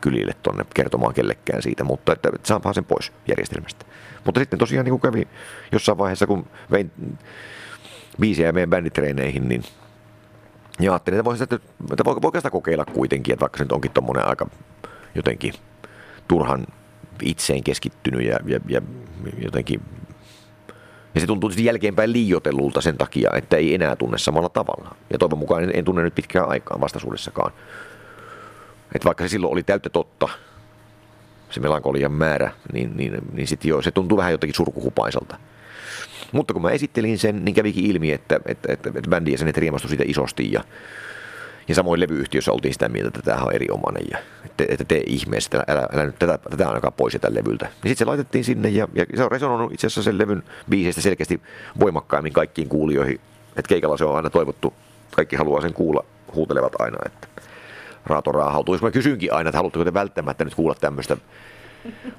kylille 0.00 0.32
tonne 0.42 0.64
kertomaan 0.74 1.14
kellekään 1.14 1.62
siitä, 1.62 1.84
mutta 1.84 2.12
että, 2.12 2.30
että 2.34 2.48
saanpahan 2.48 2.74
sen 2.74 2.84
pois 2.84 3.12
järjestelmästä. 3.28 3.84
Mutta 4.24 4.40
sitten 4.40 4.58
tosiaan 4.58 4.84
niin 4.84 5.00
kuin 5.00 5.12
kävi 5.12 5.28
jossain 5.72 5.98
vaiheessa, 5.98 6.26
kun 6.26 6.46
vein 6.70 6.90
biisiä 8.20 8.52
meidän 8.52 8.70
bänditreeneihin, 8.70 9.48
niin 9.48 9.62
ja 10.80 10.92
ajattelin, 10.92 11.18
että 11.18 11.24
voisi, 11.24 11.42
että, 11.42 11.56
että 11.92 12.04
voiko 12.04 12.38
sitä 12.38 12.50
kokeilla 12.50 12.84
kuitenkin, 12.84 13.32
että 13.32 13.40
vaikka 13.40 13.58
se 13.58 13.64
nyt 13.64 13.72
onkin 13.72 13.90
tuommoinen 13.90 14.28
aika 14.28 14.46
jotenkin 15.14 15.54
turhan 16.28 16.66
itseen 17.22 17.64
keskittynyt 17.64 18.26
ja, 18.26 18.38
ja, 18.46 18.60
ja 18.68 18.82
jotenkin 19.44 19.80
ja 21.14 21.20
se 21.20 21.26
tuntuu 21.26 21.50
jälkeenpäin 21.58 22.12
liiotelulta 22.12 22.80
sen 22.80 22.98
takia, 22.98 23.30
että 23.34 23.56
ei 23.56 23.74
enää 23.74 23.96
tunne 23.96 24.18
samalla 24.18 24.48
tavalla. 24.48 24.94
Ja 25.10 25.18
toivon 25.18 25.38
mukaan 25.38 25.62
en, 25.62 25.70
en 25.74 25.84
tunne 25.84 26.02
nyt 26.02 26.14
pitkään 26.14 26.48
aikaan 26.48 26.80
vastaisuudessakaan. 26.80 27.52
Että 28.94 29.06
vaikka 29.06 29.24
se 29.24 29.28
silloin 29.28 29.52
oli 29.52 29.62
täyttä 29.62 29.90
totta, 29.90 30.28
se 31.50 31.60
melankolian 31.60 32.12
määrä, 32.12 32.52
niin, 32.72 32.96
niin, 32.96 33.18
niin 33.32 33.46
sit 33.46 33.64
jo, 33.64 33.82
se 33.82 33.90
tuntuu 33.90 34.18
vähän 34.18 34.32
jotenkin 34.32 34.56
surkuhupaiselta. 34.56 35.36
Mutta 36.32 36.52
kun 36.52 36.62
mä 36.62 36.70
esittelin 36.70 37.18
sen, 37.18 37.44
niin 37.44 37.54
kävikin 37.54 37.84
ilmi, 37.84 38.12
että, 38.12 38.40
että, 38.46 38.72
että, 38.72 38.88
että 38.88 39.10
bändi 39.10 39.32
ja 39.32 39.38
sen 39.38 39.54
riemastui 39.54 39.88
siitä 39.88 40.04
isosti. 40.06 40.52
Ja, 40.52 40.64
ja 41.68 41.74
samoin 41.74 42.00
levyyhtiössä 42.00 42.52
oltiin 42.52 42.72
sitä 42.72 42.88
mieltä, 42.88 43.08
että 43.08 43.22
tämä 43.22 43.42
on 43.42 43.54
erinomainen 43.54 44.04
ja 44.10 44.18
että, 44.44 44.64
että 44.68 44.84
tee 44.84 45.02
ihmeessä, 45.06 45.64
älä, 45.68 45.88
älä 45.94 46.06
nyt 46.06 46.18
tätä, 46.18 46.38
tätä 46.50 46.68
ainakaan 46.68 46.92
pois 46.92 47.12
tätä 47.12 47.34
levyltä. 47.34 47.64
Niin 47.64 47.72
sitten 47.74 47.96
se 47.96 48.04
laitettiin 48.04 48.44
sinne 48.44 48.68
ja, 48.68 48.88
ja 48.94 49.06
se 49.16 49.24
on 49.24 49.30
resonoinut 49.30 49.72
itse 49.72 49.86
asiassa 49.86 50.02
sen 50.02 50.18
levyn 50.18 50.42
biiseistä 50.70 51.00
selkeästi 51.00 51.40
voimakkaammin 51.80 52.32
kaikkiin 52.32 52.68
kuulijoihin. 52.68 53.20
Että 53.56 53.68
keikalla 53.68 53.96
se 53.96 54.04
on 54.04 54.16
aina 54.16 54.30
toivottu, 54.30 54.74
kaikki 55.16 55.36
haluaa 55.36 55.60
sen 55.60 55.74
kuulla, 55.74 56.04
huutelevat 56.34 56.72
aina, 56.78 56.98
että 57.06 57.28
raato 58.06 58.32
raahautuu. 58.32 58.74
Jos 58.74 58.82
mä 58.82 58.90
kysynkin 58.90 59.32
aina, 59.32 59.48
että 59.48 59.58
haluatteko 59.58 59.84
te 59.84 59.94
välttämättä 59.94 60.44
nyt 60.44 60.54
kuulla 60.54 60.74
tämmöistä 60.74 61.16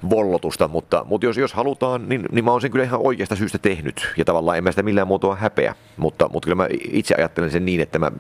vollotusta, 0.10 0.68
mutta, 0.68 1.06
mutta 1.08 1.26
jos, 1.26 1.38
jos 1.38 1.54
halutaan, 1.54 2.10
niin, 2.10 2.26
niin 2.32 2.46
mä 2.46 2.52
oon 2.52 2.62
sen 2.62 2.72
kyllä 2.72 2.86
ihan 2.86 3.00
oikeasta 3.04 3.36
syystä 3.36 3.58
tehnyt. 3.58 4.14
Ja 4.18 4.26
tavallaan 4.26 4.58
en 4.58 4.64
mä 4.64 4.72
sitä 4.72 4.84
millään 4.84 5.08
muotoa 5.08 5.36
häpeä, 5.36 5.76
mutta, 5.98 6.30
mutta 6.30 6.46
kyllä 6.46 6.56
mä 6.56 6.68
itse 6.92 7.16
ajattelen 7.16 7.52
sen 7.52 7.66
niin, 7.66 7.82
että 7.82 8.00
mä 8.00 8.12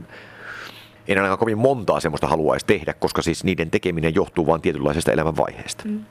en 1.07 1.17
ainakaan 1.17 1.39
kovin 1.39 1.57
montaa 1.57 1.99
semmoista 1.99 2.27
haluaisi 2.27 2.65
tehdä, 2.65 2.93
koska 2.93 3.21
siis 3.21 3.43
niiden 3.43 3.71
tekeminen 3.71 4.15
johtuu 4.15 4.47
vain 4.47 4.61
tietynlaisesta 4.61 5.11
elämänvaiheesta. 5.11 5.83
Mm. 5.85 6.05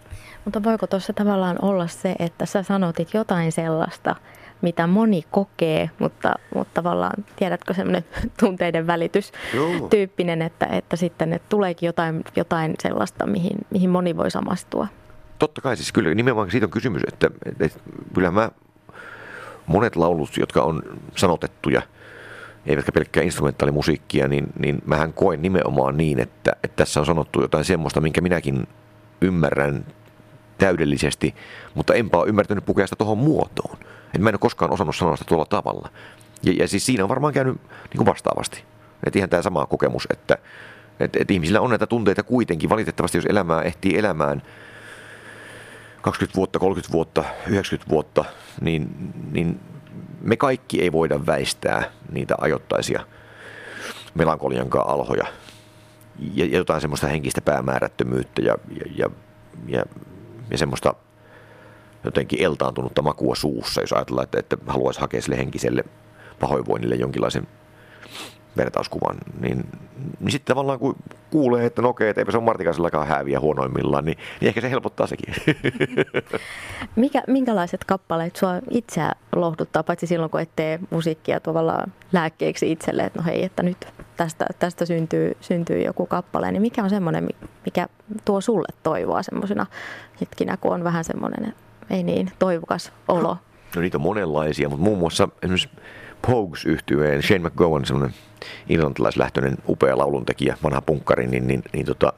Mutta 0.44 0.62
voiko 0.62 0.86
tuossa 0.86 1.12
tavallaan 1.12 1.58
olla 1.62 1.86
se, 1.86 2.14
että 2.18 2.46
sä 2.46 2.62
sanotit 2.62 3.14
jotain 3.14 3.52
sellaista, 3.52 4.16
mitä 4.62 4.86
moni 4.86 5.22
kokee, 5.30 5.90
mutta, 5.98 6.34
mutta 6.54 6.82
tavallaan 6.82 7.24
tiedätkö 7.36 7.74
semmoinen 7.74 8.04
tunteiden 8.40 8.86
välitys 8.86 9.32
Joo. 9.54 9.88
tyyppinen, 9.88 10.42
että, 10.42 10.66
että 10.66 10.96
sitten 10.96 11.32
että 11.32 11.46
tuleekin 11.48 11.86
jotain, 11.86 12.24
jotain 12.36 12.74
sellaista, 12.82 13.26
mihin, 13.26 13.58
mihin 13.70 13.90
moni 13.90 14.16
voi 14.16 14.30
samastua. 14.30 14.86
Totta 15.38 15.60
kai 15.60 15.76
siis 15.76 15.92
kyllä 15.92 16.14
nimenomaan 16.14 16.50
siitä 16.50 16.66
on 16.66 16.70
kysymys, 16.70 17.02
että, 17.08 17.30
että 17.60 17.80
kyllä 18.14 18.30
mä 18.30 18.50
monet 19.66 19.96
laulut, 19.96 20.36
jotka 20.36 20.62
on 20.62 20.82
sanotettuja– 21.16 21.82
eivätkä 22.66 22.92
pelkkää 22.92 23.22
instrumentaalimusiikkia, 23.22 24.28
niin, 24.28 24.46
niin 24.58 24.82
mähän 24.86 25.12
koen 25.12 25.42
nimenomaan 25.42 25.96
niin, 25.96 26.20
että, 26.20 26.52
että 26.64 26.76
tässä 26.76 27.00
on 27.00 27.06
sanottu 27.06 27.40
jotain 27.40 27.64
semmoista, 27.64 28.00
minkä 28.00 28.20
minäkin 28.20 28.66
ymmärrän 29.20 29.86
täydellisesti, 30.58 31.34
mutta 31.74 31.94
enpä 31.94 32.18
ole 32.18 32.28
ymmärtänyt 32.28 32.64
pukea 32.64 32.86
sitä 32.86 32.96
tuohon 32.96 33.18
muotoon. 33.18 33.78
Et 34.14 34.20
mä 34.20 34.28
en 34.28 34.34
ole 34.34 34.38
koskaan 34.38 34.70
osannut 34.70 34.96
sanoa 34.96 35.16
sitä 35.16 35.28
tuolla 35.28 35.44
tavalla. 35.44 35.88
Ja, 36.42 36.52
ja 36.52 36.68
siis 36.68 36.86
siinä 36.86 37.02
on 37.02 37.08
varmaan 37.08 37.32
käynyt 37.32 37.56
niin 37.64 37.96
kuin 37.96 38.06
vastaavasti. 38.06 38.64
Että 39.06 39.18
ihan 39.18 39.30
tämä 39.30 39.42
sama 39.42 39.66
kokemus, 39.66 40.06
että, 40.10 40.38
että, 41.00 41.18
että 41.20 41.32
ihmisillä 41.32 41.60
on 41.60 41.70
näitä 41.70 41.86
tunteita 41.86 42.22
kuitenkin. 42.22 42.70
Valitettavasti, 42.70 43.18
jos 43.18 43.26
elämää 43.26 43.62
ehtii 43.62 43.98
elämään 43.98 44.42
20 46.02 46.36
vuotta, 46.36 46.58
30 46.58 46.92
vuotta, 46.92 47.24
90 47.46 47.90
vuotta, 47.90 48.24
niin, 48.60 49.12
niin 49.32 49.60
me 50.22 50.36
kaikki 50.36 50.82
ei 50.82 50.92
voida 50.92 51.26
väistää 51.26 51.90
niitä 52.12 52.34
ajoittaisia 52.40 53.06
melankoliankaan 54.14 54.88
alhoja. 54.88 55.26
Ja 56.34 56.46
jotain 56.46 56.80
semmoista 56.80 57.06
henkistä 57.06 57.40
päämäärättömyyttä 57.40 58.42
ja, 58.42 58.54
ja, 58.68 58.84
ja, 58.96 59.10
ja, 59.66 59.84
ja 60.50 60.58
semmoista 60.58 60.94
jotenkin 62.04 62.42
eltaantunutta 62.42 63.02
makua 63.02 63.34
suussa, 63.34 63.80
jos 63.80 63.92
ajatellaan, 63.92 64.24
että, 64.24 64.38
että 64.38 64.56
haluaisi 64.66 65.00
hakea 65.00 65.22
sille 65.22 65.38
henkiselle 65.38 65.84
pahoinvoinnille 66.40 66.94
jonkinlaisen 66.94 67.46
vertauskuvan, 68.56 69.16
niin, 69.40 69.66
niin 70.20 70.30
sitten 70.30 70.54
tavallaan 70.54 70.78
kun 70.78 70.96
kuulee, 71.30 71.66
että 71.66 71.82
no 71.82 71.88
okei, 71.88 72.08
että 72.08 72.20
eipä 72.20 72.32
se 72.32 72.38
ole 72.38 72.44
Martikaisellakaan 72.44 73.06
hääviä 73.06 73.40
huonoimmillaan, 73.40 74.04
niin, 74.04 74.18
niin 74.40 74.48
ehkä 74.48 74.60
se 74.60 74.70
helpottaa 74.70 75.06
sekin. 75.06 75.34
Mikä, 76.96 77.22
minkälaiset 77.26 77.84
kappaleet 77.84 78.36
sua 78.36 78.52
itseä 78.70 79.12
lohduttaa, 79.36 79.82
paitsi 79.82 80.06
silloin 80.06 80.30
kun 80.30 80.40
et 80.40 80.50
tee 80.56 80.80
musiikkia 80.90 81.40
tavallaan 81.40 81.92
lääkkeeksi 82.12 82.72
itselle, 82.72 83.04
että 83.04 83.18
no 83.18 83.24
hei, 83.24 83.44
että 83.44 83.62
nyt 83.62 83.88
tästä, 84.16 84.46
tästä 84.58 84.86
syntyy, 84.86 85.36
syntyy 85.40 85.82
joku 85.82 86.06
kappale, 86.06 86.52
niin 86.52 86.62
mikä 86.62 86.84
on 86.84 86.90
semmoinen, 86.90 87.28
mikä 87.64 87.88
tuo 88.24 88.40
sulle 88.40 88.68
toivoa 88.82 89.22
semmoisena 89.22 89.66
hetkinä, 90.20 90.56
kun 90.56 90.74
on 90.74 90.84
vähän 90.84 91.04
semmoinen, 91.04 91.54
ei 91.90 92.02
niin, 92.02 92.32
toivokas 92.38 92.92
olo? 93.08 93.36
No 93.76 93.82
niitä 93.82 93.98
on 93.98 94.02
monenlaisia, 94.02 94.68
mutta 94.68 94.84
muun 94.84 94.98
muassa 94.98 95.28
esimerkiksi 95.42 95.68
Pogues 96.26 96.64
yhtyeen 96.64 97.22
Shane 97.22 97.48
McGowan, 97.48 97.84
semmoinen 97.84 98.14
irlantilaislähtöinen 98.68 99.56
upea 99.68 99.98
lauluntekijä, 99.98 100.56
vanha 100.62 100.80
punkkari, 100.80 101.26
niin, 101.26 101.46
niin, 101.46 101.62
niin, 101.72 101.86
tota, 101.86 102.12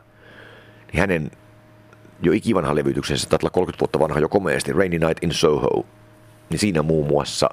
niin 0.92 1.00
hänen 1.00 1.30
jo 2.22 2.32
ikivanha 2.32 2.74
levytyksensä, 2.74 3.28
taitaa 3.28 3.50
30 3.50 3.80
vuotta 3.80 3.98
vanha 3.98 4.20
jo 4.20 4.28
komeasti, 4.28 4.72
Rainy 4.72 4.98
Night 4.98 5.24
in 5.24 5.32
Soho, 5.32 5.86
niin 6.50 6.58
siinä 6.58 6.82
muun 6.82 7.06
muassa 7.06 7.50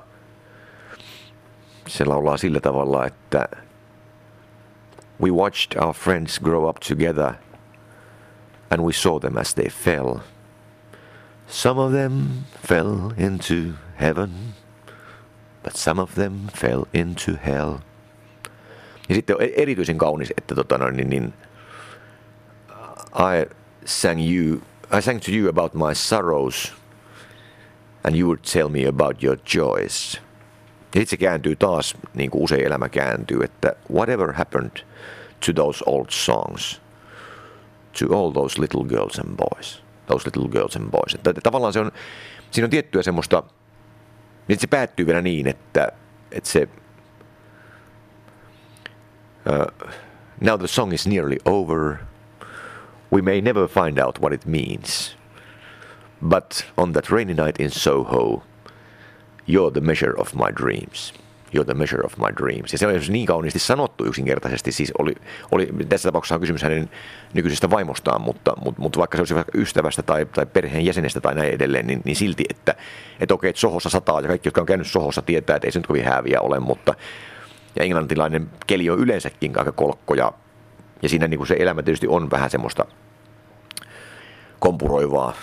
se 1.87 2.05
laulaa 2.05 2.37
sillä 2.37 2.59
tavalla, 2.59 3.05
että 3.05 3.47
We 5.21 5.31
watched 5.31 5.77
our 5.77 5.93
friends 5.93 6.39
grow 6.39 6.69
up 6.69 6.79
together 6.79 7.33
and 8.71 8.81
we 8.81 8.93
saw 8.93 9.19
them 9.19 9.37
as 9.37 9.53
they 9.53 9.69
fell. 9.69 10.19
Some 11.47 11.81
of 11.81 11.91
them 11.91 12.27
fell 12.67 13.13
into 13.17 13.77
heaven 13.99 14.29
but 15.63 15.75
some 15.75 16.01
of 16.01 16.13
them 16.13 16.47
fell 16.55 16.83
into 16.93 17.31
hell. 17.45 17.73
Ja 19.09 19.15
sitten 19.15 19.35
on 19.35 19.41
erityisen 19.41 19.97
kaunis, 19.97 20.33
että 20.37 20.55
tota 20.55 20.77
noin, 20.77 20.97
niin, 20.97 21.09
niin, 21.09 21.33
I 23.15 23.55
sang 23.85 24.19
you, 24.19 24.61
I 24.97 25.01
sang 25.01 25.19
to 25.19 25.31
you 25.31 25.49
about 25.49 25.73
my 25.73 25.95
sorrows, 25.95 26.73
and 28.03 28.15
you 28.15 28.27
would 28.27 28.39
tell 28.53 28.69
me 28.69 28.87
about 28.87 29.23
your 29.23 29.37
joys. 29.55 30.21
Ja 30.95 30.99
sitten 30.99 31.07
se 31.07 31.17
kääntyy 31.17 31.55
taas, 31.55 31.97
niin 32.13 32.31
kuin 32.31 32.43
usein 32.43 32.65
elämä 32.65 32.89
kääntyy, 32.89 33.43
että 33.43 33.75
whatever 33.93 34.33
happened 34.33 34.85
to 35.45 35.53
those 35.53 35.83
old 35.85 36.07
songs, 36.09 36.81
to 37.99 38.19
all 38.19 38.31
those 38.31 38.61
little 38.61 38.83
girls 38.83 39.19
and 39.19 39.35
boys, 39.35 39.83
those 40.07 40.25
little 40.25 40.49
girls 40.49 40.75
and 40.75 40.91
boys. 40.91 41.15
Että 41.15 41.33
tavallaan 41.43 41.73
se 41.73 41.79
on, 41.79 41.91
siinä 42.51 42.65
on 42.65 42.69
tiettyä 42.69 43.03
semmoista 43.03 43.43
niin 44.47 44.59
se 44.59 44.67
päättyy 44.67 45.05
vielä 45.05 45.21
niin, 45.21 45.47
että, 45.47 45.91
että 46.31 46.49
se... 46.49 46.67
Uh, 49.49 49.89
now 50.41 50.59
the 50.59 50.67
song 50.67 50.93
is 50.93 51.07
nearly 51.07 51.37
over. 51.45 51.97
We 53.11 53.21
may 53.21 53.41
never 53.41 53.67
find 53.67 53.99
out 53.99 54.19
what 54.21 54.33
it 54.33 54.45
means. 54.45 55.17
But 56.21 56.65
on 56.77 56.93
that 56.93 57.09
rainy 57.09 57.33
night 57.33 57.59
in 57.59 57.69
Soho, 57.69 58.43
you're 59.47 59.71
the 59.71 59.81
measure 59.81 60.13
of 60.17 60.35
my 60.35 60.51
dreams. 60.55 61.13
You're 61.55 61.65
the 61.65 61.73
measure 61.73 62.05
of 62.05 62.17
my 62.17 62.27
dreams. 62.37 62.71
Ja 62.71 62.77
se 62.77 62.87
on 62.87 62.93
niin 63.09 63.25
kauniisti 63.25 63.59
sanottu 63.59 64.05
yksinkertaisesti. 64.05 64.71
Siis 64.71 64.91
oli, 64.99 65.15
oli, 65.51 65.69
tässä 65.89 66.09
tapauksessa 66.09 66.35
on 66.35 66.41
kysymys 66.41 66.63
hänen 66.63 66.89
nykyisestä 67.33 67.69
vaimostaan, 67.69 68.21
mutta, 68.21 68.53
mutta, 68.65 68.81
mutta 68.81 68.99
vaikka 68.99 69.17
se 69.17 69.21
olisi 69.21 69.35
vaikka 69.35 69.57
ystävästä 69.57 70.03
tai, 70.03 70.25
tai 70.25 70.45
perheen 70.45 70.85
jäsenestä 70.85 71.21
tai 71.21 71.35
näin 71.35 71.53
edelleen, 71.53 71.87
niin, 71.87 72.01
niin 72.05 72.15
silti, 72.15 72.43
että, 72.49 72.75
että 73.19 73.33
okei, 73.33 73.49
että 73.49 73.59
Sohossa 73.59 73.89
sataa 73.89 74.21
ja 74.21 74.27
kaikki, 74.27 74.47
jotka 74.47 74.61
on 74.61 74.67
käynyt 74.67 74.87
Sohossa, 74.87 75.21
tietää, 75.21 75.55
että 75.55 75.67
ei 75.67 75.71
se 75.71 75.79
nyt 75.79 75.87
kovin 75.87 76.05
hääviä 76.05 76.41
ole, 76.41 76.59
mutta 76.59 76.93
ja 77.75 77.83
englantilainen 77.83 78.49
keli 78.67 78.89
on 78.89 78.99
yleensäkin 78.99 79.59
aika 79.59 79.71
kolkko 79.71 80.13
ja, 80.13 80.33
ja 81.01 81.09
siinä 81.09 81.27
niin 81.27 81.37
kuin 81.37 81.47
se 81.47 81.55
elämä 81.59 81.83
tietysti 81.83 82.07
on 82.07 82.31
vähän 82.31 82.49
semmoista 82.49 82.85
kompuroivaa 84.59 85.33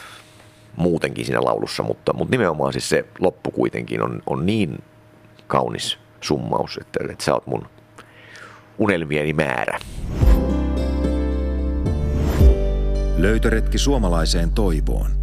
muutenkin 0.77 1.25
siinä 1.25 1.45
laulussa, 1.45 1.83
mutta, 1.83 2.13
mutta 2.13 2.31
nimenomaan 2.31 2.73
siis 2.73 2.89
se 2.89 3.05
loppu 3.19 3.51
kuitenkin 3.51 4.03
on, 4.03 4.23
on 4.27 4.47
niin 4.47 4.79
kaunis 5.49 5.99
summaus, 6.21 6.79
että, 6.81 7.13
että 7.13 7.25
sä 7.25 7.35
oot 7.35 7.47
mun 7.47 7.69
unelmieni 8.79 9.33
määrä. 9.33 9.79
Löytöretki 13.17 13.79
suomalaiseen 13.79 14.53
toivoon. 14.53 15.18